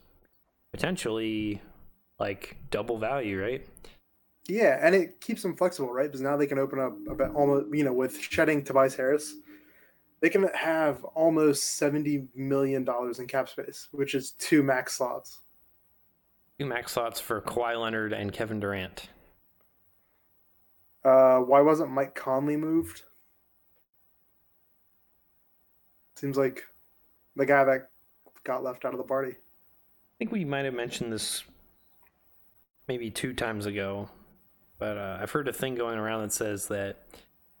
potentially 0.71 1.61
like 2.19 2.57
double 2.69 2.97
value, 2.97 3.41
right? 3.41 3.67
Yeah, 4.47 4.79
and 4.81 4.95
it 4.95 5.21
keeps 5.21 5.41
them 5.41 5.55
flexible, 5.55 5.91
right? 5.91 6.07
Because 6.07 6.21
now 6.21 6.37
they 6.37 6.47
can 6.47 6.59
open 6.59 6.79
up 6.79 6.93
about 7.09 7.35
almost, 7.35 7.67
you 7.73 7.83
know, 7.83 7.93
with 7.93 8.19
shedding 8.19 8.63
Tobias 8.63 8.95
Harris, 8.95 9.35
they 10.21 10.29
can 10.29 10.47
have 10.53 11.03
almost 11.03 11.77
seventy 11.77 12.27
million 12.35 12.83
dollars 12.83 13.19
in 13.19 13.27
cap 13.27 13.49
space, 13.49 13.89
which 13.91 14.15
is 14.15 14.31
two 14.31 14.63
max 14.63 14.93
slots. 14.93 15.39
Two 16.59 16.65
max 16.65 16.93
slots 16.93 17.19
for 17.19 17.41
Kawhi 17.41 17.79
Leonard 17.79 18.13
and 18.13 18.31
Kevin 18.31 18.59
Durant. 18.59 19.09
Uh, 21.03 21.39
why 21.39 21.61
wasn't 21.61 21.89
Mike 21.89 22.13
Conley 22.13 22.55
moved? 22.55 23.01
Seems 26.15 26.37
like 26.37 26.63
the 27.35 27.47
guy 27.47 27.63
that 27.63 27.89
got 28.43 28.63
left 28.63 28.85
out 28.85 28.93
of 28.93 28.99
the 28.99 29.03
party. 29.03 29.31
I 29.31 30.17
think 30.19 30.31
we 30.31 30.45
might 30.45 30.65
have 30.65 30.75
mentioned 30.75 31.11
this 31.11 31.43
maybe 32.87 33.09
two 33.09 33.33
times 33.33 33.65
ago, 33.65 34.09
but 34.77 34.97
uh, 34.97 35.17
I've 35.19 35.31
heard 35.31 35.47
a 35.47 35.53
thing 35.53 35.73
going 35.73 35.97
around 35.97 36.21
that 36.21 36.33
says 36.33 36.67
that 36.67 36.97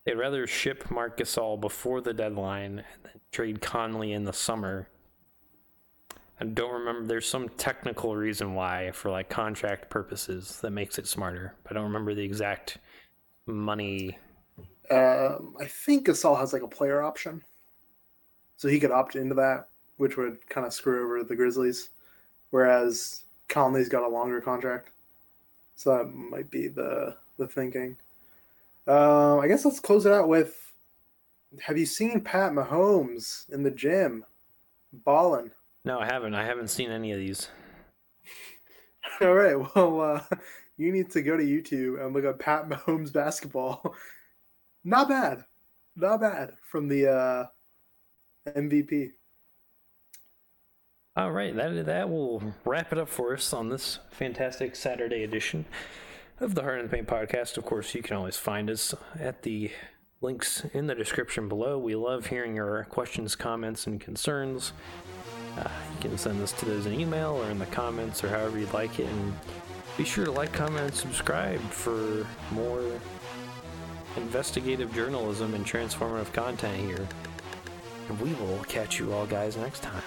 they'd 0.05 0.15
rather 0.15 0.47
ship 0.47 0.89
Marc 0.89 1.17
Gasol 1.17 1.59
before 1.59 2.01
the 2.01 2.13
deadline 2.13 2.79
and 2.79 3.03
then 3.03 3.19
trade 3.31 3.61
Conley 3.61 4.13
in 4.13 4.23
the 4.23 4.33
summer. 4.33 4.87
I 6.39 6.45
don't 6.45 6.73
remember. 6.73 7.07
There's 7.07 7.27
some 7.27 7.49
technical 7.49 8.15
reason 8.15 8.55
why, 8.55 8.91
for 8.91 9.11
like 9.11 9.29
contract 9.29 9.91
purposes, 9.91 10.59
that 10.61 10.71
makes 10.71 10.97
it 10.97 11.07
smarter. 11.07 11.53
But 11.63 11.71
I 11.71 11.75
don't 11.75 11.83
remember 11.83 12.15
the 12.15 12.23
exact 12.23 12.79
money. 13.45 14.17
Um, 14.89 15.55
I 15.59 15.65
think 15.65 16.07
Gasol 16.07 16.39
has 16.39 16.51
like 16.51 16.63
a 16.63 16.67
player 16.67 17.03
option, 17.03 17.43
so 18.57 18.67
he 18.67 18.79
could 18.79 18.91
opt 18.91 19.15
into 19.15 19.35
that, 19.35 19.67
which 19.97 20.17
would 20.17 20.47
kind 20.49 20.65
of 20.65 20.73
screw 20.73 21.03
over 21.03 21.23
the 21.23 21.35
Grizzlies. 21.35 21.91
Whereas 22.49 23.23
Conley's 23.47 23.87
got 23.87 24.03
a 24.03 24.09
longer 24.09 24.41
contract, 24.41 24.89
so 25.75 25.95
that 25.95 26.05
might 26.05 26.49
be 26.49 26.67
the 26.67 27.15
the 27.37 27.47
thinking. 27.47 27.97
Um, 28.87 29.39
I 29.39 29.47
guess 29.47 29.65
let's 29.65 29.79
close 29.79 30.05
it 30.05 30.13
out 30.13 30.27
with: 30.27 30.73
Have 31.61 31.77
you 31.77 31.85
seen 31.85 32.21
Pat 32.21 32.51
Mahomes 32.51 33.49
in 33.49 33.63
the 33.63 33.71
gym, 33.71 34.25
balling? 34.91 35.51
No, 35.85 35.99
I 35.99 36.05
haven't. 36.05 36.35
I 36.35 36.45
haven't 36.45 36.69
seen 36.69 36.91
any 36.91 37.11
of 37.11 37.19
these. 37.19 37.49
All 39.21 39.33
right, 39.33 39.55
well, 39.75 40.01
uh, 40.01 40.35
you 40.77 40.91
need 40.91 41.11
to 41.11 41.21
go 41.21 41.37
to 41.37 41.43
YouTube 41.43 42.03
and 42.03 42.13
look 42.13 42.25
up 42.25 42.39
Pat 42.39 42.67
Mahomes 42.67 43.13
basketball. 43.13 43.95
Not 44.83 45.09
bad, 45.09 45.43
not 45.95 46.21
bad 46.21 46.53
from 46.71 46.87
the 46.87 47.07
uh, 47.07 47.45
MVP. 48.47 49.11
All 51.15 51.31
right, 51.31 51.55
that 51.55 51.85
that 51.85 52.09
will 52.09 52.41
wrap 52.65 52.91
it 52.91 52.97
up 52.97 53.07
for 53.07 53.35
us 53.35 53.53
on 53.53 53.69
this 53.69 53.99
fantastic 54.09 54.75
Saturday 54.75 55.23
edition 55.23 55.65
of 56.41 56.55
the 56.55 56.63
Hard 56.63 56.79
in 56.79 56.87
the 56.87 56.91
Paint 56.91 57.07
podcast. 57.07 57.57
Of 57.57 57.65
course, 57.65 57.93
you 57.93 58.01
can 58.01 58.17
always 58.17 58.35
find 58.35 58.69
us 58.69 58.95
at 59.19 59.43
the 59.43 59.71
links 60.21 60.65
in 60.73 60.87
the 60.87 60.95
description 60.95 61.47
below. 61.47 61.77
We 61.77 61.95
love 61.95 62.25
hearing 62.25 62.55
your 62.55 62.85
questions, 62.85 63.35
comments, 63.35 63.85
and 63.85 64.01
concerns. 64.01 64.73
Uh, 65.57 65.69
you 65.93 66.09
can 66.09 66.17
send 66.17 66.41
us 66.41 66.51
to 66.53 66.65
those 66.65 66.87
in 66.87 66.99
email 66.99 67.33
or 67.33 67.49
in 67.51 67.59
the 67.59 67.67
comments 67.67 68.23
or 68.23 68.29
however 68.29 68.57
you'd 68.57 68.73
like 68.73 68.99
it. 68.99 69.05
And 69.05 69.33
be 69.97 70.03
sure 70.03 70.25
to 70.25 70.31
like, 70.31 70.51
comment, 70.51 70.85
and 70.85 70.93
subscribe 70.93 71.59
for 71.59 72.25
more 72.51 72.83
investigative 74.17 74.93
journalism 74.95 75.53
and 75.53 75.65
transformative 75.65 76.33
content 76.33 76.75
here. 76.77 77.07
And 78.09 78.19
we 78.19 78.33
will 78.33 78.63
catch 78.63 78.99
you 78.99 79.13
all 79.13 79.27
guys 79.27 79.57
next 79.57 79.83
time. 79.83 80.03